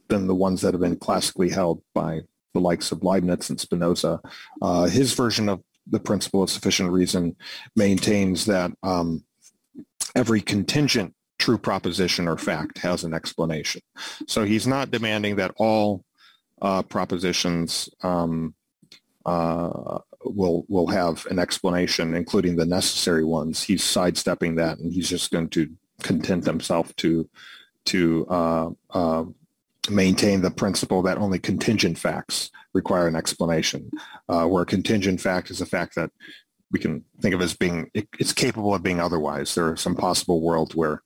than 0.07 0.27
the 0.27 0.35
ones 0.35 0.61
that 0.61 0.73
have 0.73 0.81
been 0.81 0.97
classically 0.97 1.49
held 1.49 1.81
by 1.93 2.21
the 2.53 2.59
likes 2.59 2.91
of 2.91 3.03
Leibniz 3.03 3.49
and 3.49 3.59
Spinoza. 3.59 4.19
Uh, 4.61 4.85
his 4.85 5.13
version 5.13 5.49
of 5.49 5.61
the 5.87 5.99
principle 5.99 6.43
of 6.43 6.49
sufficient 6.49 6.91
reason 6.91 7.35
maintains 7.75 8.45
that 8.45 8.71
um, 8.83 9.23
every 10.15 10.41
contingent 10.41 11.13
true 11.37 11.57
proposition 11.57 12.27
or 12.27 12.37
fact 12.37 12.79
has 12.79 13.03
an 13.03 13.13
explanation. 13.13 13.81
So 14.27 14.43
he's 14.43 14.67
not 14.67 14.91
demanding 14.91 15.37
that 15.37 15.53
all 15.57 16.03
uh, 16.61 16.83
propositions 16.83 17.89
um, 18.03 18.53
uh, 19.25 19.99
will 20.23 20.65
will 20.67 20.87
have 20.87 21.25
an 21.27 21.39
explanation, 21.39 22.13
including 22.13 22.55
the 22.55 22.65
necessary 22.65 23.23
ones. 23.23 23.63
He's 23.63 23.83
sidestepping 23.83 24.55
that, 24.55 24.79
and 24.79 24.91
he's 24.91 25.09
just 25.09 25.31
going 25.31 25.49
to 25.49 25.69
content 26.01 26.45
himself 26.45 26.95
to 26.97 27.29
to 27.85 28.27
uh, 28.27 28.69
uh, 28.91 29.25
maintain 29.89 30.41
the 30.41 30.51
principle 30.51 31.01
that 31.03 31.17
only 31.17 31.39
contingent 31.39 31.97
facts 31.97 32.51
require 32.73 33.07
an 33.07 33.15
explanation, 33.15 33.89
uh, 34.27 34.45
where 34.45 34.63
a 34.63 34.67
contingent 34.67 35.19
fact 35.21 35.49
is 35.49 35.61
a 35.61 35.65
fact 35.65 35.95
that 35.95 36.11
we 36.71 36.79
can 36.79 37.03
think 37.21 37.33
of 37.33 37.41
as 37.41 37.55
being 37.55 37.89
it, 37.93 38.07
it's 38.19 38.33
capable 38.33 38.75
of 38.75 38.83
being 38.83 38.99
otherwise. 38.99 39.55
There 39.55 39.69
are 39.69 39.77
some 39.77 39.95
possible 39.95 40.41
worlds 40.41 40.75
where 40.75 41.01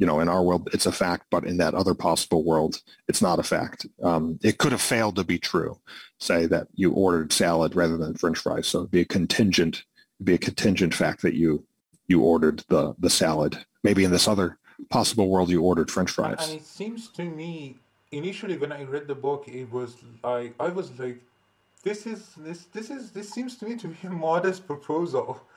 you 0.00 0.06
know, 0.06 0.20
in 0.20 0.30
our 0.30 0.42
world, 0.42 0.70
it's 0.72 0.86
a 0.86 0.92
fact, 0.92 1.26
but 1.30 1.44
in 1.44 1.58
that 1.58 1.74
other 1.74 1.92
possible 1.92 2.42
world, 2.42 2.80
it's 3.06 3.20
not 3.20 3.38
a 3.38 3.42
fact. 3.42 3.84
Um, 4.02 4.38
it 4.42 4.56
could 4.56 4.72
have 4.72 4.80
failed 4.80 5.16
to 5.16 5.24
be 5.24 5.38
true. 5.38 5.78
Say 6.18 6.46
that 6.46 6.68
you 6.74 6.92
ordered 6.92 7.34
salad 7.34 7.76
rather 7.76 7.98
than 7.98 8.14
French 8.14 8.38
fries, 8.38 8.66
so 8.66 8.78
it'd 8.78 8.90
be 8.90 9.02
a 9.02 9.04
contingent, 9.04 9.84
be 10.24 10.32
a 10.32 10.38
contingent 10.38 10.94
fact 10.94 11.20
that 11.20 11.34
you 11.34 11.64
you 12.08 12.22
ordered 12.22 12.64
the 12.68 12.94
the 12.98 13.10
salad. 13.10 13.58
Maybe 13.84 14.02
in 14.02 14.10
this 14.10 14.26
other 14.26 14.56
possible 14.88 15.28
world, 15.28 15.50
you 15.50 15.60
ordered 15.60 15.90
French 15.90 16.12
fries. 16.12 16.48
And 16.48 16.60
it 16.60 16.66
seems 16.66 17.08
to 17.08 17.24
me, 17.24 17.76
initially 18.10 18.56
when 18.56 18.72
I 18.72 18.84
read 18.84 19.06
the 19.06 19.14
book, 19.14 19.48
it 19.48 19.70
was 19.70 19.96
I 20.24 20.52
I 20.58 20.68
was 20.68 20.98
like, 20.98 21.20
this 21.82 22.06
is 22.06 22.30
this 22.38 22.64
this 22.72 22.88
is 22.88 23.10
this 23.10 23.28
seems 23.28 23.58
to 23.58 23.66
me 23.66 23.76
to 23.76 23.88
be 23.88 24.06
a 24.06 24.10
modest 24.10 24.66
proposal. 24.66 25.42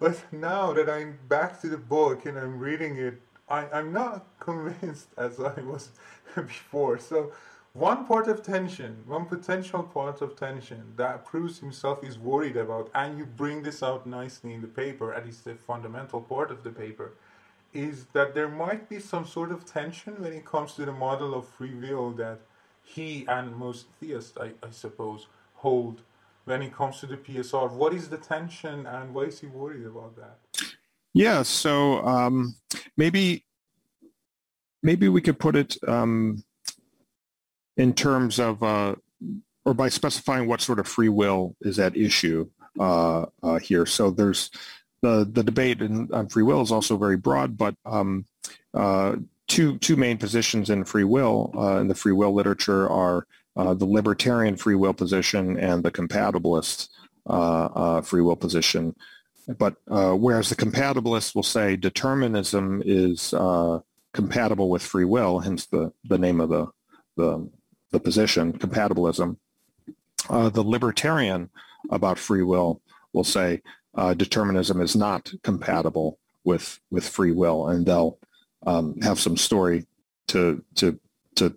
But 0.00 0.16
now 0.32 0.72
that 0.72 0.88
I'm 0.88 1.18
back 1.28 1.60
to 1.60 1.68
the 1.68 1.76
book 1.76 2.24
and 2.24 2.38
I'm 2.38 2.58
reading 2.58 2.96
it 2.96 3.20
I, 3.50 3.66
I'm 3.72 3.92
not 3.92 4.26
convinced 4.38 5.08
as 5.18 5.40
I 5.40 5.60
was 5.60 5.90
before. 6.34 6.98
So 6.98 7.32
one 7.72 8.06
part 8.06 8.28
of 8.28 8.42
tension, 8.42 9.04
one 9.06 9.26
potential 9.26 9.82
part 9.82 10.22
of 10.22 10.36
tension 10.36 10.94
that 10.96 11.24
Pruss 11.24 11.60
himself 11.60 12.02
is 12.04 12.18
worried 12.18 12.56
about, 12.56 12.90
and 12.94 13.18
you 13.18 13.26
bring 13.26 13.62
this 13.62 13.82
out 13.82 14.06
nicely 14.06 14.54
in 14.54 14.60
the 14.60 14.68
paper, 14.68 15.14
at 15.14 15.26
least 15.26 15.44
the 15.44 15.54
fundamental 15.54 16.20
part 16.20 16.50
of 16.50 16.64
the 16.64 16.70
paper, 16.70 17.12
is 17.72 18.06
that 18.12 18.34
there 18.34 18.48
might 18.48 18.88
be 18.88 18.98
some 18.98 19.24
sort 19.24 19.52
of 19.52 19.64
tension 19.64 20.20
when 20.20 20.32
it 20.32 20.44
comes 20.44 20.74
to 20.74 20.84
the 20.84 20.92
model 20.92 21.34
of 21.34 21.46
free 21.46 21.74
will 21.74 22.10
that 22.12 22.40
he 22.82 23.24
and 23.28 23.54
most 23.54 23.86
theists, 24.00 24.36
I, 24.36 24.50
I 24.66 24.70
suppose, 24.70 25.28
hold 25.54 26.02
when 26.44 26.62
it 26.62 26.74
comes 26.74 26.98
to 27.00 27.06
the 27.06 27.16
PSR. 27.16 27.70
What 27.70 27.94
is 27.94 28.08
the 28.08 28.18
tension 28.18 28.86
and 28.86 29.14
why 29.14 29.22
is 29.24 29.40
he 29.40 29.46
worried 29.46 29.86
about 29.86 30.16
that? 30.16 30.38
Yeah, 31.12 31.42
so 31.42 32.04
um, 32.06 32.54
maybe 32.96 33.44
maybe 34.82 35.08
we 35.08 35.20
could 35.20 35.38
put 35.38 35.56
it 35.56 35.76
um, 35.86 36.42
in 37.76 37.94
terms 37.94 38.38
of, 38.38 38.62
uh, 38.62 38.94
or 39.64 39.74
by 39.74 39.88
specifying 39.88 40.46
what 40.46 40.60
sort 40.60 40.78
of 40.78 40.88
free 40.88 41.08
will 41.08 41.56
is 41.60 41.78
at 41.78 41.96
issue 41.96 42.48
uh, 42.78 43.26
uh, 43.42 43.58
here. 43.58 43.86
So 43.86 44.10
there's 44.10 44.50
the 45.02 45.28
the 45.30 45.42
debate 45.42 45.80
in, 45.80 46.08
on 46.12 46.28
free 46.28 46.42
will 46.42 46.62
is 46.62 46.72
also 46.72 46.96
very 46.96 47.16
broad, 47.16 47.56
but 47.56 47.74
um, 47.84 48.24
uh, 48.74 49.16
two 49.48 49.78
two 49.78 49.96
main 49.96 50.18
positions 50.18 50.70
in 50.70 50.84
free 50.84 51.04
will 51.04 51.52
uh, 51.56 51.78
in 51.78 51.88
the 51.88 51.94
free 51.94 52.12
will 52.12 52.32
literature 52.32 52.88
are 52.88 53.26
uh, 53.56 53.74
the 53.74 53.84
libertarian 53.84 54.56
free 54.56 54.76
will 54.76 54.94
position 54.94 55.58
and 55.58 55.82
the 55.82 55.90
compatibilist 55.90 56.88
free 58.04 58.22
will 58.22 58.36
position. 58.36 58.94
But 59.58 59.76
uh, 59.88 60.12
whereas 60.12 60.48
the 60.48 60.56
compatibilists 60.56 61.34
will 61.34 61.42
say 61.42 61.76
determinism 61.76 62.82
is 62.84 63.34
uh, 63.34 63.80
compatible 64.12 64.68
with 64.68 64.82
free 64.82 65.04
will, 65.04 65.40
hence 65.40 65.66
the, 65.66 65.92
the 66.04 66.18
name 66.18 66.40
of 66.40 66.48
the, 66.48 66.66
the, 67.16 67.48
the 67.90 68.00
position, 68.00 68.52
compatibilism, 68.52 69.36
uh, 70.28 70.48
the 70.48 70.62
libertarian 70.62 71.50
about 71.90 72.18
free 72.18 72.42
will 72.42 72.80
will 73.12 73.24
say 73.24 73.62
uh, 73.94 74.14
determinism 74.14 74.80
is 74.80 74.94
not 74.94 75.32
compatible 75.42 76.18
with, 76.44 76.78
with 76.90 77.08
free 77.08 77.32
will, 77.32 77.68
and 77.68 77.86
they'll 77.86 78.18
um, 78.66 78.98
have 79.00 79.18
some 79.18 79.36
story 79.36 79.86
to, 80.28 80.62
to, 80.76 80.98
to, 81.34 81.54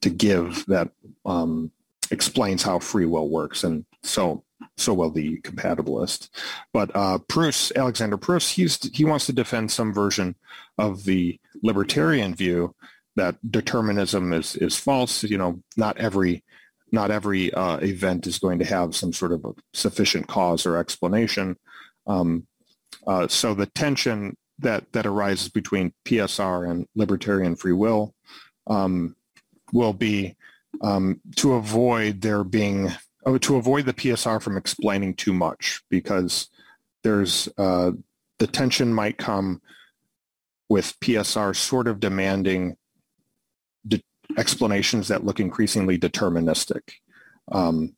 to 0.00 0.10
give 0.10 0.64
that 0.66 0.90
um, 1.24 1.70
explains 2.10 2.62
how 2.62 2.78
free 2.78 3.06
will 3.06 3.28
works. 3.28 3.64
And 3.64 3.84
so 4.02 4.44
so 4.76 4.92
well 4.94 5.10
the 5.10 5.40
compatibilist. 5.42 6.28
But 6.72 6.90
uh, 6.94 7.18
Pruss, 7.28 7.72
Alexander 7.76 8.16
Pruss, 8.16 8.50
he's, 8.50 8.78
he 8.92 9.04
wants 9.04 9.26
to 9.26 9.32
defend 9.32 9.70
some 9.70 9.92
version 9.92 10.34
of 10.78 11.04
the 11.04 11.38
libertarian 11.62 12.34
view 12.34 12.74
that 13.16 13.36
determinism 13.48 14.32
is, 14.32 14.56
is 14.56 14.76
false. 14.76 15.22
You 15.22 15.38
know, 15.38 15.62
not 15.76 15.98
every 15.98 16.42
not 16.92 17.10
every 17.10 17.52
uh, 17.52 17.78
event 17.78 18.26
is 18.26 18.38
going 18.38 18.60
to 18.60 18.64
have 18.64 18.94
some 18.94 19.12
sort 19.12 19.32
of 19.32 19.44
sufficient 19.72 20.28
cause 20.28 20.64
or 20.64 20.76
explanation. 20.76 21.56
Um, 22.06 22.46
uh, 23.06 23.26
so 23.26 23.52
the 23.52 23.66
tension 23.66 24.36
that 24.60 24.92
that 24.92 25.06
arises 25.06 25.48
between 25.48 25.92
PSR 26.04 26.70
and 26.70 26.86
libertarian 26.94 27.56
free 27.56 27.72
will 27.72 28.14
um, 28.68 29.16
will 29.72 29.92
be 29.92 30.36
um, 30.80 31.20
to 31.36 31.54
avoid 31.54 32.20
there 32.20 32.44
being 32.44 32.92
to 33.40 33.56
avoid 33.56 33.86
the 33.86 33.94
PSR 33.94 34.40
from 34.40 34.56
explaining 34.56 35.14
too 35.14 35.32
much 35.32 35.82
because 35.90 36.48
there's 37.02 37.48
uh, 37.58 37.92
the 38.38 38.46
tension 38.46 38.92
might 38.92 39.18
come 39.18 39.60
with 40.68 40.98
PSR 41.00 41.54
sort 41.54 41.88
of 41.88 42.00
demanding 42.00 42.76
de- 43.86 44.02
explanations 44.36 45.08
that 45.08 45.24
look 45.24 45.40
increasingly 45.40 45.98
deterministic. 45.98 46.82
Um, 47.52 47.94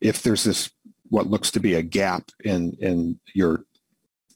if 0.00 0.22
there's 0.22 0.44
this 0.44 0.70
what 1.08 1.26
looks 1.26 1.50
to 1.50 1.60
be 1.60 1.74
a 1.74 1.82
gap 1.82 2.30
in 2.44 2.76
in 2.80 3.20
your 3.34 3.64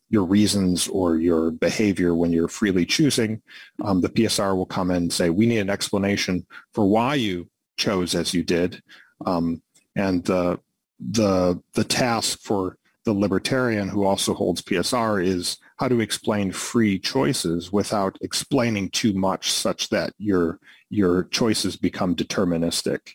your 0.08 0.24
reasons 0.24 0.88
or 0.88 1.16
your 1.16 1.50
behavior 1.50 2.14
when 2.14 2.32
you're 2.32 2.48
freely 2.48 2.86
choosing, 2.86 3.42
um, 3.82 4.00
the 4.00 4.08
PSR 4.08 4.54
will 4.56 4.66
come 4.66 4.90
in 4.90 4.98
and 4.98 5.12
say, 5.12 5.30
we 5.30 5.46
need 5.46 5.58
an 5.58 5.70
explanation 5.70 6.46
for 6.72 6.88
why 6.88 7.14
you 7.14 7.48
chose 7.76 8.14
as 8.14 8.32
you 8.32 8.44
did. 8.44 8.80
Um, 9.24 9.62
and 9.96 10.24
the 10.24 10.60
the 11.00 11.60
the 11.74 11.84
task 11.84 12.38
for 12.40 12.78
the 13.04 13.12
libertarian 13.12 13.88
who 13.88 14.04
also 14.04 14.34
holds 14.34 14.62
PSR 14.62 15.24
is 15.24 15.58
how 15.76 15.88
to 15.88 16.00
explain 16.00 16.50
free 16.50 16.98
choices 16.98 17.72
without 17.72 18.18
explaining 18.20 18.90
too 18.90 19.12
much 19.12 19.52
such 19.52 19.88
that 19.90 20.12
your 20.18 20.58
your 20.90 21.24
choices 21.24 21.76
become 21.76 22.14
deterministic. 22.14 23.14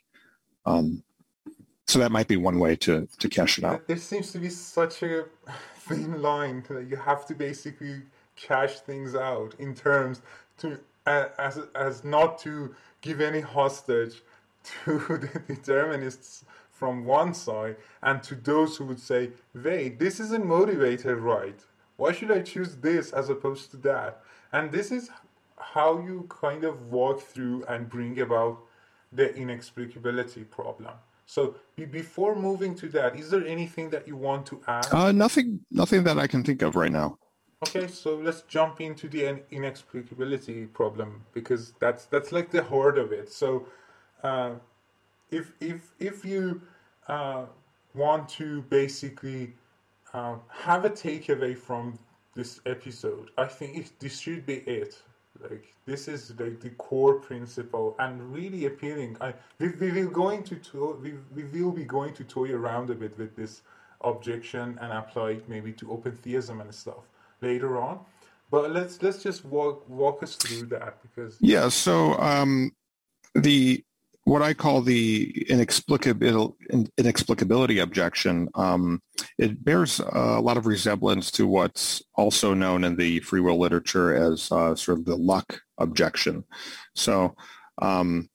Um, 0.66 1.04
so 1.88 2.00
that 2.00 2.12
might 2.12 2.28
be 2.28 2.38
one 2.38 2.60
way 2.60 2.76
to, 2.78 3.08
to 3.20 3.28
cash 3.28 3.58
it 3.58 3.66
out. 3.66 3.86
There 3.88 3.98
seems 3.98 4.32
to 4.32 4.40
be 4.40 4.50
such 4.50 5.04
a 5.04 5.26
thin 5.76 6.22
line 6.22 6.64
that 6.70 6.88
you 6.88 6.96
have 6.96 7.26
to 7.28 7.36
basically 7.36 8.04
cash 8.38 8.80
things 8.80 9.14
out 9.14 9.56
in 9.60 9.76
terms 9.76 10.22
to 10.60 10.80
as 11.06 11.60
as 11.76 12.04
not 12.04 12.38
to 12.40 12.74
give 13.02 13.20
any 13.20 13.42
hostage 13.42 14.22
to 14.86 15.00
the 15.00 15.42
determinists 15.48 16.46
from 16.82 17.06
one 17.06 17.32
side 17.32 17.76
and 18.02 18.24
to 18.24 18.34
those 18.34 18.76
who 18.76 18.86
would 18.86 19.00
say, 19.00 19.30
wait, 19.54 20.00
this 20.00 20.20
isn't 20.20 20.44
motivated 20.44 21.20
right. 21.20 21.60
Why 21.98 22.12
should 22.12 22.32
I 22.32 22.42
choose 22.42 22.78
this 22.78 23.14
as 23.14 23.30
opposed 23.30 23.70
to 23.72 23.78
that? 23.90 24.24
And 24.52 24.72
this 24.72 24.92
is 24.92 25.12
how 25.60 26.00
you 26.00 26.26
kind 26.28 26.64
of 26.64 26.92
walk 26.92 27.22
through 27.22 27.66
and 27.66 27.88
bring 27.88 28.20
about 28.20 28.58
the 29.14 29.28
inexplicability 29.30 30.50
problem. 30.50 30.96
So 31.28 31.54
before 31.92 32.36
moving 32.36 32.74
to 32.82 32.90
that, 32.98 33.16
is 33.16 33.30
there 33.30 33.46
anything 33.46 33.92
that 33.92 34.08
you 34.08 34.16
want 34.16 34.48
to 34.48 34.60
add? 34.68 34.88
Uh, 34.92 35.12
nothing, 35.12 35.60
nothing 35.70 36.04
that 36.06 36.18
I 36.18 36.26
can 36.26 36.44
think 36.44 36.64
of 36.64 36.76
right 36.76 36.92
now. 36.92 37.20
Okay, 37.68 37.86
so 37.86 38.16
let's 38.16 38.42
jump 38.56 38.82
into 38.82 39.08
the 39.08 39.22
inexplicability 39.52 40.74
problem 40.74 41.24
because 41.32 41.74
that's 41.80 42.06
that's 42.06 42.32
like 42.32 42.50
the 42.50 42.64
heart 42.64 42.98
of 42.98 43.12
it. 43.12 43.32
So, 43.32 43.68
uh, 44.24 44.54
if 45.30 45.54
if 45.60 45.94
if 46.00 46.26
you 46.26 46.62
uh, 47.08 47.46
want 47.94 48.30
to 48.30 48.62
basically 48.64 49.54
uh, 50.14 50.36
have 50.50 50.86
a 50.86 50.90
takeaway 50.90 51.58
from 51.58 51.98
this 52.36 52.62
episode, 52.66 53.32
I 53.38 53.46
think 53.46 53.78
it, 53.78 53.92
this 54.00 54.20
should 54.20 54.46
be 54.46 54.56
it. 54.56 55.02
Like 55.42 55.74
this 55.86 56.08
is 56.08 56.34
like 56.40 56.60
the 56.60 56.70
core 56.72 57.16
principle 57.16 57.96
and 58.00 58.34
really 58.34 58.66
appealing. 58.66 59.18
I 59.22 59.34
we, 59.60 59.70
we 59.70 59.92
will 59.92 60.10
going 60.10 60.44
to 60.44 60.56
to 60.56 61.00
we, 61.02 61.14
we 61.34 61.64
will 61.64 61.72
be 61.72 61.86
going 61.86 62.14
to 62.16 62.24
toy 62.24 62.52
around 62.52 62.90
a 62.90 62.96
bit 62.96 63.18
with 63.18 63.36
this 63.36 63.62
objection 64.02 64.78
and 64.82 64.92
apply 64.92 65.32
it 65.32 65.50
maybe 65.50 65.72
to 65.74 65.92
open 65.92 66.12
theism 66.12 66.62
and 66.62 66.74
stuff 66.74 67.08
later 67.42 67.80
on. 67.80 68.00
But 68.52 68.72
let's 68.72 69.02
let's 69.02 69.24
just 69.24 69.46
walk 69.46 69.90
walk 69.90 70.22
us 70.22 70.36
through 70.36 70.68
that 70.68 71.02
because 71.02 71.38
yeah. 71.40 71.70
So 71.70 72.20
um, 72.20 72.74
the 73.34 73.84
what 74.24 74.42
I 74.42 74.54
call 74.54 74.82
the 74.82 75.46
inexplicability, 75.50 76.54
inexplicability 76.98 77.82
objection, 77.82 78.50
um, 78.56 79.02
it 79.38 79.64
bears 79.64 80.00
a 80.00 80.40
lot 80.40 80.58
of 80.58 80.68
resemblance 80.68 81.32
to 81.32 81.48
what's 81.48 82.04
also 82.16 82.54
known 82.54 82.84
in 82.84 82.96
the 82.96 83.20
free 83.22 83.40
will 83.40 83.60
literature 83.60 84.16
as 84.16 84.52
uh, 84.52 84.76
sort 84.76 85.00
of 85.00 85.06
the 85.06 85.16
luck 85.16 85.62
objection. 85.80 86.44
So 86.96 87.36
um, 87.82 88.30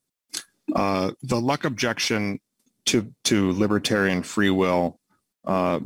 uh, 0.75 1.13
the 1.23 1.41
luck 1.41 1.65
objection 1.65 2.41
to, 2.87 3.13
to 3.25 3.53
libertarian 3.53 4.23
free 4.23 4.51
will 4.51 4.99
uh, 5.45 5.81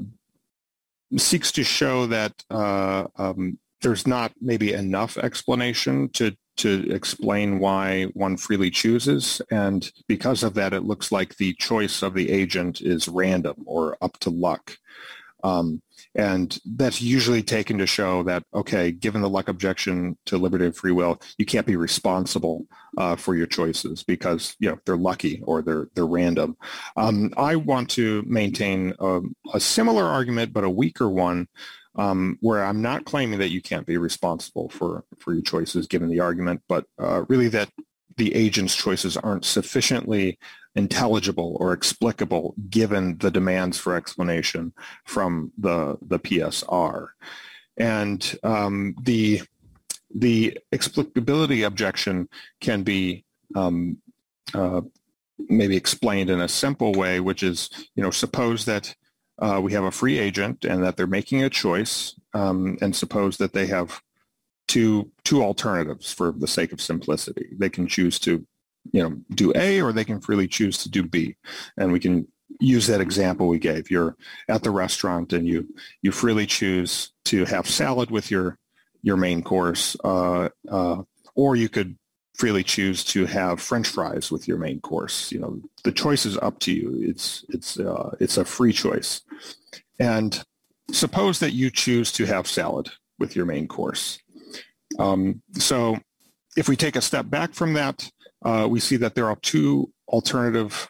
seeks 1.17 1.53
to 1.53 1.65
show 1.65 2.07
that 2.07 2.33
uh, 2.51 3.07
um, 3.17 3.59
there's 3.83 4.07
not 4.07 4.33
maybe 4.41 4.73
enough 4.73 5.19
explanation 5.19 6.09
to 6.11 6.37
to 6.61 6.91
explain 6.91 7.59
why 7.59 8.05
one 8.15 8.37
freely 8.37 8.71
chooses. 8.71 9.43
And 9.51 9.91
because 10.09 10.43
of 10.43 10.55
that, 10.55 10.73
it 10.73 10.85
looks 10.85 11.13
like 11.13 11.37
the 11.37 11.55
choice 11.55 12.03
of 12.03 12.15
the 12.15 12.31
agent 12.31 12.81
is 12.81 13.09
random 13.09 13.57
or 13.67 13.97
up 14.01 14.19
to 14.21 14.31
luck. 14.31 14.77
Um, 15.43 15.83
and 16.15 16.59
that's 16.77 17.01
usually 17.01 17.43
taken 17.43 17.79
to 17.79 17.87
show 17.87 18.23
that, 18.25 18.43
okay, 18.53 18.91
given 18.91 19.23
the 19.23 19.29
luck 19.29 19.49
objection 19.49 20.17
to 20.27 20.39
liberty 20.39 20.67
of 20.67 20.77
free 20.77 20.93
will, 20.93 21.21
you 21.39 21.47
can't 21.47 21.67
be 21.67 21.77
responsible 21.77 22.67
uh, 22.99 23.17
for 23.17 23.37
your 23.37 23.47
choices 23.47 24.03
because, 24.03 24.57
you 24.59 24.69
know, 24.69 24.79
they're 24.85 24.97
lucky 24.97 25.41
or 25.45 25.63
they're, 25.63 25.89
they're 25.95 26.07
random. 26.07 26.57
Um, 26.97 27.33
I 27.37 27.57
want 27.57 27.91
to 27.91 28.25
maintain 28.27 28.93
a, 28.99 29.21
a 29.55 29.61
similar 29.61 30.05
argument, 30.05 30.53
but 30.53 30.65
a 30.65 30.71
weaker 30.71 31.09
one 31.09 31.47
um, 31.97 32.39
where 32.41 32.65
I'm 32.65 32.83
not 32.83 33.05
claiming 33.05 33.39
that 33.41 33.51
you 33.51 33.61
can't 33.61 33.87
be 33.87 33.97
responsible 33.97 34.69
for, 34.69 35.05
for 35.19 35.33
your 35.33 35.43
choices 35.43 35.87
given 35.87 36.09
the 36.09 36.21
argument, 36.21 36.63
but 36.69 36.87
uh, 36.99 37.25
really 37.29 37.49
that 37.49 37.71
the 38.17 38.35
agent's 38.35 38.77
choices 38.77 39.17
aren't 39.17 39.45
sufficiently 39.45 40.39
intelligible 40.75 41.57
or 41.59 41.73
explicable 41.73 42.55
given 42.69 43.19
the 43.19 43.31
demands 43.31 43.79
for 43.79 43.97
explanation 43.97 44.73
from 45.05 45.53
the, 45.59 45.99
the 46.03 46.19
PSR. 46.19 47.09
And 47.77 48.39
um, 48.43 48.95
the, 49.03 49.43
the 50.15 50.59
explicability 50.71 51.63
objection 51.63 52.29
can 52.61 52.83
be 52.83 53.25
um, 53.55 53.99
uh, 54.55 54.83
maybe 55.49 55.77
explained 55.77 56.31
in 56.31 56.41
a 56.41 56.49
simple 56.49 56.93
way, 56.93 57.21
which 57.21 57.43
is, 57.43 57.71
you 57.95 58.03
know, 58.03 58.11
suppose 58.11 58.65
that 58.67 58.95
uh, 59.41 59.61
we 59.63 59.73
have 59.73 59.85
a 59.85 59.91
free 59.91 60.19
agent 60.19 60.65
and 60.65 60.83
that 60.85 60.97
they're 60.97 61.07
making 61.07 61.43
a 61.43 61.51
choice 61.51 62.15
um, 62.35 62.77
and 62.81 62.95
suppose 62.95 63.39
that 63.39 63.53
they 63.53 63.67
have 63.67 64.01
two 64.69 65.11
two 65.25 65.43
alternatives 65.43 66.13
for 66.13 66.33
the 66.33 66.47
sake 66.47 66.73
of 66.73 66.81
simplicity. 66.81 67.49
They 67.59 67.71
can 67.71 67.87
choose 67.87 68.19
to 68.21 68.47
you 68.93 69.03
know 69.03 69.17
do 69.35 69.53
A 69.57 69.81
or 69.81 69.93
they 69.93 70.05
can 70.05 70.21
freely 70.21 70.49
choose 70.49 70.79
to 70.79 70.91
do 70.91 71.03
B. 71.03 71.37
And 71.77 71.93
we 71.93 72.01
can 72.01 72.29
use 72.61 72.87
that 72.87 73.01
example 73.01 73.49
we 73.49 73.59
gave. 73.59 73.91
You're 73.91 74.17
at 74.49 74.63
the 74.63 74.71
restaurant 74.71 75.33
and 75.33 75.47
you 75.47 75.67
you 76.03 76.13
freely 76.13 76.47
choose 76.47 77.13
to 77.27 77.45
have 77.47 77.69
salad 77.69 78.11
with 78.11 78.31
your 78.31 78.59
your 79.03 79.17
main 79.17 79.43
course 79.43 79.97
uh, 80.05 80.51
uh, 80.69 81.03
or 81.35 81.57
you 81.57 81.69
could 81.69 81.97
freely 82.41 82.65
choose 82.65 83.05
to 83.05 83.27
have 83.27 83.61
French 83.61 83.89
fries 83.89 84.33
with 84.33 84.49
your 84.49 84.57
main 84.57 84.81
course. 84.81 85.31
You 85.31 85.41
know, 85.41 85.61
the 85.85 85.93
choice 85.93 86.25
is 86.25 86.39
up 86.39 86.59
to 86.61 86.73
you. 86.73 86.99
It's 87.03 87.45
it's 87.51 87.79
uh, 87.79 88.17
it's 88.19 88.39
a 88.39 88.47
free 88.47 88.73
choice. 88.73 89.21
And 89.99 90.43
suppose 90.91 91.39
that 91.41 91.53
you 91.53 91.71
choose 91.71 92.11
to 92.13 92.25
have 92.25 92.47
salad 92.47 92.89
with 93.19 93.37
your 93.37 93.45
main 93.45 93.69
course. 93.69 94.19
Um, 94.99 95.43
so 95.53 95.99
if 96.57 96.67
we 96.67 96.77
take 96.77 96.97
a 96.97 97.03
step 97.03 97.29
back 97.29 97.53
from 97.53 97.75
that, 97.75 98.11
uh, 98.43 98.67
we 98.71 98.81
see 98.81 98.97
that 98.97 99.15
there 99.15 99.29
are 99.29 99.37
two 99.43 99.93
alternative 100.09 100.89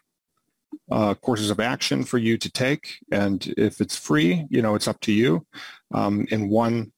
uh, 0.88 1.14
courses 1.14 1.50
of 1.50 1.58
action 1.58 2.04
for 2.04 2.18
you 2.18 2.38
to 2.38 2.50
take. 2.50 2.98
And 3.10 3.52
if 3.56 3.80
it's 3.80 3.96
free, 3.96 4.46
you 4.50 4.62
know, 4.62 4.76
it's 4.76 4.88
up 4.88 5.00
to 5.00 5.12
you. 5.12 5.44
Um, 5.92 6.28
in 6.30 6.48
one 6.48 6.92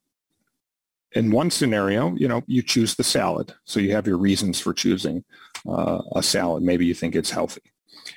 in 1.14 1.30
one 1.30 1.50
scenario, 1.50 2.14
you 2.14 2.28
know, 2.28 2.42
you 2.46 2.62
choose 2.62 2.94
the 2.94 3.04
salad. 3.04 3.54
So 3.64 3.80
you 3.80 3.92
have 3.92 4.06
your 4.06 4.18
reasons 4.18 4.60
for 4.60 4.72
choosing 4.72 5.24
uh, 5.68 6.00
a 6.16 6.22
salad. 6.22 6.62
Maybe 6.62 6.86
you 6.86 6.94
think 6.94 7.14
it's 7.14 7.30
healthy. 7.30 7.62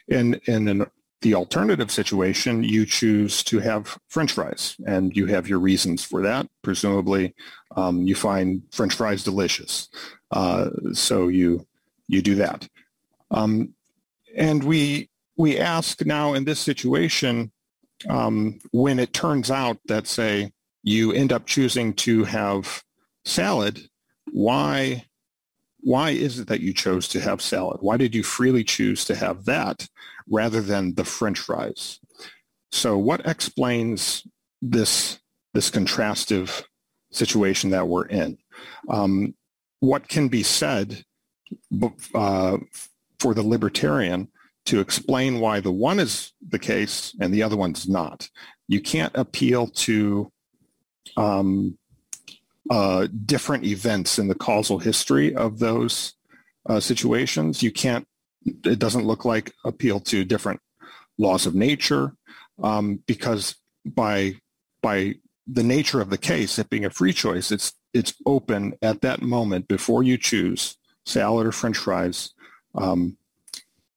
In, 0.07 0.35
in 0.45 0.85
the 1.21 1.33
alternative 1.35 1.91
situation, 1.91 2.63
you 2.63 2.85
choose 2.85 3.43
to 3.43 3.59
have 3.59 3.97
French 4.07 4.33
fries 4.33 4.75
and 4.85 5.15
you 5.15 5.25
have 5.27 5.47
your 5.47 5.59
reasons 5.59 6.03
for 6.03 6.21
that. 6.21 6.47
Presumably, 6.61 7.35
um, 7.75 8.01
you 8.03 8.15
find 8.15 8.61
French 8.71 8.93
fries 8.93 9.23
delicious. 9.23 9.89
Uh, 10.31 10.69
so 10.93 11.27
you, 11.27 11.65
you 12.07 12.21
do 12.21 12.35
that. 12.35 12.67
Um, 13.31 13.73
and 14.35 14.63
we, 14.63 15.09
we 15.37 15.57
ask 15.59 16.05
now 16.05 16.33
in 16.33 16.45
this 16.45 16.59
situation, 16.59 17.51
um, 18.09 18.59
when 18.71 18.99
it 18.99 19.13
turns 19.13 19.49
out 19.49 19.77
that, 19.87 20.07
say, 20.07 20.51
you 20.83 21.11
end 21.11 21.33
up 21.33 21.47
choosing 21.47 21.93
to 21.93 22.23
have 22.25 22.83
salad, 23.25 23.89
why 24.31 25.05
why 25.81 26.09
is 26.09 26.39
it 26.39 26.47
that 26.47 26.61
you 26.61 26.73
chose 26.73 27.07
to 27.09 27.19
have 27.19 27.41
salad? 27.41 27.77
Why 27.81 27.95
did 27.95 28.15
you 28.15 28.23
freely 28.23 28.63
choose 28.63 29.05
to 29.05 29.15
have 29.15 29.45
that 29.45 29.87
rather 30.27 30.59
than 30.59 30.95
the 30.95 31.05
french 31.05 31.37
fries? 31.37 31.99
So 32.71 32.97
what 32.97 33.25
explains 33.27 34.25
this 34.61 35.19
this 35.53 35.69
contrastive 35.69 36.63
situation 37.11 37.69
that 37.69 37.87
we're 37.87 38.07
in? 38.07 38.37
Um, 38.89 39.35
what 39.79 40.07
can 40.07 40.27
be 40.27 40.41
said 40.41 41.03
uh, 42.15 42.57
for 43.19 43.33
the 43.33 43.43
libertarian 43.43 44.27
to 44.65 44.79
explain 44.79 45.39
why 45.39 45.59
the 45.59 45.71
one 45.71 45.99
is 45.99 46.33
the 46.49 46.59
case 46.59 47.15
and 47.21 47.31
the 47.31 47.43
other 47.43 47.55
one's 47.55 47.87
not? 47.87 48.27
You 48.67 48.81
can't 48.81 49.15
appeal 49.15 49.67
to 49.67 50.31
um, 51.15 51.77
uh, 52.69 53.07
different 53.25 53.63
events 53.63 54.17
in 54.17 54.27
the 54.27 54.35
causal 54.35 54.79
history 54.79 55.35
of 55.35 55.59
those 55.59 56.13
uh, 56.67 56.79
situations. 56.79 57.61
You 57.61 57.71
can't, 57.71 58.07
it 58.43 58.79
doesn't 58.79 59.05
look 59.05 59.25
like 59.25 59.53
appeal 59.63 59.99
to 60.01 60.23
different 60.25 60.61
laws 61.17 61.45
of 61.45 61.55
nature 61.55 62.13
um, 62.61 63.03
because 63.05 63.55
by, 63.85 64.35
by 64.81 65.15
the 65.47 65.63
nature 65.63 66.01
of 66.01 66.09
the 66.09 66.17
case, 66.17 66.57
it 66.57 66.69
being 66.69 66.85
a 66.85 66.89
free 66.89 67.13
choice, 67.13 67.51
it's, 67.51 67.73
it's 67.93 68.15
open 68.25 68.73
at 68.81 69.01
that 69.01 69.21
moment 69.21 69.67
before 69.67 70.03
you 70.03 70.17
choose 70.17 70.75
salad 71.05 71.45
or 71.45 71.51
french 71.51 71.77
fries. 71.77 72.31
Um, 72.73 73.17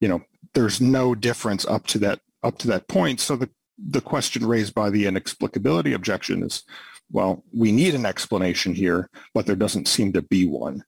you 0.00 0.08
know, 0.08 0.22
there's 0.54 0.80
no 0.80 1.14
difference 1.14 1.66
up 1.66 1.86
to 1.88 1.98
that, 2.00 2.20
up 2.42 2.58
to 2.58 2.68
that 2.68 2.86
point. 2.86 3.20
So 3.20 3.36
the, 3.36 3.48
the 3.78 4.00
question 4.00 4.46
raised 4.46 4.74
by 4.74 4.90
the 4.90 5.04
inexplicability 5.06 5.94
objection 5.94 6.42
is, 6.42 6.64
well, 7.11 7.42
we 7.52 7.72
need 7.72 7.94
an 7.94 8.06
explanation 8.06 8.74
here, 8.74 9.09
but 9.34 9.46
there 9.46 9.56
doesn't 9.56 9.88
seem 9.88 10.12
to 10.12 10.22
be 10.22 10.46
one. 10.46 10.84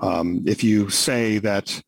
Um, 0.00 0.42
if 0.46 0.64
you 0.64 0.90
say 0.90 1.38
that 1.38 1.82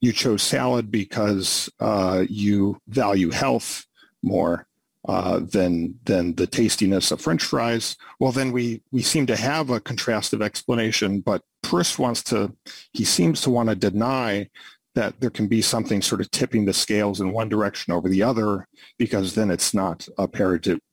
you 0.00 0.12
chose 0.12 0.42
salad 0.42 0.90
because 0.90 1.70
uh, 1.80 2.24
you 2.28 2.80
value 2.88 3.30
health 3.30 3.86
more 4.22 4.66
uh, 5.08 5.40
than 5.40 5.98
than 6.04 6.34
the 6.34 6.46
tastiness 6.46 7.10
of 7.10 7.20
French 7.20 7.42
fries, 7.42 7.96
well, 8.18 8.32
then 8.32 8.52
we 8.52 8.82
we 8.92 9.02
seem 9.02 9.26
to 9.26 9.36
have 9.36 9.70
a 9.70 9.80
contrastive 9.80 10.42
explanation. 10.42 11.20
But 11.20 11.42
Pruss 11.62 11.98
wants 11.98 12.22
to, 12.24 12.54
he 12.92 13.04
seems 13.04 13.40
to 13.42 13.50
want 13.50 13.68
to 13.70 13.74
deny 13.74 14.48
that 14.94 15.20
there 15.20 15.30
can 15.30 15.46
be 15.46 15.62
something 15.62 16.02
sort 16.02 16.20
of 16.20 16.30
tipping 16.30 16.64
the 16.64 16.72
scales 16.72 17.20
in 17.20 17.32
one 17.32 17.48
direction 17.48 17.92
over 17.92 18.08
the 18.08 18.22
other, 18.22 18.66
because 18.98 19.34
then 19.34 19.50
it's 19.50 19.72
not 19.72 20.06
a 20.18 20.28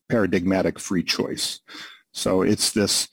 paradigmatic 0.10 0.80
free 0.80 1.04
choice. 1.04 1.62
So 2.18 2.42
it's 2.42 2.72
this 2.72 3.08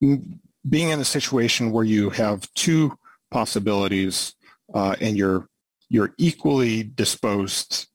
being 0.00 0.90
in 0.90 1.00
a 1.00 1.04
situation 1.04 1.72
where 1.72 1.84
you 1.84 2.10
have 2.10 2.52
two 2.54 2.96
possibilities 3.30 4.34
uh, 4.74 4.96
and 5.00 5.16
you're 5.16 5.48
you're 5.88 6.14
equally 6.18 6.82
disposed 6.82 7.88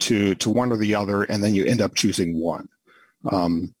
to 0.00 0.34
to 0.36 0.50
one 0.50 0.72
or 0.72 0.76
the 0.76 0.94
other, 0.94 1.24
and 1.24 1.42
then 1.42 1.54
you 1.54 1.64
end 1.64 1.80
up 1.80 1.94
choosing 1.94 2.38
one. 2.38 2.68
Um, 3.30 3.74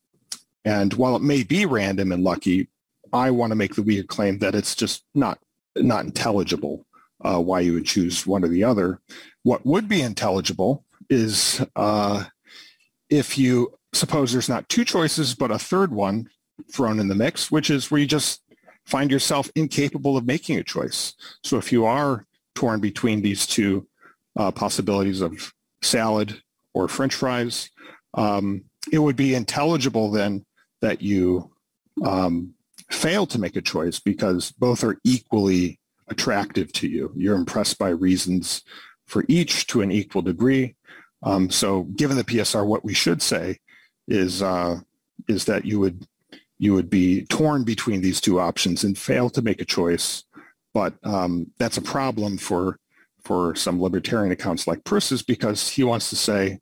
and 0.64 0.92
while 0.94 1.16
it 1.16 1.22
may 1.22 1.42
be 1.42 1.66
random 1.66 2.12
and 2.12 2.22
lucky, 2.22 2.68
I 3.12 3.30
want 3.30 3.50
to 3.50 3.56
make 3.56 3.74
the 3.74 3.82
weaker 3.82 4.06
claim 4.06 4.38
that 4.38 4.54
it's 4.54 4.74
just 4.74 5.04
not 5.14 5.38
not 5.76 6.04
intelligible 6.04 6.84
uh, 7.24 7.40
why 7.40 7.60
you 7.60 7.74
would 7.74 7.86
choose 7.86 8.26
one 8.26 8.44
or 8.44 8.48
the 8.48 8.64
other. 8.64 9.00
What 9.44 9.64
would 9.64 9.88
be 9.88 10.02
intelligible 10.02 10.84
is 11.08 11.64
uh, 11.76 12.24
if 13.08 13.38
you 13.38 13.78
suppose 13.92 14.32
there's 14.32 14.48
not 14.48 14.68
two 14.68 14.84
choices, 14.84 15.34
but 15.34 15.50
a 15.50 15.58
third 15.58 15.92
one 15.92 16.28
thrown 16.70 16.98
in 16.98 17.08
the 17.08 17.14
mix, 17.14 17.50
which 17.50 17.70
is 17.70 17.90
where 17.90 18.00
you 18.00 18.06
just 18.06 18.42
find 18.84 19.10
yourself 19.10 19.50
incapable 19.54 20.16
of 20.16 20.26
making 20.26 20.58
a 20.58 20.62
choice. 20.62 21.14
So 21.44 21.58
if 21.58 21.72
you 21.72 21.84
are 21.84 22.26
torn 22.54 22.80
between 22.80 23.22
these 23.22 23.46
two 23.46 23.86
uh, 24.36 24.50
possibilities 24.50 25.20
of 25.20 25.52
salad 25.82 26.42
or 26.74 26.88
French 26.88 27.14
fries, 27.14 27.70
um, 28.14 28.64
it 28.92 28.98
would 28.98 29.16
be 29.16 29.34
intelligible 29.34 30.10
then 30.10 30.44
that 30.80 31.00
you 31.02 31.50
um, 32.04 32.54
fail 32.90 33.26
to 33.26 33.38
make 33.38 33.56
a 33.56 33.62
choice 33.62 34.00
because 34.00 34.50
both 34.52 34.82
are 34.82 34.98
equally 35.04 35.78
attractive 36.08 36.72
to 36.72 36.88
you. 36.88 37.12
You're 37.16 37.36
impressed 37.36 37.78
by 37.78 37.90
reasons 37.90 38.62
for 39.06 39.24
each 39.28 39.66
to 39.68 39.80
an 39.82 39.92
equal 39.92 40.22
degree. 40.22 40.76
Um, 41.22 41.50
so 41.50 41.84
given 41.84 42.16
the 42.16 42.24
PSR, 42.24 42.66
what 42.66 42.84
we 42.84 42.94
should 42.94 43.22
say 43.22 43.58
is 44.12 44.42
uh, 44.42 44.78
is 45.28 45.46
that 45.46 45.64
you 45.64 45.80
would 45.80 46.06
you 46.58 46.74
would 46.74 46.90
be 46.90 47.24
torn 47.24 47.64
between 47.64 48.00
these 48.00 48.20
two 48.20 48.38
options 48.38 48.84
and 48.84 48.96
fail 48.96 49.28
to 49.30 49.42
make 49.42 49.60
a 49.60 49.64
choice. 49.64 50.24
But 50.74 50.94
um, 51.02 51.50
that's 51.58 51.78
a 51.78 51.82
problem 51.82 52.38
for 52.38 52.78
for 53.24 53.54
some 53.54 53.80
libertarian 53.80 54.32
accounts 54.32 54.66
like 54.66 54.84
Pruss's 54.84 55.22
because 55.22 55.68
he 55.68 55.84
wants 55.84 56.10
to 56.10 56.16
say 56.16 56.60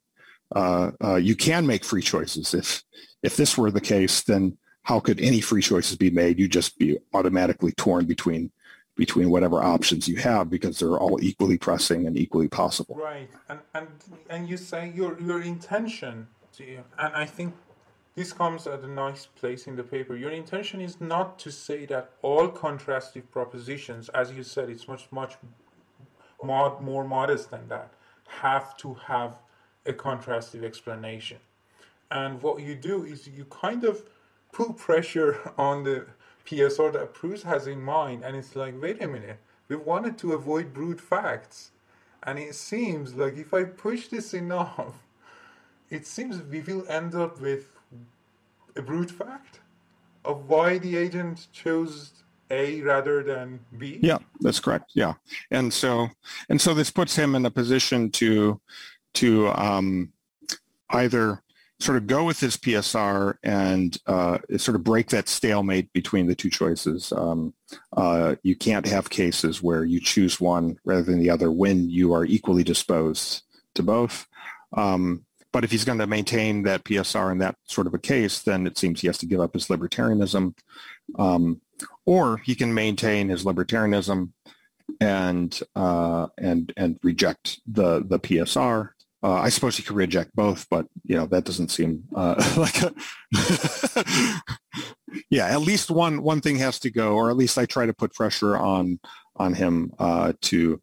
uh, 0.55 0.91
uh, 1.03 1.15
you 1.15 1.35
can 1.35 1.67
make 1.67 1.83
free 1.83 2.01
choices. 2.01 2.53
If 2.53 2.83
if 3.21 3.35
this 3.35 3.57
were 3.57 3.71
the 3.71 3.81
case, 3.81 4.23
then 4.23 4.57
how 4.83 4.99
could 4.99 5.19
any 5.21 5.41
free 5.41 5.61
choices 5.61 5.97
be 5.97 6.09
made? 6.09 6.39
You'd 6.39 6.51
just 6.51 6.77
be 6.79 6.97
automatically 7.13 7.71
torn 7.73 8.05
between 8.05 8.51
between 8.97 9.29
whatever 9.29 9.63
options 9.63 10.07
you 10.07 10.17
have 10.17 10.49
because 10.49 10.79
they're 10.79 10.97
all 10.97 11.17
equally 11.23 11.57
pressing 11.57 12.07
and 12.07 12.17
equally 12.17 12.47
possible. 12.47 12.95
Right, 12.95 13.29
and 13.49 13.59
and 13.73 13.87
and 14.29 14.49
you 14.49 14.57
say 14.57 14.91
your 14.95 15.19
your 15.19 15.41
intention, 15.41 16.27
and 16.59 17.15
I 17.15 17.25
think 17.25 17.53
this 18.15 18.33
comes 18.33 18.67
at 18.67 18.81
a 18.81 18.87
nice 18.87 19.25
place 19.25 19.67
in 19.67 19.75
the 19.75 19.83
paper. 19.83 20.15
Your 20.15 20.31
intention 20.31 20.81
is 20.81 20.99
not 20.99 21.39
to 21.39 21.51
say 21.51 21.85
that 21.87 22.11
all 22.21 22.49
contrastive 22.49 23.23
propositions, 23.31 24.09
as 24.09 24.31
you 24.31 24.43
said, 24.43 24.69
it's 24.69 24.87
much 24.87 25.07
much 25.11 25.37
more, 26.43 26.79
more 26.81 27.03
modest 27.03 27.51
than 27.51 27.67
that, 27.69 27.91
have 28.27 28.75
to 28.77 28.95
have 29.05 29.35
a 29.85 29.93
contrastive 29.93 30.63
explanation. 30.63 31.37
And 32.09 32.41
what 32.41 32.61
you 32.61 32.75
do 32.75 33.03
is 33.05 33.27
you 33.27 33.45
kind 33.45 33.83
of 33.83 34.03
put 34.51 34.77
pressure 34.77 35.53
on 35.57 35.83
the 35.83 36.05
PSR 36.45 36.91
that 36.93 37.13
Pruss 37.13 37.43
has 37.43 37.67
in 37.67 37.81
mind, 37.81 38.23
and 38.23 38.35
it's 38.35 38.55
like, 38.55 38.79
wait 38.81 39.01
a 39.01 39.07
minute, 39.07 39.37
we 39.67 39.75
wanted 39.75 40.17
to 40.19 40.33
avoid 40.33 40.73
brute 40.73 40.99
facts. 40.99 41.71
And 42.23 42.37
it 42.37 42.55
seems 42.55 43.15
like 43.15 43.37
if 43.37 43.53
I 43.53 43.63
push 43.63 44.07
this 44.07 44.33
enough, 44.43 44.95
it 45.91 46.07
seems 46.07 46.41
we 46.41 46.61
will 46.61 46.89
end 46.89 47.13
up 47.13 47.39
with 47.39 47.67
a 48.75 48.81
brute 48.81 49.11
fact 49.11 49.59
of 50.23 50.47
why 50.49 50.77
the 50.77 50.95
agent 50.95 51.47
chose 51.51 52.23
A 52.49 52.81
rather 52.81 53.21
than 53.21 53.59
B. 53.77 53.99
Yeah, 54.01 54.19
that's 54.39 54.59
correct. 54.59 54.91
Yeah, 54.95 55.13
and 55.51 55.71
so 55.71 56.07
and 56.49 56.59
so 56.59 56.73
this 56.73 56.89
puts 56.89 57.15
him 57.15 57.35
in 57.35 57.45
a 57.45 57.51
position 57.51 58.09
to 58.11 58.59
to 59.15 59.49
um, 59.49 60.13
either 60.89 61.43
sort 61.79 61.97
of 61.97 62.05
go 62.07 62.23
with 62.23 62.39
his 62.39 62.57
PSR 62.57 63.35
and 63.43 63.97
uh, 64.05 64.37
sort 64.57 64.75
of 64.75 64.83
break 64.83 65.09
that 65.09 65.27
stalemate 65.27 65.91
between 65.93 66.27
the 66.27 66.35
two 66.35 66.49
choices. 66.49 67.11
Um, 67.11 67.53
uh, 67.97 68.35
you 68.43 68.55
can't 68.55 68.85
have 68.85 69.09
cases 69.09 69.63
where 69.63 69.83
you 69.83 69.99
choose 69.99 70.39
one 70.39 70.77
rather 70.85 71.01
than 71.01 71.19
the 71.19 71.31
other 71.31 71.51
when 71.51 71.89
you 71.89 72.13
are 72.13 72.23
equally 72.23 72.63
disposed 72.63 73.41
to 73.73 73.83
both. 73.83 74.27
Um, 74.77 75.25
but 75.51 75.63
if 75.63 75.71
he's 75.71 75.85
going 75.85 75.99
to 75.99 76.07
maintain 76.07 76.63
that 76.63 76.83
PSR 76.83 77.31
in 77.31 77.37
that 77.39 77.55
sort 77.65 77.87
of 77.87 77.93
a 77.93 77.99
case, 77.99 78.41
then 78.41 78.67
it 78.67 78.77
seems 78.77 79.01
he 79.01 79.07
has 79.07 79.17
to 79.19 79.25
give 79.25 79.39
up 79.39 79.53
his 79.53 79.67
libertarianism. 79.67 80.55
Um, 81.17 81.61
or 82.05 82.37
he 82.37 82.55
can 82.55 82.73
maintain 82.73 83.29
his 83.29 83.43
libertarianism 83.43 84.31
and 84.99 85.59
uh, 85.75 86.27
and 86.37 86.73
and 86.77 86.99
reject 87.03 87.59
the 87.65 88.03
the 88.05 88.19
PSR 88.19 88.89
uh, 89.23 89.33
I 89.33 89.49
suppose 89.49 89.77
he 89.77 89.83
could 89.83 89.95
reject 89.95 90.35
both, 90.35 90.67
but 90.69 90.87
you 91.05 91.15
know 91.15 91.27
that 91.27 91.43
doesn't 91.43 91.69
seem 91.69 92.03
uh, 92.15 92.35
like 92.57 92.81
a. 92.81 92.93
yeah, 95.29 95.45
at 95.47 95.61
least 95.61 95.91
one 95.91 96.23
one 96.23 96.41
thing 96.41 96.55
has 96.57 96.79
to 96.79 96.89
go, 96.89 97.13
or 97.13 97.29
at 97.29 97.37
least 97.37 97.57
I 97.57 97.65
try 97.65 97.85
to 97.85 97.93
put 97.93 98.15
pressure 98.15 98.57
on 98.57 98.99
on 99.35 99.53
him 99.53 99.93
uh, 99.99 100.33
to 100.41 100.81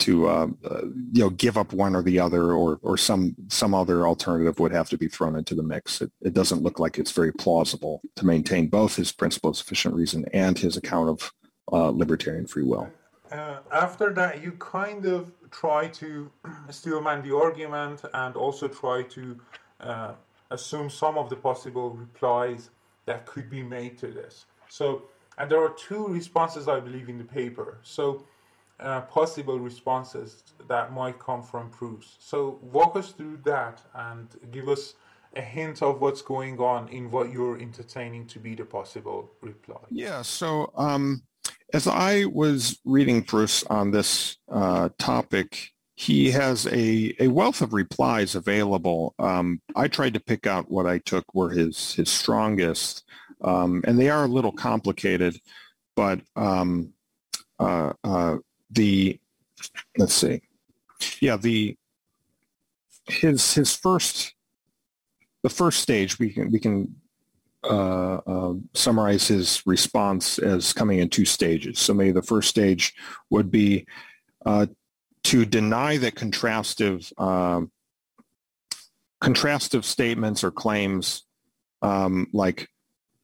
to 0.00 0.28
uh, 0.28 0.46
uh, 0.64 0.82
you 1.12 1.22
know 1.22 1.30
give 1.30 1.56
up 1.56 1.72
one 1.72 1.94
or 1.96 2.02
the 2.02 2.20
other, 2.20 2.52
or 2.52 2.78
or 2.82 2.96
some 2.96 3.34
some 3.48 3.74
other 3.74 4.06
alternative 4.06 4.58
would 4.58 4.72
have 4.72 4.88
to 4.90 4.98
be 4.98 5.08
thrown 5.08 5.36
into 5.36 5.54
the 5.54 5.62
mix. 5.62 6.00
It, 6.00 6.12
it 6.20 6.34
doesn't 6.34 6.62
look 6.62 6.78
like 6.78 6.98
it's 6.98 7.12
very 7.12 7.32
plausible 7.32 8.00
to 8.16 8.26
maintain 8.26 8.68
both 8.68 8.96
his 8.96 9.12
principle 9.12 9.50
of 9.50 9.56
sufficient 9.56 9.94
reason 9.94 10.24
and 10.32 10.58
his 10.58 10.76
account 10.76 11.08
of 11.08 11.32
uh, 11.72 11.90
libertarian 11.90 12.46
free 12.46 12.64
will. 12.64 12.88
after 13.30 14.12
that, 14.14 14.42
you 14.42 14.52
kind 14.52 15.04
of 15.04 15.32
try 15.50 15.88
to 15.88 16.30
steelman 16.70 17.22
the 17.22 17.36
argument 17.36 18.02
and 18.14 18.36
also 18.36 18.68
try 18.68 19.02
to 19.02 19.38
uh, 19.80 20.12
assume 20.50 20.88
some 20.88 21.18
of 21.18 21.28
the 21.28 21.36
possible 21.36 21.90
replies 21.90 22.70
that 23.06 23.26
could 23.26 23.50
be 23.50 23.62
made 23.62 23.98
to 23.98 24.08
this. 24.08 24.46
So, 24.68 25.04
and 25.38 25.50
there 25.50 25.62
are 25.62 25.74
two 25.74 26.08
responses 26.08 26.68
I 26.68 26.80
believe 26.80 27.08
in 27.08 27.18
the 27.18 27.24
paper. 27.24 27.78
So, 27.82 28.24
uh, 28.80 29.02
possible 29.02 29.58
responses 29.58 30.44
that 30.68 30.92
might 30.92 31.18
come 31.18 31.42
from 31.42 31.70
Pruss. 31.70 32.16
So, 32.18 32.58
walk 32.62 32.96
us 32.96 33.12
through 33.12 33.40
that 33.44 33.82
and 33.94 34.28
give 34.50 34.68
us 34.68 34.94
a 35.36 35.40
hint 35.40 35.82
of 35.82 36.00
what's 36.00 36.22
going 36.22 36.58
on 36.58 36.88
in 36.88 37.10
what 37.10 37.32
you're 37.32 37.60
entertaining 37.60 38.26
to 38.26 38.38
be 38.38 38.54
the 38.54 38.64
possible 38.64 39.30
reply. 39.40 39.80
Yeah. 39.90 40.22
So, 40.22 40.72
um, 40.76 41.22
as 41.74 41.86
I 41.86 42.24
was 42.24 42.78
reading 42.84 43.22
Pruss 43.22 43.64
on 43.68 43.90
this 43.90 44.36
uh, 44.50 44.88
topic, 44.98 45.70
he 45.96 46.30
has 46.30 46.66
a, 46.68 47.14
a 47.18 47.28
wealth 47.28 47.60
of 47.60 47.72
replies 47.72 48.34
available. 48.34 49.14
Um, 49.18 49.60
I 49.74 49.88
tried 49.88 50.14
to 50.14 50.20
pick 50.20 50.46
out 50.46 50.70
what 50.70 50.86
I 50.86 50.98
took 50.98 51.24
were 51.34 51.50
his, 51.50 51.94
his 51.94 52.08
strongest, 52.08 53.04
um, 53.42 53.82
and 53.86 53.98
they 53.98 54.08
are 54.08 54.24
a 54.24 54.28
little 54.28 54.52
complicated, 54.52 55.40
but 55.96 56.20
um, 56.36 56.92
uh, 57.58 57.92
uh, 58.04 58.36
the, 58.70 59.18
let's 59.96 60.14
see, 60.14 60.42
yeah, 61.20 61.36
the, 61.36 61.76
his, 63.06 63.54
his 63.54 63.74
first, 63.74 64.34
the 65.42 65.50
first 65.50 65.80
stage, 65.80 66.18
we 66.18 66.30
can, 66.30 66.50
we 66.50 66.58
can 66.58 66.94
uh, 67.64 68.16
uh, 68.16 68.54
summarize 68.74 69.28
his 69.28 69.62
response 69.66 70.38
as 70.38 70.72
coming 70.72 71.00
in 71.00 71.08
two 71.08 71.24
stages. 71.24 71.78
So 71.78 71.94
maybe 71.94 72.12
the 72.12 72.22
first 72.22 72.48
stage 72.48 72.94
would 73.30 73.50
be 73.50 73.86
uh, 74.46 74.66
to 75.24 75.44
deny 75.44 75.96
that 75.98 76.14
contrastive 76.14 77.12
um, 77.20 77.70
contrastive 79.22 79.84
statements 79.84 80.44
or 80.44 80.50
claims 80.50 81.24
um, 81.82 82.28
like 82.32 82.68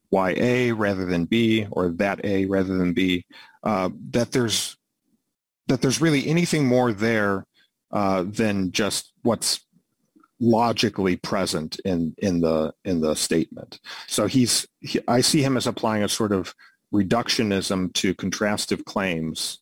why 0.09 0.31
A 0.31 0.71
rather 0.71 1.05
than 1.05 1.25
B 1.25 1.67
or 1.71 1.89
that 1.89 2.23
A 2.23 2.45
rather 2.45 2.77
than 2.77 2.93
B, 2.93 3.25
uh, 3.63 3.89
that 4.11 4.31
there's 4.31 4.77
that 5.67 5.81
there's 5.81 6.01
really 6.01 6.27
anything 6.27 6.67
more 6.67 6.93
there 6.93 7.45
uh, 7.91 8.23
than 8.23 8.71
just 8.71 9.13
what's 9.23 9.61
logically 10.39 11.15
present 11.15 11.79
in 11.85 12.13
in 12.17 12.41
the 12.41 12.73
in 12.83 13.01
the 13.01 13.15
statement. 13.15 13.79
So 14.07 14.27
he's 14.27 14.67
he, 14.81 14.99
I 15.07 15.21
see 15.21 15.41
him 15.41 15.57
as 15.57 15.67
applying 15.67 16.03
a 16.03 16.09
sort 16.09 16.31
of 16.31 16.53
reductionism 16.93 17.93
to 17.93 18.13
contrastive 18.15 18.85
claims, 18.85 19.59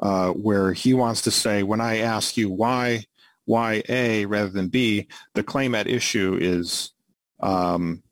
uh, 0.00 0.30
where 0.30 0.72
he 0.72 0.94
wants 0.94 1.22
to 1.22 1.30
say, 1.30 1.62
when 1.62 1.80
I 1.80 1.98
ask 1.98 2.36
you 2.36 2.50
why 2.50 3.04
why 3.44 3.82
A 3.88 4.24
rather 4.26 4.50
than 4.50 4.68
B, 4.68 5.08
the 5.34 5.42
claim 5.42 5.74
at 5.74 5.88
issue 5.88 6.38
is 6.40 6.92
um, 7.40 8.02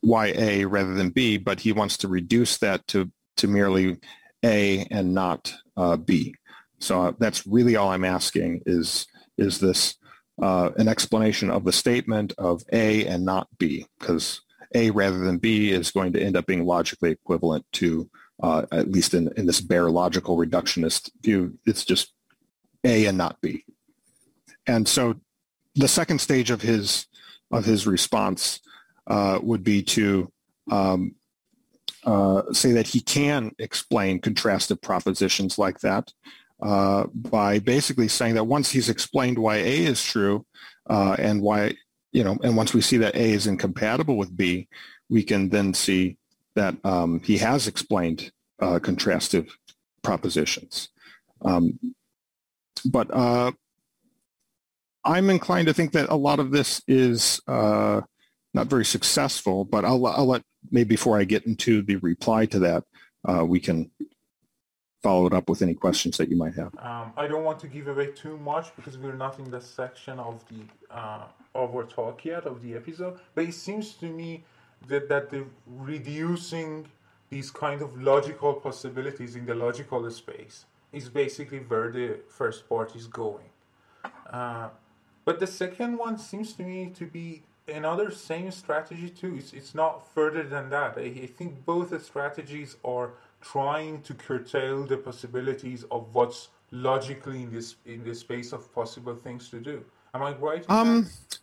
why 0.00 0.28
A 0.28 0.64
rather 0.64 0.94
than 0.94 1.10
B, 1.10 1.36
but 1.36 1.60
he 1.60 1.72
wants 1.72 1.98
to 1.98 2.08
reduce 2.08 2.58
that 2.58 2.86
to 2.88 3.10
to 3.36 3.48
merely 3.48 3.98
A 4.44 4.86
and 4.90 5.14
not 5.14 5.52
uh, 5.76 5.96
B. 5.96 6.34
So 6.80 7.02
uh, 7.02 7.12
that's 7.18 7.46
really 7.46 7.76
all 7.76 7.90
I'm 7.90 8.04
asking 8.04 8.62
is 8.66 9.06
is 9.36 9.60
this 9.60 9.94
uh, 10.42 10.70
an 10.76 10.88
explanation 10.88 11.50
of 11.50 11.64
the 11.64 11.72
statement 11.72 12.32
of 12.38 12.62
A 12.72 13.06
and 13.06 13.24
not 13.24 13.48
B, 13.58 13.86
because 13.98 14.40
A 14.74 14.90
rather 14.90 15.18
than 15.18 15.38
B 15.38 15.70
is 15.70 15.90
going 15.90 16.12
to 16.12 16.22
end 16.22 16.36
up 16.36 16.46
being 16.46 16.64
logically 16.64 17.10
equivalent 17.10 17.64
to, 17.74 18.08
uh, 18.42 18.66
at 18.70 18.90
least 18.90 19.14
in, 19.14 19.30
in 19.36 19.46
this 19.46 19.60
bare 19.60 19.90
logical 19.90 20.36
reductionist 20.36 21.10
view, 21.22 21.58
it's 21.66 21.84
just 21.84 22.12
A 22.84 23.06
and 23.06 23.18
not 23.18 23.40
B. 23.40 23.64
And 24.66 24.86
so 24.86 25.14
the 25.74 25.88
second 25.88 26.20
stage 26.20 26.50
of 26.50 26.62
his 26.62 27.06
of 27.50 27.64
his 27.64 27.86
response 27.86 28.60
uh, 29.06 29.38
would 29.42 29.64
be 29.64 29.82
to 29.82 30.30
um, 30.70 31.14
uh, 32.04 32.42
say 32.52 32.72
that 32.72 32.86
he 32.86 33.00
can 33.00 33.52
explain 33.58 34.20
contrastive 34.20 34.82
propositions 34.82 35.58
like 35.58 35.80
that 35.80 36.12
uh, 36.62 37.06
by 37.14 37.58
basically 37.58 38.08
saying 38.08 38.34
that 38.34 38.44
once 38.44 38.70
he's 38.70 38.88
explained 38.88 39.38
why 39.38 39.56
A 39.56 39.84
is 39.84 40.02
true 40.02 40.44
uh, 40.88 41.16
and 41.18 41.40
why, 41.40 41.74
you 42.12 42.24
know, 42.24 42.36
and 42.42 42.56
once 42.56 42.74
we 42.74 42.80
see 42.80 42.96
that 42.98 43.14
A 43.14 43.30
is 43.30 43.46
incompatible 43.46 44.16
with 44.16 44.36
B, 44.36 44.68
we 45.08 45.22
can 45.22 45.48
then 45.48 45.74
see 45.74 46.16
that 46.54 46.74
um, 46.84 47.20
he 47.20 47.38
has 47.38 47.66
explained 47.66 48.32
uh, 48.60 48.78
contrastive 48.80 49.50
propositions. 50.02 50.88
Um, 51.42 51.78
but 52.84 53.08
uh, 53.12 53.52
I'm 55.04 55.30
inclined 55.30 55.68
to 55.68 55.74
think 55.74 55.92
that 55.92 56.10
a 56.10 56.16
lot 56.16 56.40
of 56.40 56.50
this 56.50 56.82
is 56.88 57.40
uh, 57.46 58.00
not 58.54 58.66
very 58.66 58.84
successful, 58.84 59.64
but 59.64 59.84
I'll, 59.84 60.04
I'll 60.06 60.26
let 60.26 60.42
maybe 60.70 60.88
before 60.88 61.18
I 61.18 61.24
get 61.24 61.46
into 61.46 61.82
the 61.82 61.96
reply 61.96 62.46
to 62.46 62.58
that, 62.60 62.84
uh, 63.28 63.44
we 63.44 63.60
can 63.60 63.90
follow 65.02 65.26
it 65.26 65.32
up 65.32 65.48
with 65.48 65.62
any 65.62 65.74
questions 65.74 66.16
that 66.18 66.28
you 66.28 66.36
might 66.36 66.54
have. 66.54 66.74
Um, 66.78 67.12
I 67.16 67.26
don't 67.26 67.44
want 67.44 67.58
to 67.60 67.68
give 67.68 67.88
away 67.88 68.08
too 68.12 68.36
much 68.38 68.74
because 68.76 68.98
we're 68.98 69.14
not 69.14 69.38
in 69.38 69.50
the 69.50 69.60
section 69.60 70.18
of 70.18 70.44
the 70.48 70.60
uh, 70.94 71.24
of 71.54 71.74
our 71.74 71.84
talk 71.84 72.24
yet 72.24 72.44
of 72.44 72.62
the 72.62 72.74
episode. 72.74 73.18
But 73.34 73.44
it 73.44 73.54
seems 73.54 73.94
to 73.94 74.06
me 74.06 74.44
that 74.88 75.08
that 75.08 75.30
the 75.30 75.44
reducing 75.66 76.86
these 77.30 77.50
kind 77.50 77.82
of 77.82 78.00
logical 78.00 78.54
possibilities 78.54 79.36
in 79.36 79.44
the 79.46 79.54
logical 79.54 80.10
space 80.10 80.64
is 80.92 81.08
basically 81.08 81.58
where 81.58 81.90
the 81.90 82.20
first 82.28 82.68
part 82.68 82.96
is 82.96 83.06
going. 83.06 83.50
Uh, 84.30 84.68
but 85.24 85.38
the 85.38 85.46
second 85.46 85.98
one 85.98 86.18
seems 86.18 86.54
to 86.54 86.62
me 86.62 86.90
to 86.94 87.04
be 87.04 87.42
another 87.68 88.10
same 88.10 88.50
strategy 88.50 89.10
too. 89.10 89.36
It's, 89.36 89.52
it's 89.52 89.74
not 89.74 90.08
further 90.14 90.42
than 90.42 90.70
that. 90.70 90.96
I, 90.96 91.02
I 91.02 91.26
think 91.26 91.66
both 91.66 91.90
the 91.90 92.00
strategies 92.00 92.76
are 92.82 93.10
trying 93.40 94.02
to 94.02 94.14
curtail 94.14 94.84
the 94.84 94.96
possibilities 94.96 95.84
of 95.90 96.14
what's 96.14 96.48
logically 96.70 97.42
in 97.42 97.52
this 97.52 97.76
in 97.86 98.04
the 98.04 98.14
space 98.14 98.52
of 98.52 98.72
possible 98.74 99.14
things 99.14 99.48
to 99.50 99.60
do. 99.60 99.84
Am 100.14 100.22
I 100.22 100.32
right? 100.34 100.64
Um, 100.68 101.04
that? 101.04 101.38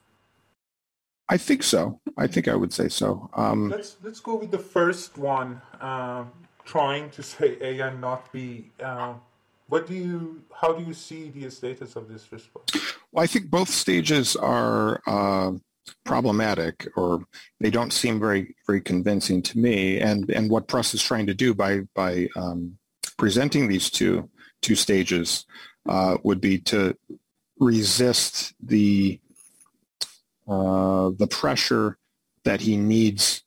I 1.30 1.38
think 1.38 1.64
so. 1.64 2.00
I 2.18 2.28
think 2.28 2.48
I 2.48 2.56
would 2.56 2.74
say 2.74 2.90
so. 2.90 3.30
Um, 3.34 3.70
let's 3.70 3.98
let's 4.04 4.20
go 4.20 4.36
with 4.36 4.52
the 4.52 4.60
first 4.60 5.18
one. 5.18 5.62
Uh, 5.82 6.26
trying 6.66 7.10
to 7.12 7.24
say 7.24 7.58
A 7.62 7.80
and 7.80 8.02
not 8.02 8.32
B. 8.32 8.72
Uh, 8.84 9.14
what 9.68 9.88
do 9.88 9.96
you? 9.96 10.44
How 10.54 10.74
do 10.74 10.84
you 10.84 10.94
see 10.94 11.30
the 11.30 11.50
status 11.50 11.96
of 11.96 12.08
this 12.08 12.32
response? 12.32 12.72
Well, 13.12 13.24
I 13.24 13.28
think 13.28 13.50
both 13.50 13.70
stages 13.70 14.36
are 14.36 15.02
uh, 15.08 15.54
problematic, 16.04 16.88
or 16.96 17.26
they 17.60 17.70
don't 17.70 17.94
seem 17.94 18.20
very 18.20 18.56
very 18.68 18.82
convincing 18.82 19.42
to 19.44 19.58
me. 19.58 20.00
And 20.00 20.30
and 20.30 20.50
what 20.50 20.68
Pruss 20.68 20.94
is 20.94 21.04
trying 21.04 21.28
to 21.28 21.34
do 21.34 21.54
by 21.54 21.82
by 21.94 22.28
um, 22.36 22.78
presenting 23.18 23.68
these 23.68 23.90
two 23.90 24.30
two 24.62 24.76
stages 24.76 25.46
uh, 25.88 26.18
would 26.24 26.42
be 26.42 26.58
to 26.60 26.96
resist 27.60 28.54
the 28.64 29.20
uh, 30.48 31.12
the 31.18 31.28
pressure 31.28 31.98
that 32.44 32.62
he 32.62 32.78
needs 32.78 33.44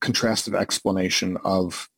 contrastive 0.00 0.58
explanation 0.58 1.36
of 1.44 1.88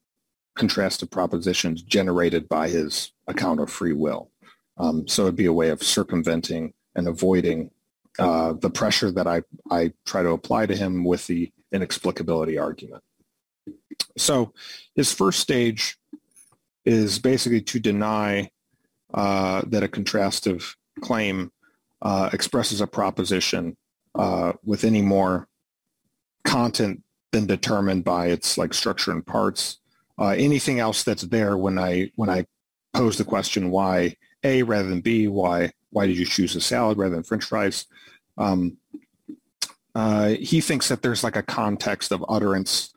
contrastive 0.59 1.11
propositions 1.11 1.83
generated 1.83 2.49
by 2.49 2.69
his 2.69 3.13
account 3.27 3.61
of 3.61 3.71
free 3.71 3.93
will. 3.93 4.31
Um, 4.77 5.07
so 5.09 5.23
it'd 5.23 5.37
be 5.37 5.47
a 5.47 5.53
way 5.53 5.71
of 5.71 5.83
circumventing 5.83 6.75
and 6.95 7.09
avoiding 7.09 7.71
uh, 8.19 8.53
the 8.55 8.71
pressure 8.71 9.11
that 9.11 9.27
I, 9.27 9.43
I 9.71 9.93
try 10.07 10.23
to 10.23 10.31
apply 10.31 10.67
to 10.67 10.77
him 10.77 11.05
with 11.05 11.27
the 11.27 11.53
inexplicability 11.73 12.61
argument. 12.61 13.03
So 14.17 14.53
his 14.95 15.13
first 15.13 15.41
stage 15.41 15.99
is 16.85 17.19
basically 17.19 17.63
to 17.63 17.81
deny 17.81 18.51
uh, 19.13 19.63
that 19.67 19.83
a 19.83 19.89
contrastive 19.89 20.75
claim 21.01 21.51
uh, 22.03 22.31
expresses 22.33 22.81
a 22.81 22.87
proposition 22.87 23.77
uh, 24.15 24.53
with 24.65 24.85
any 24.85 25.03
more 25.03 25.49
content 26.45 27.03
than 27.33 27.47
determined 27.47 28.05
by 28.05 28.27
its 28.27 28.59
like 28.59 28.75
structure 28.75 29.11
and 29.11 29.27
parts. 29.27 29.79
Uh, 30.19 30.29
anything 30.29 30.79
else 30.79 31.03
that's 31.03 31.23
there 31.23 31.57
when 31.57 31.79
I 31.79 32.11
when 32.15 32.31
I 32.31 32.47
pose 32.93 33.19
the 33.19 33.25
question 33.25 33.71
why 33.71 34.15
A 34.45 34.63
rather 34.63 34.89
than 34.89 35.01
B, 35.01 35.27
why 35.27 35.73
why 35.95 36.07
did 36.07 36.19
you 36.19 36.27
choose 36.27 36.57
a 36.57 36.61
salad 36.61 36.99
rather 36.99 37.15
than 37.15 37.25
French 37.25 37.45
fries? 37.45 37.87
Um, 38.37 38.79
uh, 39.95 40.31
he 40.31 40.61
thinks 40.61 40.89
that 40.89 41.03
there's 41.03 41.23
like 41.23 41.37
a 41.37 41.43
context 41.43 42.11
of 42.11 42.25
utterance 42.29 42.93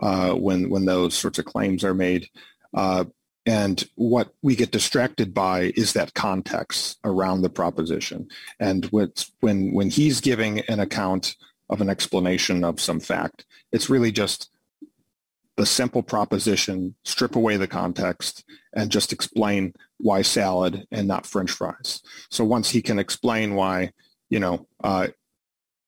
uh, 0.00 0.34
when 0.34 0.68
when 0.68 0.84
those 0.84 1.14
sorts 1.14 1.38
of 1.38 1.46
claims 1.46 1.82
are 1.82 1.94
made. 1.94 2.28
Uh, 2.74 3.04
and 3.46 3.84
what 3.96 4.34
we 4.42 4.54
get 4.54 4.70
distracted 4.70 5.34
by 5.34 5.72
is 5.74 5.94
that 5.94 6.14
context 6.14 6.98
around 7.02 7.42
the 7.42 7.50
proposition. 7.50 8.28
And 8.60 8.84
when, 8.86 9.10
when 9.40 9.90
he's 9.90 10.20
giving 10.20 10.60
an 10.60 10.78
account 10.78 11.34
of 11.68 11.80
an 11.80 11.90
explanation 11.90 12.62
of 12.62 12.80
some 12.80 13.00
fact, 13.00 13.44
it's 13.72 13.90
really 13.90 14.12
just 14.12 14.51
the 15.56 15.66
simple 15.66 16.02
proposition, 16.02 16.94
strip 17.04 17.36
away 17.36 17.56
the 17.56 17.68
context, 17.68 18.44
and 18.74 18.90
just 18.90 19.12
explain 19.12 19.74
why 19.98 20.22
salad 20.22 20.86
and 20.90 21.06
not 21.06 21.26
French 21.26 21.50
fries. 21.50 22.00
So 22.30 22.44
once 22.44 22.70
he 22.70 22.82
can 22.82 22.98
explain 22.98 23.54
why, 23.54 23.92
you 24.30 24.40
know, 24.40 24.66
uh, 24.82 25.08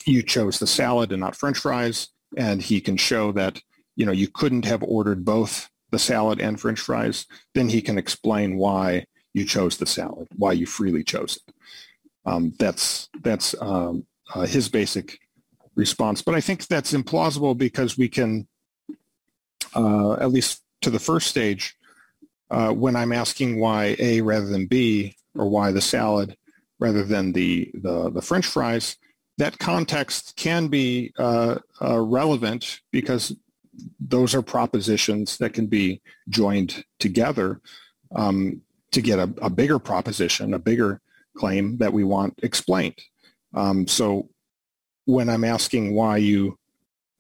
you 0.07 0.23
chose 0.23 0.59
the 0.59 0.67
salad 0.67 1.12
and 1.12 1.21
not 1.21 1.37
French 1.37 1.59
fries, 1.59 2.09
and 2.37 2.61
he 2.61 2.81
can 2.81 2.97
show 2.97 3.33
that, 3.33 3.61
you 3.97 4.05
know, 4.05 4.12
you 4.12 4.29
couldn't 4.29 4.67
have 4.67 4.83
ordered 4.83 5.25
both 5.25 5.71
the 5.91 5.99
salad 5.99 6.41
and 6.41 6.61
french 6.61 6.81
fries, 6.81 7.25
then 7.55 7.69
he 7.69 7.81
can 7.81 7.97
explain 7.97 8.57
why 8.57 9.07
you 9.33 9.45
chose 9.45 9.77
the 9.77 9.87
salad, 9.87 10.27
why 10.37 10.53
you 10.53 10.67
freely 10.67 11.05
chose 11.05 11.39
it. 11.47 11.55
Um, 12.27 12.53
that's 12.59 13.09
that's 13.23 13.55
um, 13.61 14.05
uh, 14.35 14.47
his 14.47 14.69
basic 14.69 15.19
response. 15.77 16.21
But 16.23 16.35
I 16.35 16.41
think 16.41 16.67
that's 16.67 16.93
implausible 16.93 17.57
because 17.57 17.97
we 17.97 18.09
can, 18.09 18.49
uh, 19.75 20.15
at 20.15 20.31
least 20.31 20.62
to 20.83 20.91
the 20.91 20.99
first 20.99 21.29
stage, 21.29 21.77
uh, 22.51 22.73
when 22.73 22.97
I'm 22.97 23.12
asking 23.12 23.59
why 23.59 23.97
A 23.99 24.21
rather 24.21 24.47
than 24.47 24.67
B, 24.67 25.17
or 25.37 25.49
why 25.49 25.73
the 25.73 25.81
salad 25.81 26.37
rather 26.79 27.03
than 27.03 27.33
the, 27.33 27.71
the, 27.75 28.11
the 28.11 28.23
French 28.23 28.47
fries, 28.47 28.97
that 29.39 29.59
context 29.59 30.35
can 30.37 30.69
be 30.69 31.12
uh, 31.19 31.57
uh, 31.81 31.99
relevant 31.99 32.81
because 32.93 33.35
those 33.99 34.35
are 34.35 34.43
propositions 34.43 35.39
that 35.39 35.53
can 35.53 35.67
be 35.67 36.01
joined 36.29 36.85
together 37.01 37.61
um, 38.15 38.61
to 38.93 39.01
get 39.01 39.19
a, 39.19 39.33
a, 39.43 39.51
bigger 39.51 39.81
proposition, 39.81 40.55
a 40.55 40.59
bigger 40.59 41.01
claim 41.37 41.77
that 41.79 41.93
we 41.93 42.05
want 42.05 42.39
explained. 42.43 42.99
Um, 43.55 43.89
so 43.89 44.29
when 45.07 45.29
I'm 45.29 45.43
asking 45.43 45.95
why 45.95 46.19
you 46.19 46.59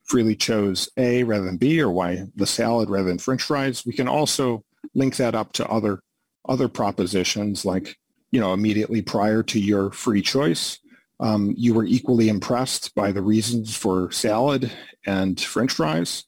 freely 0.04 0.36
chose 0.36 0.88
A 0.96 1.22
rather 1.24 1.44
than 1.44 1.56
B 1.56 1.80
or 1.80 1.90
why 1.90 2.26
the 2.36 2.46
salad 2.46 2.90
rather 2.90 3.08
than 3.08 3.18
French 3.18 3.42
fries, 3.42 3.84
we 3.86 3.92
can 3.92 4.08
also 4.08 4.64
link 4.94 5.16
that 5.16 5.34
up 5.34 5.52
to 5.54 5.66
other 5.68 6.00
other 6.46 6.68
propositions 6.68 7.64
like, 7.64 7.96
you 8.30 8.38
know, 8.38 8.52
immediately 8.52 9.00
prior 9.00 9.42
to 9.42 9.58
your 9.58 9.90
free 9.90 10.20
choice, 10.20 10.78
um, 11.20 11.54
you 11.56 11.72
were 11.72 11.84
equally 11.84 12.28
impressed 12.28 12.94
by 12.94 13.12
the 13.12 13.22
reasons 13.22 13.74
for 13.76 14.10
salad 14.10 14.70
and 15.06 15.40
French 15.40 15.72
fries, 15.72 16.24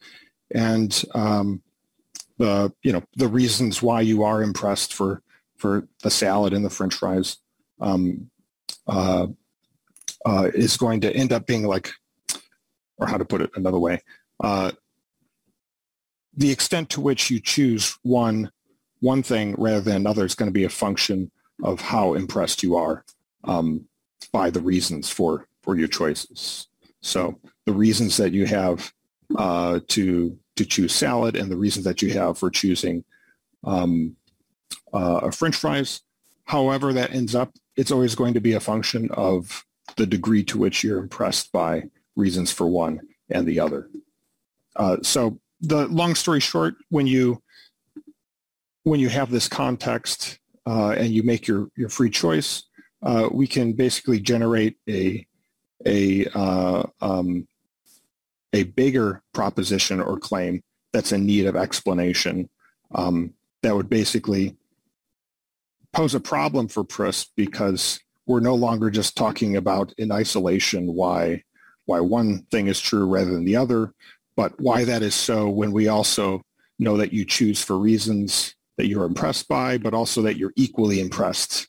and 0.54 1.04
um, 1.14 1.62
the 2.38 2.72
you 2.82 2.92
know 2.92 3.02
the 3.16 3.28
reasons 3.28 3.82
why 3.82 4.00
you 4.00 4.22
are 4.22 4.42
impressed 4.42 4.94
for 4.94 5.22
for 5.56 5.88
the 6.02 6.10
salad 6.10 6.52
and 6.52 6.64
the 6.64 6.70
French 6.70 6.94
fries 6.94 7.38
um, 7.80 8.30
uh, 8.86 9.26
uh, 10.24 10.50
is 10.54 10.76
going 10.76 11.00
to 11.00 11.14
end 11.14 11.32
up 11.32 11.46
being 11.46 11.64
like, 11.66 11.90
or 12.98 13.06
how 13.06 13.16
to 13.16 13.24
put 13.24 13.40
it 13.42 13.50
another 13.54 13.78
way, 13.78 14.00
uh, 14.40 14.72
the 16.36 16.50
extent 16.50 16.90
to 16.90 17.00
which 17.00 17.30
you 17.30 17.40
choose 17.40 17.98
one 18.02 18.50
one 19.00 19.22
thing 19.22 19.54
rather 19.58 19.80
than 19.80 19.96
another 19.96 20.24
is 20.24 20.34
going 20.34 20.48
to 20.48 20.52
be 20.52 20.64
a 20.64 20.68
function 20.68 21.30
of 21.62 21.80
how 21.80 22.14
impressed 22.14 22.62
you 22.62 22.76
are 22.76 23.04
um, 23.44 23.86
by 24.32 24.50
the 24.50 24.60
reasons 24.60 25.10
for 25.10 25.46
for 25.62 25.76
your 25.76 25.88
choices. 25.88 26.68
So 27.02 27.38
the 27.66 27.72
reasons 27.72 28.16
that 28.16 28.32
you 28.32 28.46
have 28.46 28.92
uh, 29.36 29.80
to 29.88 30.38
to 30.56 30.64
choose 30.64 30.94
salad 30.94 31.36
and 31.36 31.50
the 31.50 31.56
reasons 31.56 31.84
that 31.84 32.02
you 32.02 32.12
have 32.14 32.38
for 32.38 32.50
choosing 32.50 33.04
um, 33.64 34.16
uh, 34.92 35.30
French 35.30 35.56
fries. 35.56 36.00
However, 36.44 36.92
that 36.92 37.12
ends 37.12 37.34
up, 37.34 37.52
it's 37.76 37.90
always 37.90 38.14
going 38.14 38.34
to 38.34 38.40
be 38.40 38.52
a 38.52 38.60
function 38.60 39.10
of 39.12 39.64
the 39.96 40.06
degree 40.06 40.44
to 40.44 40.58
which 40.58 40.82
you're 40.82 40.98
impressed 40.98 41.52
by 41.52 41.84
reasons 42.16 42.50
for 42.50 42.66
one 42.66 43.00
and 43.30 43.46
the 43.46 43.60
other. 43.60 43.88
Uh, 44.74 44.96
so 45.02 45.38
the 45.60 45.86
long 45.88 46.14
story 46.14 46.40
short, 46.40 46.74
when 46.90 47.06
you 47.06 47.42
when 48.82 49.00
you 49.00 49.08
have 49.08 49.30
this 49.30 49.48
context 49.48 50.38
uh, 50.66 50.90
and 50.90 51.08
you 51.08 51.22
make 51.22 51.48
your, 51.48 51.68
your 51.76 51.88
free 51.88 52.10
choice, 52.10 52.62
uh, 53.02 53.28
we 53.32 53.46
can 53.46 53.72
basically 53.72 54.20
generate 54.20 54.76
a 54.88 55.26
a 55.84 56.26
uh, 56.34 56.84
um, 57.00 57.46
a 58.52 58.64
bigger 58.64 59.22
proposition 59.34 60.00
or 60.00 60.18
claim 60.18 60.62
that's 60.92 61.12
in 61.12 61.26
need 61.26 61.46
of 61.46 61.56
explanation 61.56 62.48
um, 62.94 63.34
that 63.62 63.74
would 63.74 63.90
basically 63.90 64.56
pose 65.92 66.14
a 66.14 66.20
problem 66.20 66.68
for 66.68 66.84
Pruss 66.84 67.26
because 67.36 68.00
we're 68.26 68.40
no 68.40 68.54
longer 68.54 68.90
just 68.90 69.16
talking 69.16 69.56
about 69.56 69.92
in 69.98 70.10
isolation 70.10 70.86
why 70.94 71.42
why 71.86 72.00
one 72.00 72.42
thing 72.50 72.66
is 72.66 72.80
true 72.80 73.06
rather 73.06 73.30
than 73.30 73.44
the 73.44 73.56
other, 73.56 73.92
but 74.36 74.60
why 74.60 74.84
that 74.84 75.02
is 75.02 75.14
so 75.14 75.48
when 75.48 75.72
we 75.72 75.88
also 75.88 76.42
know 76.78 76.96
that 76.98 77.12
you 77.12 77.24
choose 77.24 77.62
for 77.62 77.78
reasons 77.78 78.54
that 78.76 78.86
you're 78.86 79.04
impressed 79.04 79.48
by, 79.48 79.78
but 79.78 79.94
also 79.94 80.20
that 80.22 80.36
you're 80.36 80.52
equally 80.56 81.00
impressed 81.00 81.68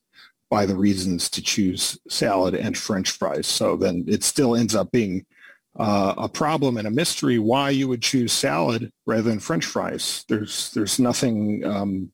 by 0.49 0.65
the 0.65 0.75
reasons 0.75 1.29
to 1.29 1.41
choose 1.41 1.97
salad 2.09 2.55
and 2.55 2.77
French 2.77 3.11
fries. 3.11 3.47
So 3.47 3.75
then 3.75 4.05
it 4.07 4.23
still 4.23 4.55
ends 4.55 4.75
up 4.75 4.91
being 4.91 5.25
uh, 5.77 6.15
a 6.17 6.29
problem 6.29 6.77
and 6.77 6.87
a 6.87 6.91
mystery 6.91 7.39
why 7.39 7.69
you 7.69 7.87
would 7.87 8.01
choose 8.01 8.33
salad 8.33 8.91
rather 9.05 9.23
than 9.23 9.39
French 9.39 9.65
fries. 9.65 10.25
There's 10.27 10.71
there's 10.71 10.99
nothing 10.99 11.63
um, 11.65 12.11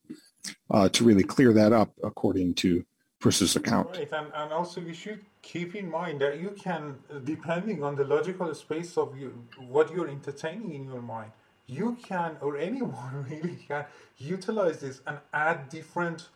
uh, 0.69 0.89
to 0.89 1.03
really 1.03 1.23
clear 1.23 1.53
that 1.53 1.71
up 1.71 1.91
according 2.03 2.55
to 2.55 2.85
Pruss's 3.19 3.55
account. 3.55 3.89
Right, 3.91 4.11
and, 4.11 4.27
and 4.35 4.51
also 4.51 4.81
we 4.81 4.93
should 4.93 5.21
keep 5.43 5.75
in 5.75 5.91
mind 5.91 6.21
that 6.21 6.39
you 6.39 6.49
can, 6.51 6.95
depending 7.25 7.83
on 7.83 7.95
the 7.95 8.03
logical 8.05 8.51
space 8.55 8.97
of 8.97 9.15
you, 9.15 9.45
what 9.67 9.93
you're 9.93 10.07
entertaining 10.07 10.73
in 10.73 10.85
your 10.85 11.01
mind, 11.01 11.31
you 11.67 11.97
can, 12.01 12.37
or 12.41 12.57
anyone 12.57 13.25
really 13.29 13.57
can, 13.67 13.85
utilize 14.17 14.79
this 14.79 15.01
and 15.05 15.17
add 15.33 15.69
different 15.69 16.29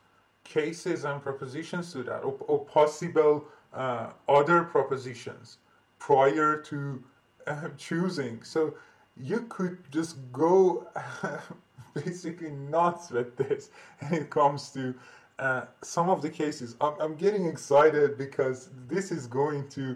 cases 0.44 1.06
and 1.06 1.22
propositions 1.22 1.92
to 1.94 2.04
that, 2.04 2.20
or, 2.20 2.38
or 2.48 2.66
possible 2.66 3.46
uh, 3.74 4.08
other 4.28 4.64
propositions 4.64 5.58
prior 6.00 6.62
to 6.62 7.04
uh, 7.48 7.70
choosing. 7.78 8.44
So 8.44 8.76
you 9.16 9.46
could 9.50 9.80
just 9.90 10.18
go 10.32 10.88
basically 11.94 12.52
nuts 12.52 13.10
with 13.10 13.36
this 13.38 13.70
when 14.00 14.22
it 14.22 14.30
comes 14.30 14.70
to 14.72 14.94
uh, 15.40 15.66
some 15.84 16.10
of 16.10 16.22
the 16.22 16.30
cases. 16.30 16.76
I'm, 16.82 16.94
I'm, 17.00 17.16
getting 17.16 17.46
excited 17.46 18.18
because 18.18 18.70
this 18.88 19.12
is 19.12 19.28
going 19.28 19.68
to 19.70 19.96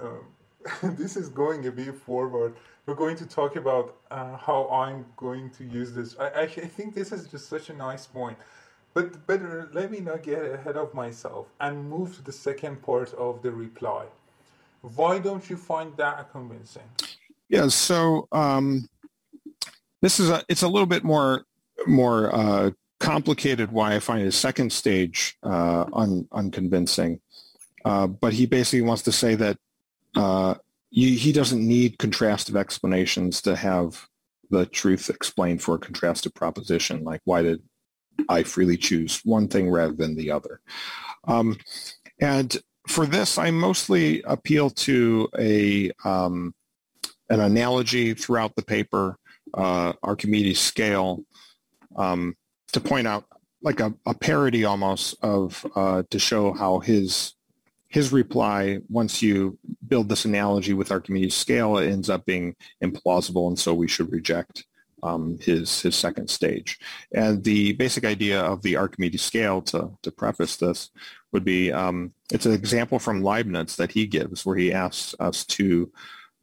uh, 0.00 0.08
this 0.82 1.16
is 1.16 1.28
going 1.28 1.66
a 1.66 1.70
bit 1.70 1.94
forward. 1.94 2.54
We're 2.86 2.94
going 2.94 3.16
to 3.16 3.26
talk 3.26 3.56
about 3.56 3.96
uh, 4.10 4.36
how 4.36 4.68
I'm 4.68 5.06
going 5.16 5.50
to 5.50 5.64
use 5.64 5.92
this. 5.92 6.16
I, 6.18 6.42
I, 6.42 6.46
think 6.46 6.94
this 6.94 7.12
is 7.12 7.28
just 7.28 7.48
such 7.48 7.70
a 7.70 7.74
nice 7.74 8.06
point. 8.06 8.36
But 8.94 9.26
better 9.26 9.70
let 9.72 9.90
me 9.90 10.00
not 10.00 10.22
get 10.22 10.44
ahead 10.44 10.76
of 10.76 10.92
myself 10.92 11.46
and 11.60 11.88
move 11.88 12.14
to 12.16 12.22
the 12.22 12.32
second 12.32 12.82
part 12.82 13.14
of 13.14 13.40
the 13.42 13.50
reply. 13.50 14.04
Why 14.82 15.18
don't 15.18 15.48
you 15.48 15.56
find 15.56 15.96
that 15.96 16.30
convincing? 16.30 16.82
Yeah, 17.48 17.68
so 17.68 18.28
um, 18.32 18.88
this 20.02 20.20
is 20.20 20.28
a 20.28 20.44
it's 20.48 20.62
a 20.62 20.68
little 20.68 20.86
bit 20.86 21.04
more 21.04 21.44
more 21.86 22.34
uh, 22.34 22.70
complicated. 23.02 23.72
Why 23.72 23.94
I 23.94 23.98
find 23.98 24.22
his 24.22 24.36
second 24.36 24.72
stage 24.72 25.36
uh, 25.42 25.84
un, 25.92 26.28
unconvincing, 26.32 27.20
uh, 27.84 28.06
but 28.06 28.32
he 28.32 28.46
basically 28.46 28.82
wants 28.82 29.02
to 29.02 29.12
say 29.12 29.34
that 29.34 29.58
uh, 30.16 30.54
he, 30.90 31.32
doesn't 31.32 31.66
need 31.66 31.98
contrastive 31.98 32.54
explanations 32.54 33.42
to 33.42 33.56
have 33.56 34.06
the 34.50 34.66
truth 34.66 35.10
explained 35.10 35.62
for 35.62 35.74
a 35.74 35.78
contrastive 35.78 36.34
proposition. 36.34 37.02
Like 37.02 37.22
why 37.24 37.42
did 37.42 37.62
I 38.28 38.42
freely 38.42 38.76
choose 38.76 39.20
one 39.24 39.48
thing 39.48 39.70
rather 39.70 39.94
than 39.94 40.14
the 40.14 40.30
other? 40.30 40.60
Um, 41.24 41.56
and 42.20 42.56
for 42.88 43.06
this, 43.06 43.38
I 43.38 43.50
mostly 43.50 44.22
appeal 44.22 44.70
to 44.70 45.28
a 45.38 45.90
um, 46.04 46.54
an 47.30 47.40
analogy 47.40 48.12
throughout 48.14 48.54
the 48.54 48.64
paper, 48.64 49.16
uh, 49.54 49.94
Archimedes 50.02 50.60
scale, 50.60 51.24
um, 51.96 52.36
to 52.72 52.80
point 52.80 53.06
out 53.06 53.24
like 53.62 53.80
a, 53.80 53.94
a 54.06 54.14
parody 54.14 54.64
almost 54.64 55.14
of 55.22 55.64
uh, 55.76 56.02
to 56.10 56.18
show 56.18 56.52
how 56.52 56.80
his 56.80 57.34
his 57.88 58.10
reply, 58.10 58.78
once 58.88 59.20
you 59.22 59.58
build 59.86 60.08
this 60.08 60.24
analogy 60.24 60.72
with 60.72 60.90
Archimedes 60.90 61.34
scale, 61.34 61.76
it 61.76 61.90
ends 61.90 62.08
up 62.08 62.24
being 62.24 62.56
implausible, 62.82 63.48
and 63.48 63.58
so 63.58 63.74
we 63.74 63.86
should 63.86 64.10
reject 64.10 64.64
um, 65.02 65.38
his 65.40 65.82
his 65.82 65.94
second 65.94 66.30
stage. 66.30 66.78
And 67.14 67.44
the 67.44 67.74
basic 67.74 68.04
idea 68.04 68.40
of 68.40 68.62
the 68.62 68.76
Archimedes 68.76 69.22
scale, 69.22 69.60
to 69.62 69.90
to 70.02 70.10
preface 70.10 70.56
this, 70.56 70.90
would 71.32 71.44
be 71.44 71.70
um, 71.70 72.14
it's 72.32 72.46
an 72.46 72.52
example 72.52 72.98
from 72.98 73.22
Leibniz 73.22 73.76
that 73.76 73.92
he 73.92 74.06
gives, 74.06 74.46
where 74.46 74.56
he 74.56 74.72
asks 74.72 75.14
us 75.20 75.44
to 75.46 75.92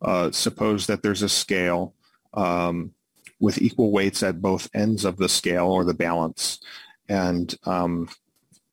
uh, 0.04 0.32
suppose 0.32 0.86
that 0.88 1.02
there's 1.02 1.24
a 1.24 1.30
scale 1.30 1.96
um, 2.36 2.94
with 3.40 3.62
equal 3.62 3.92
weights 3.92 4.24
at 4.24 4.42
both 4.42 4.70
ends 4.74 5.06
of 5.06 5.18
the 5.18 5.30
scale 5.30 5.68
or 5.68 5.84
the 5.84 5.94
balance, 5.94 6.60
and 7.08 7.56
um, 7.66 8.10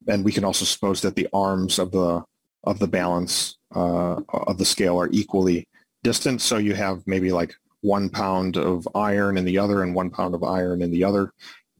and 0.08 0.24
we 0.24 0.32
can 0.32 0.44
also 0.44 0.64
suppose 0.64 1.00
that 1.02 1.16
the 1.16 1.28
arms 1.32 1.78
of 1.78 1.90
the 1.90 2.22
of 2.64 2.78
the 2.78 2.88
balance 2.88 3.56
uh, 3.74 4.20
of 4.32 4.58
the 4.58 4.64
scale 4.64 5.00
are 5.00 5.08
equally 5.12 5.68
distant. 6.02 6.40
So 6.40 6.58
you 6.58 6.74
have 6.74 7.06
maybe 7.06 7.32
like 7.32 7.54
one 7.80 8.08
pound 8.08 8.56
of 8.56 8.88
iron 8.94 9.38
in 9.38 9.44
the 9.44 9.58
other 9.58 9.82
and 9.82 9.94
one 9.94 10.10
pound 10.10 10.34
of 10.34 10.42
iron 10.42 10.82
in 10.82 10.90
the 10.90 11.04
other 11.04 11.32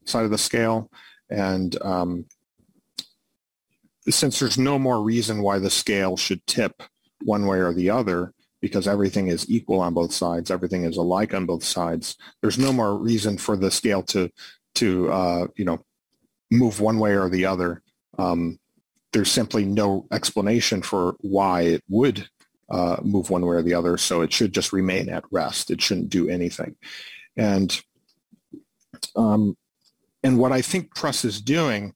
side 0.05 0.25
of 0.25 0.31
the 0.31 0.37
scale. 0.37 0.89
And 1.29 1.79
um, 1.81 2.25
since 4.09 4.39
there's 4.39 4.57
no 4.57 4.79
more 4.79 5.03
reason 5.03 5.41
why 5.41 5.59
the 5.59 5.69
scale 5.69 6.15
should 6.15 6.45
tip 6.47 6.81
one 7.23 7.45
way 7.45 7.59
or 7.59 7.73
the 7.73 7.89
other, 7.89 8.33
because 8.67 8.87
everything 8.87 9.27
is 9.27 9.49
equal 9.49 9.79
on 9.79 9.93
both 9.93 10.13
sides, 10.13 10.51
everything 10.51 10.83
is 10.83 10.97
alike 10.97 11.33
on 11.33 11.45
both 11.45 11.63
sides, 11.63 12.15
there's 12.41 12.59
no 12.59 12.71
more 12.71 12.97
reason 12.97 13.37
for 13.37 13.55
the 13.55 13.71
scale 13.71 14.03
to, 14.03 14.29
to 14.75 15.11
uh, 15.11 15.47
you 15.55 15.65
know, 15.65 15.83
move 16.51 16.79
one 16.79 16.99
way 16.99 17.15
or 17.15 17.29
the 17.29 17.45
other. 17.45 17.81
Um, 18.17 18.59
there's 19.13 19.31
simply 19.31 19.65
no 19.65 20.07
explanation 20.11 20.81
for 20.81 21.15
why 21.21 21.61
it 21.61 21.83
would 21.89 22.27
uh, 22.69 22.97
move 23.01 23.29
one 23.29 23.45
way 23.45 23.55
or 23.55 23.61
the 23.61 23.73
other. 23.73 23.97
So 23.97 24.21
it 24.21 24.33
should 24.33 24.53
just 24.53 24.73
remain 24.73 25.09
at 25.09 25.23
rest. 25.31 25.71
It 25.71 25.81
shouldn't 25.81 26.09
do 26.09 26.29
anything. 26.29 26.75
And 27.35 27.79
um, 29.15 29.55
and 30.23 30.37
what 30.37 30.51
I 30.51 30.61
think 30.61 30.93
Pruss 30.95 31.23
is 31.23 31.41
doing 31.41 31.93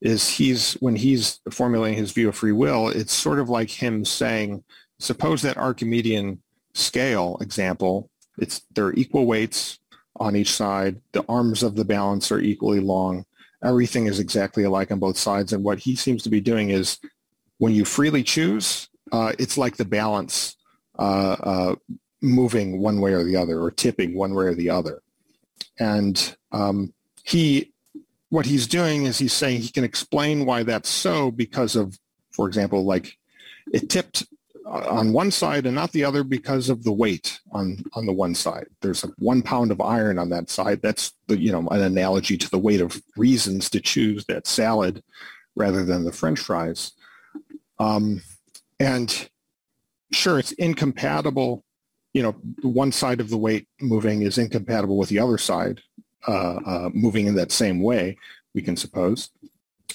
is 0.00 0.28
he's 0.28 0.74
when 0.74 0.94
he's 0.94 1.40
formulating 1.50 1.98
his 1.98 2.12
view 2.12 2.28
of 2.28 2.36
free 2.36 2.52
will, 2.52 2.88
it's 2.88 3.12
sort 3.12 3.38
of 3.38 3.48
like 3.48 3.70
him 3.70 4.04
saying, 4.04 4.62
suppose 5.02 5.42
that 5.42 5.56
Archimedean 5.56 6.40
scale 6.74 7.36
example, 7.40 8.08
it's 8.38 8.62
there 8.74 8.86
are 8.86 8.94
equal 8.94 9.26
weights 9.26 9.78
on 10.16 10.36
each 10.36 10.52
side. 10.52 11.00
The 11.12 11.24
arms 11.28 11.62
of 11.62 11.74
the 11.74 11.84
balance 11.84 12.30
are 12.30 12.40
equally 12.40 12.80
long. 12.80 13.24
Everything 13.62 14.06
is 14.06 14.18
exactly 14.18 14.64
alike 14.64 14.90
on 14.90 14.98
both 14.98 15.16
sides. 15.16 15.52
And 15.52 15.64
what 15.64 15.80
he 15.80 15.96
seems 15.96 16.22
to 16.22 16.30
be 16.30 16.40
doing 16.40 16.70
is 16.70 16.98
when 17.58 17.72
you 17.72 17.84
freely 17.84 18.22
choose, 18.22 18.88
uh, 19.10 19.32
it's 19.38 19.58
like 19.58 19.76
the 19.76 19.84
balance 19.84 20.56
uh, 20.98 21.36
uh, 21.42 21.74
moving 22.20 22.80
one 22.80 23.00
way 23.00 23.12
or 23.12 23.24
the 23.24 23.36
other 23.36 23.60
or 23.60 23.70
tipping 23.70 24.14
one 24.14 24.34
way 24.34 24.44
or 24.46 24.54
the 24.54 24.70
other. 24.70 25.02
And 25.78 26.36
um, 26.52 26.92
he, 27.24 27.72
what 28.30 28.46
he's 28.46 28.66
doing 28.66 29.06
is 29.06 29.18
he's 29.18 29.32
saying 29.32 29.60
he 29.60 29.68
can 29.68 29.84
explain 29.84 30.46
why 30.46 30.62
that's 30.62 30.88
so 30.88 31.30
because 31.30 31.76
of, 31.76 31.98
for 32.30 32.46
example, 32.46 32.84
like 32.84 33.16
it 33.72 33.90
tipped 33.90 34.26
on 34.66 35.12
one 35.12 35.30
side 35.30 35.66
and 35.66 35.74
not 35.74 35.92
the 35.92 36.04
other 36.04 36.24
because 36.24 36.68
of 36.68 36.84
the 36.84 36.92
weight 36.92 37.40
on 37.52 37.82
on 37.94 38.06
the 38.06 38.12
one 38.12 38.34
side. 38.34 38.66
There's 38.80 39.04
a 39.04 39.08
one 39.18 39.42
pound 39.42 39.70
of 39.70 39.80
iron 39.80 40.18
on 40.18 40.30
that 40.30 40.50
side. 40.50 40.80
That's 40.82 41.12
the 41.26 41.38
you 41.38 41.52
know 41.52 41.66
an 41.68 41.82
analogy 41.82 42.36
to 42.38 42.50
the 42.50 42.58
weight 42.58 42.80
of 42.80 43.00
reasons 43.16 43.68
to 43.70 43.80
choose 43.80 44.24
that 44.26 44.46
salad 44.46 45.02
rather 45.54 45.84
than 45.84 46.04
the 46.04 46.12
French 46.12 46.40
fries. 46.40 46.92
Um, 47.78 48.22
and 48.78 49.28
sure, 50.12 50.38
it's 50.38 50.52
incompatible. 50.52 51.64
You 52.12 52.22
know, 52.22 52.32
one 52.62 52.92
side 52.92 53.20
of 53.20 53.30
the 53.30 53.38
weight 53.38 53.66
moving 53.80 54.22
is 54.22 54.38
incompatible 54.38 54.96
with 54.96 55.08
the 55.08 55.18
other 55.18 55.38
side 55.38 55.80
uh, 56.28 56.56
uh, 56.66 56.90
moving 56.92 57.26
in 57.26 57.34
that 57.34 57.52
same 57.52 57.82
way. 57.82 58.16
We 58.54 58.62
can 58.62 58.76
suppose, 58.76 59.30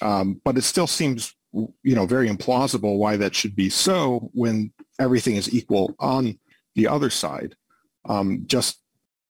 um, 0.01 0.41
but 0.43 0.57
it 0.57 0.63
still 0.63 0.87
seems 0.87 1.35
you 1.83 1.95
know 1.95 2.05
very 2.05 2.29
implausible 2.29 2.97
why 2.97 3.17
that 3.17 3.35
should 3.35 3.55
be 3.55 3.69
so 3.69 4.29
when 4.33 4.71
everything 4.99 5.35
is 5.35 5.53
equal 5.53 5.95
on 5.99 6.37
the 6.75 6.87
other 6.87 7.09
side. 7.09 7.55
Um, 8.05 8.43
just 8.45 8.79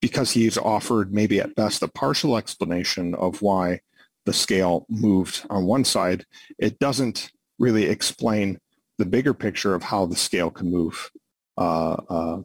because 0.01 0.32
he's 0.32 0.57
offered 0.57 1.13
maybe 1.13 1.39
at 1.39 1.55
best 1.55 1.82
a 1.82 1.88
partial 1.88 2.38
explanation 2.38 3.15
of 3.15 3.41
why 3.41 3.82
the 4.25 4.34
scale 4.34 4.86
moved 4.89 5.45
on 5.49 5.65
one 5.65 5.84
side, 5.84 6.25
it 6.59 6.78
doesn't 6.80 7.32
really 7.57 7.86
explain 7.86 8.59
the 8.97 9.05
bigger 9.05 9.34
picture 9.34 9.73
of 9.73 9.84
how 9.84 10.05
the 10.05 10.15
scale 10.15 10.51
can 10.51 10.69
move, 10.69 11.09
uh, 11.57 11.93
uh, 12.09 12.41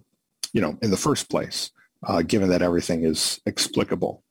you 0.52 0.60
know, 0.60 0.78
in 0.82 0.90
the 0.90 0.96
first 0.96 1.28
place, 1.28 1.70
uh, 2.06 2.22
given 2.22 2.48
that 2.48 2.62
everything 2.62 3.04
is 3.04 3.40
explicable. 3.46 4.22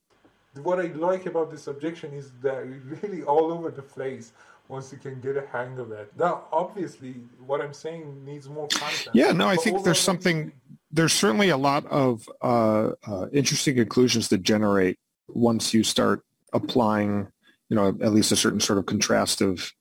What 0.64 0.80
I 0.80 0.88
like 0.88 1.26
about 1.28 1.52
this 1.52 1.68
objection 1.68 2.14
is 2.14 2.32
that 2.41 2.66
really 3.02 3.24
all 3.24 3.52
over 3.52 3.72
the 3.72 3.82
place 3.82 4.34
once 4.72 4.91
you 4.91 4.97
can 4.97 5.19
get 5.19 5.36
a 5.36 5.45
hang 5.51 5.78
of 5.78 5.91
it. 5.91 6.11
Now, 6.17 6.45
obviously, 6.51 7.15
what 7.45 7.61
I'm 7.61 7.74
saying 7.74 8.24
needs 8.26 8.47
more 8.47 8.67
content. 8.69 9.09
Yeah, 9.13 9.34
no, 9.34 9.47
I 9.47 9.57
think 9.57 9.84
there's 9.84 9.99
something, 9.99 10.53
there's 10.89 11.13
certainly 11.13 11.49
a 11.49 11.57
lot 11.57 11.86
of 11.88 12.28
uh, 12.41 12.91
uh, 13.05 13.28
interesting 13.34 13.76
conclusions 13.76 14.30
that 14.30 14.41
generate 14.41 14.97
once 15.28 15.74
you 15.74 15.84
start 15.84 16.24
applying, 16.53 17.28
you 17.69 17.76
know, 17.76 17.89
at 17.89 18.13
least 18.13 18.32
a 18.32 18.36
certain 18.38 18.61
sort 18.61 18.80
of 18.80 18.86
contrastive 18.86 19.72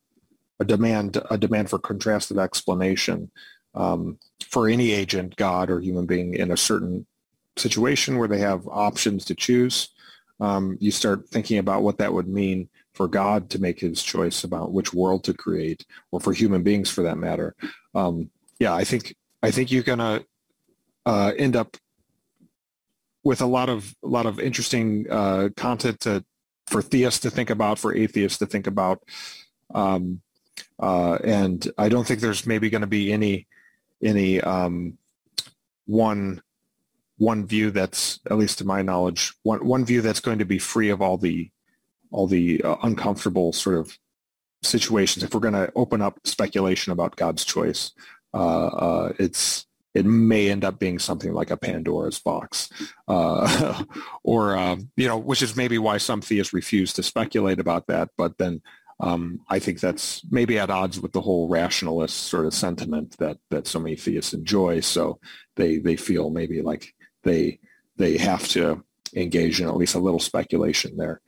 a 0.59 0.64
demand 0.64 1.16
a 1.30 1.38
demand 1.38 1.70
for 1.70 1.78
contrastive 1.78 2.38
explanation 2.38 3.30
um, 3.74 4.18
for 4.51 4.68
any 4.68 4.93
agent, 4.93 5.36
God 5.36 5.70
or 5.70 5.80
human 5.80 6.05
being, 6.05 6.34
in 6.34 6.51
a 6.51 6.57
certain 6.57 7.07
situation 7.57 8.18
where 8.18 8.28
they 8.28 8.38
have 8.38 8.68
options 8.68 9.24
to 9.26 9.34
choose. 9.34 9.88
Um, 10.38 10.76
you 10.80 10.91
start 10.91 11.28
thinking 11.28 11.59
about 11.59 11.82
what 11.82 11.99
that 11.99 12.12
would 12.12 12.28
mean 12.28 12.68
for 13.01 13.09
God 13.09 13.48
to 13.48 13.59
make 13.59 13.80
his 13.80 14.03
choice 14.03 14.44
about 14.44 14.72
which 14.72 14.92
world 14.92 15.24
to 15.24 15.32
create, 15.32 15.86
or 16.11 16.20
for 16.20 16.34
human 16.34 16.62
beings 16.62 16.90
for 16.90 17.01
that 17.01 17.16
matter. 17.16 17.57
Um, 17.94 18.28
yeah, 18.59 18.74
I 18.74 18.84
think 18.84 19.16
I 19.42 19.51
think 19.51 19.72
you're 19.72 19.82
gonna 19.82 20.22
uh, 21.07 21.32
end 21.38 21.57
up 21.57 21.78
with 23.24 23.40
a 23.40 23.46
lot 23.46 23.70
of 23.70 23.96
a 24.05 24.07
lot 24.07 24.26
of 24.26 24.38
interesting 24.38 25.07
uh, 25.11 25.48
content 25.57 26.01
to 26.01 26.22
for 26.66 26.82
theists 26.82 27.20
to 27.20 27.30
think 27.30 27.48
about, 27.48 27.78
for 27.78 27.94
atheists 27.94 28.36
to 28.40 28.44
think 28.44 28.66
about. 28.66 29.03
Um, 29.74 30.20
uh, 30.78 31.14
and 31.24 31.66
I 31.78 31.88
don't 31.88 32.07
think 32.07 32.20
there's 32.20 32.44
maybe 32.44 32.68
going 32.68 32.82
to 32.82 32.86
be 32.86 33.14
any 33.14 33.46
any 34.03 34.42
um, 34.42 34.98
one 35.86 36.42
one 37.16 37.46
view 37.46 37.70
that's 37.70 38.20
at 38.30 38.36
least 38.36 38.59
to 38.59 38.66
my 38.66 38.82
knowledge 38.82 39.32
one 39.42 39.64
one 39.64 39.86
view 39.86 40.03
that's 40.03 40.20
going 40.20 40.40
to 40.40 40.44
be 40.44 40.59
free 40.59 40.90
of 40.90 41.01
all 41.01 41.16
the 41.16 41.51
all 42.11 42.27
the 42.27 42.63
uh, 42.63 42.77
uncomfortable 42.83 43.53
sort 43.53 43.77
of 43.77 43.97
situations. 44.63 45.23
If 45.23 45.35
we're 45.35 45.41
going 45.41 45.55
to 45.55 45.73
open 45.75 46.03
up 46.03 46.19
speculation 46.25 46.93
about 46.93 47.17
God's 47.17 47.45
choice, 47.45 47.93
uh, 48.35 48.67
uh, 48.67 49.13
it's 49.19 49.67
it 49.93 50.07
may 50.07 50.49
end 50.49 50.65
up 50.65 50.79
being 50.79 50.99
something 51.01 51.33
like 51.33 51.51
a 51.51 51.57
Pandora's 51.57 52.21
box, 52.21 52.71
uh, 53.09 53.83
or 54.23 54.57
um, 54.57 54.91
you 54.97 55.09
know, 55.09 55.19
which 55.19 55.43
is 55.43 55.57
maybe 55.57 55.79
why 55.79 55.99
some 55.99 56.21
theists 56.21 56.53
refuse 56.53 56.93
to 56.93 57.03
speculate 57.03 57.59
about 57.59 57.89
that. 57.89 58.11
But 58.17 58.39
then 58.39 58.63
um, 59.01 59.41
I 59.49 59.59
think 59.59 59.81
that's 59.81 60.23
maybe 60.31 60.59
at 60.59 60.71
odds 60.71 61.01
with 61.01 61.13
the 61.13 61.21
whole 61.21 61.49
rationalist 61.49 62.17
sort 62.17 62.47
of 62.47 62.55
sentiment 62.55 63.17
that 63.19 63.39
that 63.51 63.67
so 63.67 63.81
many 63.81 63.97
theists 63.97 64.33
enjoy. 64.33 64.81
So 64.81 65.19
they 65.57 65.79
they 65.79 65.97
feel 65.97 66.31
maybe 66.31 66.63
like 66.63 66.95
they 67.25 67.59
they 67.97 68.17
have 68.19 68.47
to 68.49 68.85
engage 69.15 69.61
in 69.61 69.69
at 69.69 69.77
least 69.77 69.97
a 69.97 70.01
little 70.01 70.21
speculation 70.21 70.97
there. 70.97 71.21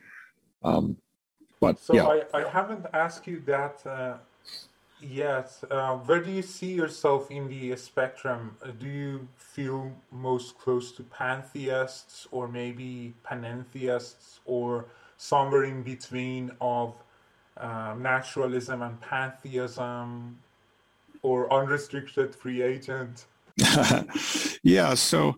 Um, 0.63 0.97
but 1.59 1.79
so 1.79 1.93
yeah, 1.93 2.07
I, 2.07 2.39
I 2.41 2.49
haven't 2.49 2.85
asked 2.93 3.27
you 3.27 3.41
that 3.45 3.85
uh, 3.85 4.15
yet. 5.01 5.51
Uh, 5.69 5.97
where 5.97 6.21
do 6.21 6.31
you 6.31 6.41
see 6.41 6.73
yourself 6.73 7.31
in 7.31 7.47
the 7.47 7.75
spectrum? 7.75 8.57
Uh, 8.63 8.71
do 8.71 8.87
you 8.87 9.27
feel 9.37 9.91
most 10.11 10.57
close 10.57 10.91
to 10.93 11.03
pantheists 11.03 12.27
or 12.31 12.47
maybe 12.47 13.13
panentheists 13.23 14.39
or 14.45 14.85
somewhere 15.17 15.63
in 15.63 15.83
between 15.83 16.51
of 16.59 16.95
um, 17.57 18.01
naturalism 18.01 18.81
and 18.81 18.99
pantheism 19.01 20.37
or 21.21 21.51
unrestricted 21.53 22.35
free 22.35 22.61
agent? 22.61 23.25
yeah, 24.63 24.93
so 24.95 25.35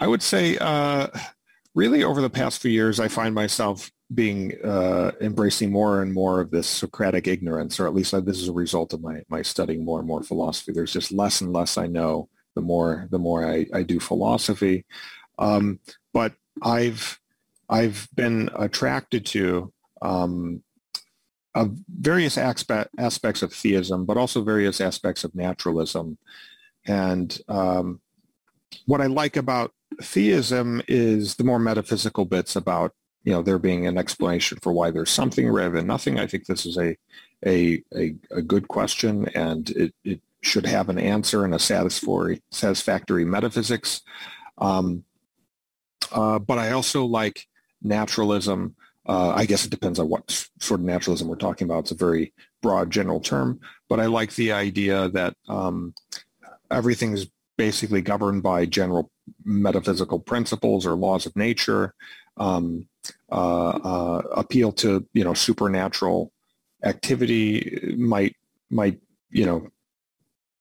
I 0.00 0.06
would 0.06 0.22
say 0.22 0.56
uh, 0.58 1.08
really 1.74 2.04
over 2.04 2.20
the 2.20 2.30
past 2.30 2.60
few 2.60 2.70
years, 2.70 3.00
I 3.00 3.08
find 3.08 3.34
myself 3.34 3.90
being 4.14 4.52
uh, 4.64 5.12
embracing 5.20 5.72
more 5.72 6.02
and 6.02 6.12
more 6.12 6.40
of 6.40 6.50
this 6.50 6.68
Socratic 6.68 7.26
ignorance, 7.26 7.80
or 7.80 7.86
at 7.86 7.94
least 7.94 8.12
this 8.24 8.40
is 8.40 8.48
a 8.48 8.52
result 8.52 8.92
of 8.92 9.02
my 9.02 9.22
my 9.28 9.42
studying 9.42 9.84
more 9.84 9.98
and 9.98 10.08
more 10.08 10.22
philosophy. 10.22 10.72
There's 10.72 10.92
just 10.92 11.12
less 11.12 11.40
and 11.40 11.52
less 11.52 11.76
I 11.76 11.86
know. 11.86 12.28
The 12.54 12.62
more 12.62 13.08
the 13.10 13.18
more 13.18 13.46
I, 13.46 13.66
I 13.74 13.82
do 13.82 14.00
philosophy, 14.00 14.86
um, 15.38 15.80
but 16.14 16.34
I've 16.62 17.20
I've 17.68 18.08
been 18.14 18.48
attracted 18.56 19.26
to 19.26 19.72
um, 20.02 20.62
of 21.54 21.76
various 21.88 22.36
aspect, 22.36 22.90
aspects 22.98 23.42
of 23.42 23.52
theism, 23.52 24.04
but 24.04 24.18
also 24.18 24.42
various 24.42 24.80
aspects 24.80 25.24
of 25.24 25.34
naturalism. 25.34 26.18
And 26.86 27.36
um, 27.48 28.00
what 28.84 29.00
I 29.00 29.06
like 29.06 29.36
about 29.36 29.72
theism 30.02 30.82
is 30.86 31.36
the 31.36 31.44
more 31.44 31.58
metaphysical 31.58 32.26
bits 32.26 32.56
about 32.56 32.92
you 33.26 33.32
know 33.32 33.42
there 33.42 33.58
being 33.58 33.86
an 33.86 33.98
explanation 33.98 34.56
for 34.62 34.72
why 34.72 34.90
there's 34.92 35.10
something 35.10 35.50
rather 35.50 35.74
than 35.74 35.86
nothing. 35.86 36.18
I 36.18 36.28
think 36.28 36.46
this 36.46 36.64
is 36.64 36.78
a 36.78 36.96
a 37.44 37.82
a, 37.94 38.14
a 38.30 38.40
good 38.40 38.68
question, 38.68 39.28
and 39.34 39.68
it, 39.70 39.92
it 40.04 40.20
should 40.42 40.64
have 40.64 40.88
an 40.88 40.98
answer 40.98 41.44
and 41.44 41.52
a 41.52 41.58
satisfactory 41.58 42.40
satisfactory 42.52 43.24
metaphysics. 43.24 44.00
Um, 44.58 45.04
uh, 46.12 46.38
but 46.38 46.58
I 46.58 46.70
also 46.70 47.04
like 47.04 47.46
naturalism. 47.82 48.76
Uh, 49.04 49.32
I 49.34 49.44
guess 49.44 49.64
it 49.64 49.70
depends 49.70 49.98
on 49.98 50.08
what 50.08 50.30
sort 50.60 50.80
of 50.80 50.86
naturalism 50.86 51.26
we're 51.26 51.36
talking 51.36 51.66
about. 51.66 51.80
It's 51.80 51.90
a 51.90 51.96
very 51.96 52.32
broad 52.62 52.90
general 52.92 53.20
term, 53.20 53.60
but 53.88 53.98
I 53.98 54.06
like 54.06 54.34
the 54.36 54.52
idea 54.52 55.08
that 55.10 55.34
um, 55.48 55.94
everything 56.70 57.12
is 57.12 57.28
basically 57.56 58.02
governed 58.02 58.44
by 58.44 58.66
general 58.66 59.10
metaphysical 59.44 60.20
principles 60.20 60.86
or 60.86 60.94
laws 60.94 61.26
of 61.26 61.34
nature. 61.34 61.92
Um, 62.36 62.86
appeal 63.30 64.72
to 64.72 65.06
you 65.12 65.24
know 65.24 65.34
supernatural 65.34 66.32
activity 66.84 67.94
might 67.96 68.36
might 68.70 69.00
you 69.30 69.46
know 69.46 69.68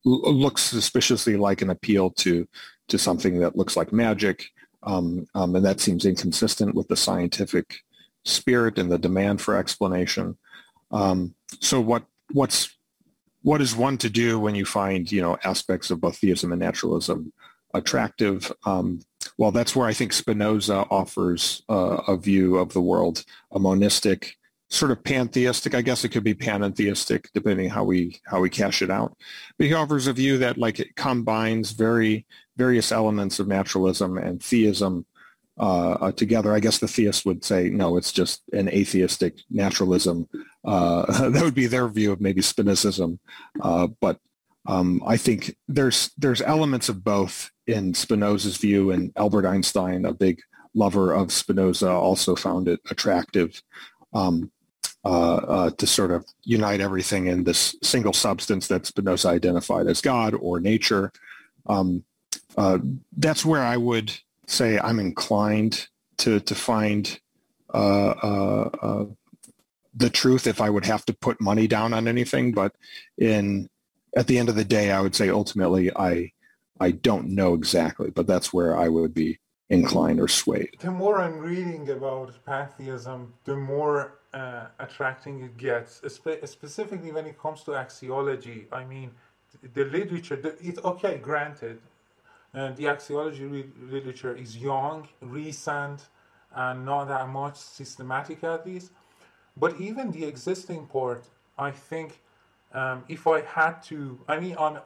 look 0.06 0.58
suspiciously 0.58 1.36
like 1.36 1.62
an 1.62 1.70
appeal 1.70 2.12
to 2.12 2.48
to 2.88 2.98
something 2.98 3.40
that 3.40 3.56
looks 3.56 3.76
like 3.76 3.92
magic, 3.92 4.46
um, 4.84 5.26
um, 5.34 5.56
and 5.56 5.66
that 5.66 5.80
seems 5.80 6.06
inconsistent 6.06 6.76
with 6.76 6.88
the 6.88 6.96
scientific 6.96 7.80
spirit 8.24 8.78
and 8.78 8.92
the 8.92 9.00
demand 9.00 9.42
for 9.42 9.58
explanation. 9.58 10.38
Um, 10.92 11.34
so 11.60 11.82
what 11.82 12.06
what's 12.32 12.76
what 13.42 13.62
is 13.62 13.76
one 13.76 13.98
to 14.00 14.10
do 14.10 14.40
when 14.40 14.56
you 14.56 14.66
find 14.66 15.12
you 15.12 15.22
know 15.22 15.38
aspects 15.44 15.90
of 15.92 16.02
both 16.02 16.18
theism 16.18 16.52
and 16.52 16.60
naturalism 16.60 17.34
attractive. 17.74 18.52
Well, 19.38 19.52
that's 19.52 19.76
where 19.76 19.88
I 19.88 19.94
think 19.94 20.14
Spinoza 20.14 20.86
offers 20.90 21.64
uh, 21.70 21.98
a 22.08 22.18
view 22.18 22.58
of 22.58 22.74
the 22.74 22.82
world, 22.82 23.26
a 23.52 23.60
monistic, 23.60 24.38
sort 24.70 24.92
of 24.92 25.04
pantheistic. 25.04 25.76
I 25.76 25.82
guess 25.82 26.04
it 26.04 26.10
could 26.10 26.24
be 26.24 26.34
panentheistic, 26.34 27.28
depending 27.34 27.70
how 27.70 27.84
we 27.84 28.22
how 28.26 28.40
we 28.40 28.50
cash 28.50 28.82
it 28.82 28.90
out. 28.90 29.16
But 29.58 29.68
he 29.68 29.74
offers 29.74 30.08
a 30.08 30.14
view 30.14 30.38
that 30.40 30.58
like 30.58 30.80
it 30.80 30.96
combines 30.96 31.72
very 31.72 32.26
various 32.56 32.92
elements 32.92 33.40
of 33.40 33.48
naturalism 33.48 34.18
and 34.18 34.42
theism 34.42 35.06
uh, 35.58 36.12
together. 36.14 36.54
I 36.54 36.60
guess 36.60 36.80
the 36.80 36.88
theist 36.88 37.26
would 37.26 37.44
say, 37.44 37.70
no, 37.70 37.98
it's 37.98 38.12
just 38.12 38.42
an 38.54 38.70
atheistic 38.70 39.36
naturalism. 39.50 40.28
Uh, 40.64 41.30
that 41.30 41.44
would 41.44 41.56
be 41.56 41.68
their 41.68 41.88
view 41.88 42.12
of 42.12 42.22
maybe 42.22 42.42
Spinozism. 42.42 43.20
Uh, 43.62 43.88
but 44.00 44.20
um, 44.66 45.02
I 45.06 45.18
think 45.18 45.56
there's 45.68 46.12
there's 46.18 46.42
elements 46.42 46.90
of 46.90 47.04
both 47.04 47.52
in 47.68 47.94
Spinoza's 47.94 48.58
view, 48.58 48.92
and 48.92 49.12
Albert 49.16 49.46
Einstein, 49.46 50.06
a 50.06 50.14
big 50.14 50.42
lover 50.74 51.14
of 51.14 51.32
Spinoza, 51.32 51.90
also 51.90 52.36
found 52.36 52.68
it 52.68 52.80
attractive 52.90 53.62
um, 54.14 54.52
uh, 55.04 55.36
uh, 55.36 55.70
to 55.72 55.86
sort 55.86 56.12
of 56.12 56.26
unite 56.44 56.82
everything 56.82 57.28
in 57.28 57.44
this 57.44 57.76
single 57.84 58.14
substance 58.14 58.68
that 58.68 58.86
Spinoza 58.86 59.30
identified 59.30 59.88
as 59.88 60.02
God 60.02 60.34
or 60.34 60.60
nature. 60.60 61.12
Um, 61.68 62.04
uh, 62.58 62.80
that's 63.18 63.46
where 63.46 63.64
I 63.64 63.78
would 63.78 64.12
say 64.48 64.80
I'm 64.80 65.00
inclined 65.00 65.88
to 66.18 66.40
to 66.40 66.56
find 66.56 67.20
uh, 67.74 68.10
uh, 68.24 68.70
uh, 68.82 69.06
the 69.94 70.10
truth 70.10 70.48
if 70.48 70.62
I 70.62 70.70
would 70.70 70.86
have 70.86 71.06
to 71.06 71.14
put 71.14 71.42
money 71.42 71.68
down 71.68 71.94
on 71.94 72.08
anything. 72.08 72.52
But 72.54 72.76
in 73.18 73.70
at 74.16 74.28
the 74.28 74.38
end 74.38 74.50
of 74.50 74.56
the 74.56 74.66
day, 74.66 74.92
I 74.92 75.02
would 75.02 75.16
say 75.16 75.30
ultimately 75.30 75.92
I 75.96 76.32
I 76.80 76.92
don't 76.92 77.30
know 77.30 77.54
exactly, 77.54 78.10
but 78.10 78.28
that's 78.28 78.54
where 78.54 78.78
I 78.78 78.90
would 78.90 79.14
be 79.14 79.40
inclined 79.70 80.20
or 80.20 80.28
swayed. 80.28 80.78
The 80.80 80.92
more 80.92 81.20
I'm 81.20 81.40
reading 81.40 81.90
about 81.90 82.34
pantheism, 82.46 83.34
the 83.46 83.56
more 83.56 84.20
uh, 84.34 84.68
attracting 84.80 85.42
it 85.42 85.58
gets, 85.58 86.02
Spe- 86.14 86.46
specifically 86.46 87.12
when 87.12 87.26
it 87.26 87.40
comes 87.40 87.64
to 87.64 87.72
axiology. 87.72 88.66
I 88.72 88.84
mean, 88.86 89.12
the 89.74 89.86
literature, 89.86 90.36
the, 90.36 90.56
it, 90.62 90.84
okay, 90.84 91.18
granted, 91.18 91.80
uh, 92.54 92.72
the 92.74 92.84
axiology 92.86 93.50
re- 93.50 93.70
literature 93.90 94.36
is 94.36 94.58
young, 94.58 95.08
recent, 95.22 96.08
and 96.54 96.86
not 96.86 97.06
that 97.06 97.30
much 97.30 97.56
systematic 97.56 98.44
at 98.44 98.66
least. 98.66 98.92
But 99.58 99.80
even 99.80 100.12
the 100.12 100.26
existing 100.26 100.88
part, 100.88 101.26
I 101.58 101.72
think 101.72 102.20
um, 102.74 103.04
if 103.08 103.26
I 103.28 103.42
had 103.42 103.82
to, 103.84 104.20
I 104.28 104.40
mean, 104.40 104.56
on 104.58 104.80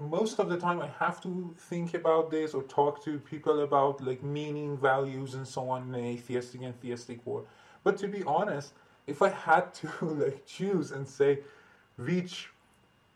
most 0.00 0.38
of 0.38 0.48
the 0.48 0.56
time 0.56 0.80
I 0.80 0.88
have 0.98 1.20
to 1.22 1.54
think 1.56 1.94
about 1.94 2.30
this 2.30 2.54
or 2.54 2.62
talk 2.64 3.04
to 3.04 3.18
people 3.18 3.60
about 3.60 4.00
like 4.00 4.22
meaning, 4.22 4.76
values, 4.76 5.34
and 5.34 5.46
so 5.46 5.70
on 5.70 5.88
in 5.88 5.94
an 5.94 6.04
atheistic 6.04 6.62
and 6.62 6.78
theistic 6.80 7.24
world. 7.26 7.46
But 7.82 7.96
to 7.98 8.08
be 8.08 8.22
honest, 8.24 8.72
if 9.06 9.22
I 9.22 9.30
had 9.30 9.74
to 9.74 9.88
like 10.02 10.46
choose 10.46 10.90
and 10.90 11.06
say 11.06 11.40
which 11.96 12.50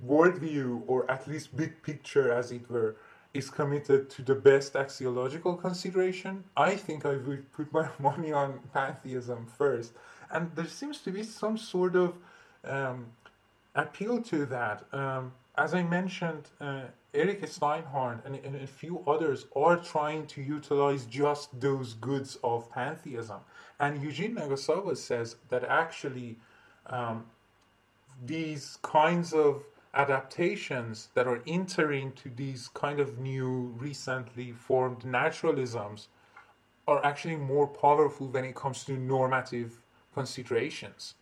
worldview 0.06 0.82
or 0.86 1.10
at 1.10 1.26
least 1.26 1.56
big 1.56 1.82
picture, 1.82 2.32
as 2.32 2.52
it 2.52 2.70
were, 2.70 2.96
is 3.34 3.50
committed 3.50 4.08
to 4.10 4.22
the 4.22 4.34
best 4.34 4.74
axiological 4.74 5.60
consideration, 5.60 6.44
I 6.56 6.76
think 6.76 7.04
I 7.04 7.16
would 7.16 7.52
put 7.56 7.72
my 7.72 7.88
money 7.98 8.32
on 8.32 8.60
pantheism 8.72 9.46
first. 9.46 9.92
And 10.30 10.50
there 10.54 10.66
seems 10.66 10.98
to 11.02 11.10
be 11.10 11.22
some 11.22 11.56
sort 11.56 11.96
of 11.96 12.14
um, 12.64 13.06
appeal 13.74 14.22
to 14.22 14.46
that. 14.46 14.84
Um, 14.92 15.32
as 15.58 15.74
I 15.74 15.82
mentioned, 15.82 16.44
uh, 16.60 16.82
Eric 17.12 17.42
Steinhart 17.42 18.24
and, 18.24 18.36
and, 18.36 18.54
a 18.56 18.66
few 18.66 19.02
others 19.06 19.46
are 19.56 19.76
trying 19.76 20.26
to 20.28 20.40
utilize 20.40 21.04
just 21.06 21.58
those 21.60 21.94
goods 21.94 22.38
of 22.44 22.70
pantheism. 22.70 23.40
And 23.80 24.00
Yujin 24.00 24.34
Nagasawa 24.36 24.96
says 24.96 25.36
that 25.48 25.64
actually 25.64 26.36
um, 26.86 27.26
these 28.24 28.78
kinds 28.82 29.32
of 29.32 29.64
adaptations 29.94 31.08
that 31.14 31.26
are 31.26 31.40
entering 31.46 32.12
to 32.12 32.28
these 32.28 32.68
kind 32.68 33.00
of 33.00 33.18
new, 33.18 33.74
recently 33.78 34.52
formed 34.52 35.04
naturalisms 35.04 36.08
are 36.86 37.04
actually 37.04 37.36
more 37.36 37.66
powerful 37.66 38.28
when 38.28 38.44
it 38.44 38.54
comes 38.54 38.84
to 38.84 38.92
normative 38.92 39.80
considerations. 40.14 41.14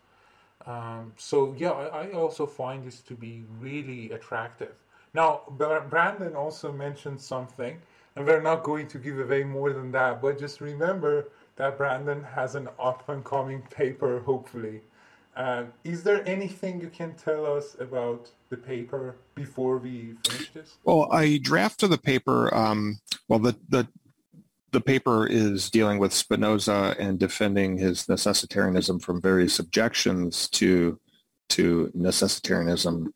Um, 0.66 1.12
so 1.16 1.54
yeah, 1.56 1.70
I, 1.70 2.06
I, 2.06 2.10
also 2.12 2.44
find 2.44 2.84
this 2.84 3.00
to 3.02 3.14
be 3.14 3.44
really 3.60 4.10
attractive. 4.10 4.74
Now, 5.14 5.42
Brandon 5.48 6.34
also 6.34 6.72
mentioned 6.72 7.20
something, 7.20 7.78
and 8.16 8.26
we're 8.26 8.42
not 8.42 8.64
going 8.64 8.88
to 8.88 8.98
give 8.98 9.20
away 9.20 9.44
more 9.44 9.72
than 9.72 9.92
that, 9.92 10.20
but 10.20 10.40
just 10.40 10.60
remember 10.60 11.28
that 11.54 11.78
Brandon 11.78 12.22
has 12.22 12.56
an 12.56 12.68
up 12.80 13.08
and 13.08 13.24
coming 13.24 13.62
paper, 13.70 14.20
hopefully. 14.20 14.80
Uh, 15.36 15.64
is 15.84 16.02
there 16.02 16.26
anything 16.26 16.80
you 16.80 16.88
can 16.88 17.14
tell 17.14 17.46
us 17.46 17.76
about 17.78 18.30
the 18.48 18.56
paper 18.56 19.16
before 19.34 19.78
we 19.78 20.14
finish 20.26 20.50
this? 20.50 20.76
Well, 20.82 21.08
I 21.12 21.38
drafted 21.42 21.90
the 21.90 21.98
paper. 21.98 22.52
Um, 22.54 22.98
well, 23.28 23.38
the, 23.38 23.54
the 23.68 23.86
the 24.76 24.80
paper 24.82 25.26
is 25.26 25.70
dealing 25.70 25.98
with 25.98 26.12
Spinoza 26.12 26.94
and 26.98 27.18
defending 27.18 27.78
his 27.78 28.04
necessitarianism 28.08 29.00
from 29.00 29.22
various 29.22 29.58
objections 29.58 30.50
to 30.50 31.00
to 31.48 31.90
necessitarianism 31.96 33.06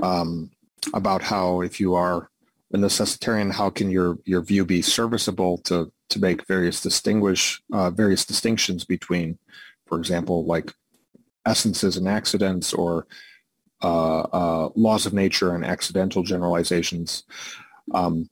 um, 0.00 0.48
about 0.94 1.20
how 1.20 1.60
if 1.60 1.80
you 1.80 1.96
are 1.96 2.30
a 2.72 2.76
necessitarian, 2.76 3.50
how 3.50 3.68
can 3.68 3.90
your 3.90 4.18
your 4.26 4.42
view 4.42 4.64
be 4.64 4.80
serviceable 4.80 5.58
to 5.58 5.90
to 6.10 6.20
make 6.20 6.46
various 6.46 6.80
distinguish 6.80 7.60
uh, 7.72 7.90
various 7.90 8.24
distinctions 8.24 8.84
between, 8.84 9.36
for 9.86 9.98
example, 9.98 10.44
like 10.44 10.72
essences 11.44 11.96
and 11.96 12.06
accidents 12.06 12.72
or 12.72 13.08
uh, 13.82 14.20
uh, 14.20 14.68
laws 14.76 15.04
of 15.04 15.12
nature 15.12 15.56
and 15.56 15.64
accidental 15.64 16.22
generalizations. 16.22 17.24
Um, 17.92 18.30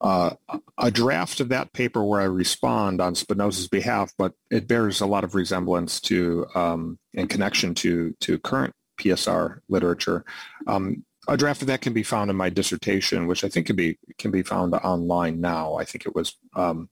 uh, 0.00 0.30
a 0.78 0.90
draft 0.90 1.40
of 1.40 1.48
that 1.48 1.72
paper 1.72 2.04
where 2.04 2.20
I 2.20 2.24
respond 2.24 3.00
on 3.00 3.14
Spinoza's 3.14 3.68
behalf, 3.68 4.12
but 4.18 4.32
it 4.50 4.68
bears 4.68 5.00
a 5.00 5.06
lot 5.06 5.24
of 5.24 5.34
resemblance 5.34 6.00
to 6.02 6.46
um, 6.54 6.98
in 7.14 7.28
connection 7.28 7.74
to 7.76 8.14
to 8.20 8.38
current 8.38 8.74
PSR 8.98 9.60
literature. 9.68 10.24
Um, 10.66 11.04
a 11.28 11.36
draft 11.36 11.62
of 11.62 11.68
that 11.68 11.80
can 11.80 11.92
be 11.92 12.02
found 12.02 12.30
in 12.30 12.36
my 12.36 12.50
dissertation, 12.50 13.26
which 13.26 13.42
I 13.42 13.48
think 13.48 13.66
can 13.66 13.76
be 13.76 13.98
can 14.18 14.30
be 14.30 14.42
found 14.42 14.74
online 14.74 15.40
now. 15.40 15.74
I 15.74 15.84
think 15.84 16.06
it 16.06 16.14
was 16.14 16.36
um, 16.54 16.88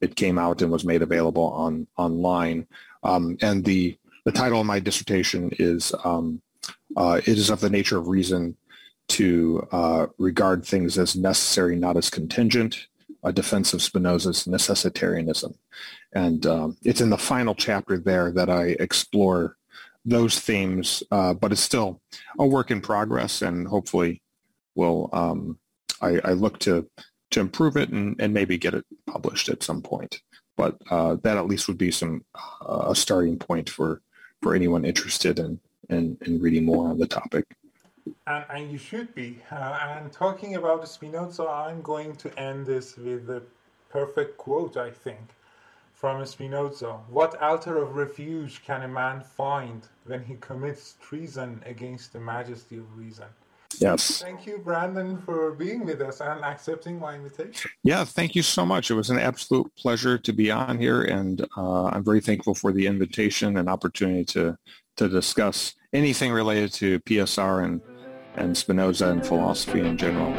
it 0.00 0.16
came 0.16 0.38
out 0.38 0.60
and 0.60 0.70
was 0.70 0.84
made 0.84 1.02
available 1.02 1.50
on 1.50 1.86
online. 1.96 2.66
Um, 3.02 3.38
and 3.40 3.64
the 3.64 3.96
the 4.24 4.32
title 4.32 4.60
of 4.60 4.66
my 4.66 4.80
dissertation 4.80 5.50
is 5.58 5.94
um, 6.04 6.42
uh, 6.96 7.20
"It 7.24 7.38
is 7.38 7.50
of 7.50 7.60
the 7.60 7.70
nature 7.70 7.98
of 7.98 8.08
reason 8.08 8.56
to 9.08 9.66
uh, 9.72 10.06
regard 10.18 10.64
things 10.64 10.98
as 10.98 11.16
necessary, 11.16 11.76
not 11.76 11.96
as 11.96 12.10
contingent, 12.10 12.86
a 13.22 13.32
defense 13.32 13.72
of 13.72 13.82
Spinoza's 13.82 14.44
necessitarianism. 14.44 15.54
And 16.12 16.46
um, 16.46 16.76
it's 16.82 17.00
in 17.00 17.10
the 17.10 17.18
final 17.18 17.54
chapter 17.54 17.98
there 17.98 18.30
that 18.32 18.48
I 18.48 18.76
explore 18.80 19.56
those 20.04 20.38
themes, 20.38 21.02
uh, 21.10 21.34
but 21.34 21.52
it's 21.52 21.60
still 21.60 22.00
a 22.38 22.46
work 22.46 22.70
in 22.70 22.80
progress 22.80 23.42
and 23.42 23.66
hopefully 23.66 24.22
will, 24.74 25.10
um, 25.12 25.58
I, 26.00 26.20
I, 26.24 26.32
look 26.32 26.58
to, 26.60 26.88
to 27.32 27.40
improve 27.40 27.76
it 27.76 27.90
and, 27.90 28.18
and 28.20 28.32
maybe 28.32 28.56
get 28.56 28.74
it 28.74 28.86
published 29.06 29.48
at 29.48 29.62
some 29.62 29.82
point. 29.82 30.22
But 30.56 30.76
uh, 30.90 31.16
that 31.22 31.36
at 31.36 31.46
least 31.46 31.68
would 31.68 31.78
be 31.78 31.90
some 31.90 32.24
uh, 32.34 32.86
a 32.90 32.96
starting 32.96 33.38
point 33.38 33.68
for, 33.68 34.00
for 34.40 34.54
anyone 34.54 34.84
interested 34.84 35.38
in, 35.38 35.60
in, 35.90 36.16
in 36.22 36.40
reading 36.40 36.64
more 36.64 36.88
on 36.88 36.98
the 36.98 37.06
topic. 37.06 37.44
And, 38.26 38.44
and 38.50 38.72
you 38.72 38.78
should 38.78 39.14
be. 39.14 39.38
Uh, 39.50 39.78
and 39.82 40.12
talking 40.12 40.56
about 40.56 40.88
Spinoza, 40.88 41.46
I'm 41.48 41.82
going 41.82 42.16
to 42.16 42.38
end 42.38 42.66
this 42.66 42.96
with 42.96 43.28
a 43.30 43.42
perfect 43.90 44.36
quote, 44.36 44.76
I 44.76 44.90
think, 44.90 45.20
from 45.94 46.24
Spinoza. 46.24 47.00
What 47.08 47.40
altar 47.42 47.78
of 47.78 47.96
refuge 47.96 48.62
can 48.64 48.82
a 48.82 48.88
man 48.88 49.22
find 49.22 49.86
when 50.04 50.24
he 50.24 50.36
commits 50.36 50.94
treason 51.00 51.62
against 51.66 52.12
the 52.12 52.20
majesty 52.20 52.78
of 52.78 52.96
reason? 52.96 53.26
Yes. 53.80 54.22
Thank 54.22 54.46
you, 54.46 54.58
Brandon, 54.58 55.18
for 55.18 55.52
being 55.52 55.84
with 55.84 56.00
us 56.00 56.20
and 56.20 56.42
accepting 56.42 56.98
my 56.98 57.14
invitation. 57.14 57.70
Yeah, 57.84 58.04
thank 58.04 58.34
you 58.34 58.42
so 58.42 58.64
much. 58.64 58.90
It 58.90 58.94
was 58.94 59.10
an 59.10 59.18
absolute 59.18 59.70
pleasure 59.76 60.18
to 60.18 60.32
be 60.32 60.50
on 60.50 60.78
here, 60.78 61.02
and 61.02 61.46
uh, 61.56 61.84
I'm 61.84 62.02
very 62.02 62.20
thankful 62.20 62.54
for 62.54 62.72
the 62.72 62.86
invitation 62.86 63.56
and 63.56 63.68
opportunity 63.68 64.24
to 64.26 64.56
to 64.96 65.08
discuss 65.08 65.74
anything 65.92 66.32
related 66.32 66.72
to 66.72 66.98
PSR 67.00 67.64
and 67.64 67.80
and 68.38 68.56
Spinoza 68.56 69.08
and 69.10 69.26
philosophy 69.26 69.80
in 69.80 69.96
general. 69.96 70.32